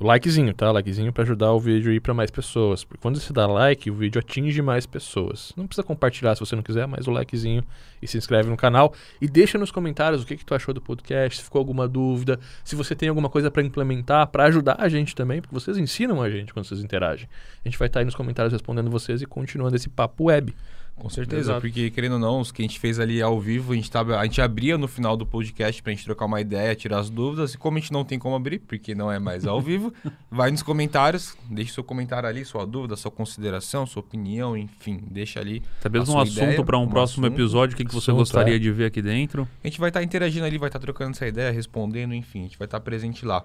O 0.00 0.06
likezinho, 0.06 0.54
tá? 0.54 0.70
Likezinho 0.70 1.12
pra 1.12 1.24
ajudar 1.24 1.52
o 1.52 1.58
vídeo 1.58 1.90
a 1.90 1.94
ir 1.94 1.98
pra 1.98 2.14
mais 2.14 2.30
pessoas. 2.30 2.84
Porque 2.84 3.02
quando 3.02 3.18
você 3.18 3.32
dá 3.32 3.48
like, 3.48 3.90
o 3.90 3.94
vídeo 3.94 4.20
atinge 4.20 4.62
mais 4.62 4.86
pessoas. 4.86 5.52
Não 5.56 5.66
precisa 5.66 5.84
compartilhar 5.84 6.36
se 6.36 6.40
você 6.40 6.54
não 6.54 6.62
quiser, 6.62 6.86
mas 6.86 7.08
o 7.08 7.10
likezinho 7.10 7.64
e 8.00 8.06
se 8.06 8.16
inscreve 8.16 8.48
no 8.48 8.56
canal. 8.56 8.94
E 9.20 9.26
deixa 9.26 9.58
nos 9.58 9.72
comentários 9.72 10.22
o 10.22 10.26
que, 10.26 10.36
que 10.36 10.44
tu 10.44 10.54
achou 10.54 10.72
do 10.72 10.80
podcast, 10.80 11.38
se 11.38 11.44
ficou 11.44 11.58
alguma 11.58 11.88
dúvida, 11.88 12.38
se 12.62 12.76
você 12.76 12.94
tem 12.94 13.08
alguma 13.08 13.28
coisa 13.28 13.50
pra 13.50 13.60
implementar, 13.60 14.28
pra 14.28 14.44
ajudar 14.44 14.76
a 14.78 14.88
gente 14.88 15.16
também, 15.16 15.40
porque 15.40 15.52
vocês 15.52 15.76
ensinam 15.76 16.22
a 16.22 16.30
gente 16.30 16.54
quando 16.54 16.64
vocês 16.64 16.80
interagem. 16.80 17.28
A 17.64 17.68
gente 17.68 17.76
vai 17.76 17.88
estar 17.88 17.98
aí 17.98 18.04
nos 18.04 18.14
comentários 18.14 18.52
respondendo 18.52 18.88
vocês 18.88 19.20
e 19.20 19.26
continuando 19.26 19.74
esse 19.74 19.88
papo 19.88 20.26
web. 20.26 20.54
Com 20.98 21.08
certeza, 21.08 21.42
Exato. 21.42 21.60
porque 21.60 21.90
querendo 21.90 22.14
ou 22.14 22.18
não, 22.18 22.40
os 22.40 22.50
que 22.50 22.60
a 22.60 22.64
gente 22.64 22.78
fez 22.78 22.98
ali 22.98 23.22
ao 23.22 23.40
vivo, 23.40 23.72
a 23.72 23.76
gente, 23.76 23.90
tava, 23.90 24.18
a 24.18 24.24
gente 24.24 24.40
abria 24.40 24.76
no 24.76 24.88
final 24.88 25.16
do 25.16 25.24
podcast 25.24 25.82
pra 25.82 25.92
gente 25.92 26.04
trocar 26.04 26.26
uma 26.26 26.40
ideia, 26.40 26.74
tirar 26.74 26.98
as 26.98 27.08
dúvidas. 27.08 27.54
E 27.54 27.58
como 27.58 27.78
a 27.78 27.80
gente 27.80 27.92
não 27.92 28.04
tem 28.04 28.18
como 28.18 28.34
abrir, 28.34 28.58
porque 28.58 28.94
não 28.94 29.10
é 29.10 29.18
mais 29.18 29.46
ao 29.46 29.60
vivo, 29.60 29.92
vai 30.30 30.50
nos 30.50 30.62
comentários, 30.62 31.36
deixe 31.48 31.72
seu 31.72 31.84
comentário 31.84 32.28
ali, 32.28 32.44
sua 32.44 32.66
dúvida, 32.66 32.96
sua 32.96 33.10
consideração, 33.10 33.86
sua 33.86 34.00
opinião, 34.00 34.56
enfim, 34.56 35.00
deixa 35.08 35.38
ali. 35.40 35.62
A 35.84 35.88
mesmo 35.88 36.14
um 36.14 36.20
assunto 36.20 36.64
para 36.64 36.78
um, 36.78 36.82
um 36.82 36.88
próximo 36.88 37.26
assunto. 37.26 37.40
episódio, 37.40 37.74
o 37.74 37.76
que, 37.76 37.84
que 37.84 37.94
você 37.94 38.10
Assunto, 38.10 38.18
gostaria 38.18 38.56
é. 38.56 38.58
de 38.58 38.70
ver 38.72 38.86
aqui 38.86 39.00
dentro. 39.00 39.48
A 39.62 39.66
gente 39.68 39.78
vai 39.78 39.90
estar 39.90 40.02
interagindo 40.02 40.44
ali, 40.44 40.58
vai 40.58 40.68
estar 40.68 40.80
trocando 40.80 41.12
essa 41.12 41.26
ideia, 41.26 41.50
respondendo, 41.52 42.12
enfim, 42.12 42.40
a 42.40 42.42
gente 42.42 42.58
vai 42.58 42.66
estar 42.66 42.80
presente 42.80 43.24
lá. 43.24 43.44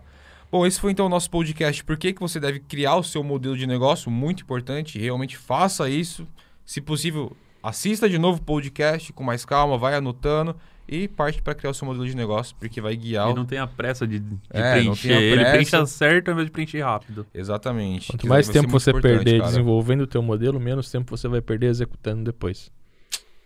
Bom, 0.52 0.68
esse 0.68 0.80
foi 0.80 0.92
então 0.92 1.08
o 1.08 1.10
nosso 1.10 1.30
podcast. 1.32 1.84
Por 1.84 1.98
que, 1.98 2.14
que 2.14 2.22
você 2.22 2.40
deve 2.40 2.60
criar 2.60 2.96
o 2.96 3.04
seu 3.04 3.24
modelo 3.24 3.58
de 3.58 3.66
negócio? 3.66 4.12
Muito 4.12 4.44
importante, 4.44 5.00
realmente 5.00 5.36
faça 5.36 5.90
isso. 5.90 6.28
Se 6.66 6.80
possível, 6.82 7.36
assista 7.62 8.10
de 8.10 8.18
novo 8.18 8.40
o 8.40 8.44
podcast 8.44 9.12
com 9.14 9.24
mais 9.24 9.46
calma, 9.46 9.78
vai 9.78 9.96
anotando 9.96 10.56
e 10.88 11.08
parte 11.08 11.42
para 11.42 11.56
criar 11.56 11.72
o 11.72 11.74
seu 11.74 11.88
modelo 11.88 12.06
de 12.06 12.16
negócio, 12.16 12.56
porque 12.60 12.82
vai 12.82 12.96
guiar. 12.96 13.30
E 13.30 13.32
o- 13.32 13.36
não 13.36 13.46
tem 13.46 13.58
a 13.58 13.66
pressa 13.68 14.06
de, 14.06 14.20
de 14.20 14.38
É, 14.50 14.74
preencher. 14.74 15.08
tem 15.08 15.18
a 15.18 15.22
Ele 15.22 15.36
pressa. 15.42 15.52
preenche 15.78 15.88
certo 15.88 16.28
ao 16.28 16.34
invés 16.34 16.48
de 16.48 16.52
preencher 16.52 16.82
rápido. 16.82 17.26
Exatamente. 17.34 18.08
Quanto 18.12 18.28
mais 18.28 18.50
tempo 18.50 18.70
você 18.70 18.92
perder 18.94 19.40
cara. 19.40 19.50
desenvolvendo 19.50 20.02
o 20.02 20.08
teu 20.08 20.22
modelo, 20.22 20.60
menos 20.60 20.90
tempo 20.92 21.16
você 21.16 21.28
vai 21.28 21.42
perder 21.42 21.68
executando 21.68 22.24
depois. 22.24 22.72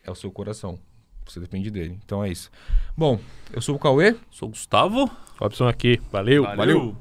É 0.03 0.09
o 0.11 0.15
seu 0.15 0.31
coração. 0.31 0.79
Você 1.25 1.39
depende 1.39 1.69
dele. 1.69 1.99
Então 2.05 2.23
é 2.23 2.29
isso. 2.31 2.49
Bom, 2.95 3.19
eu 3.51 3.61
sou 3.61 3.75
o 3.75 3.79
Cauê. 3.79 4.15
Sou 4.31 4.47
o 4.47 4.51
Gustavo. 4.51 5.09
Robson 5.39 5.67
aqui, 5.67 5.99
valeu. 6.11 6.43
Valeu. 6.43 6.95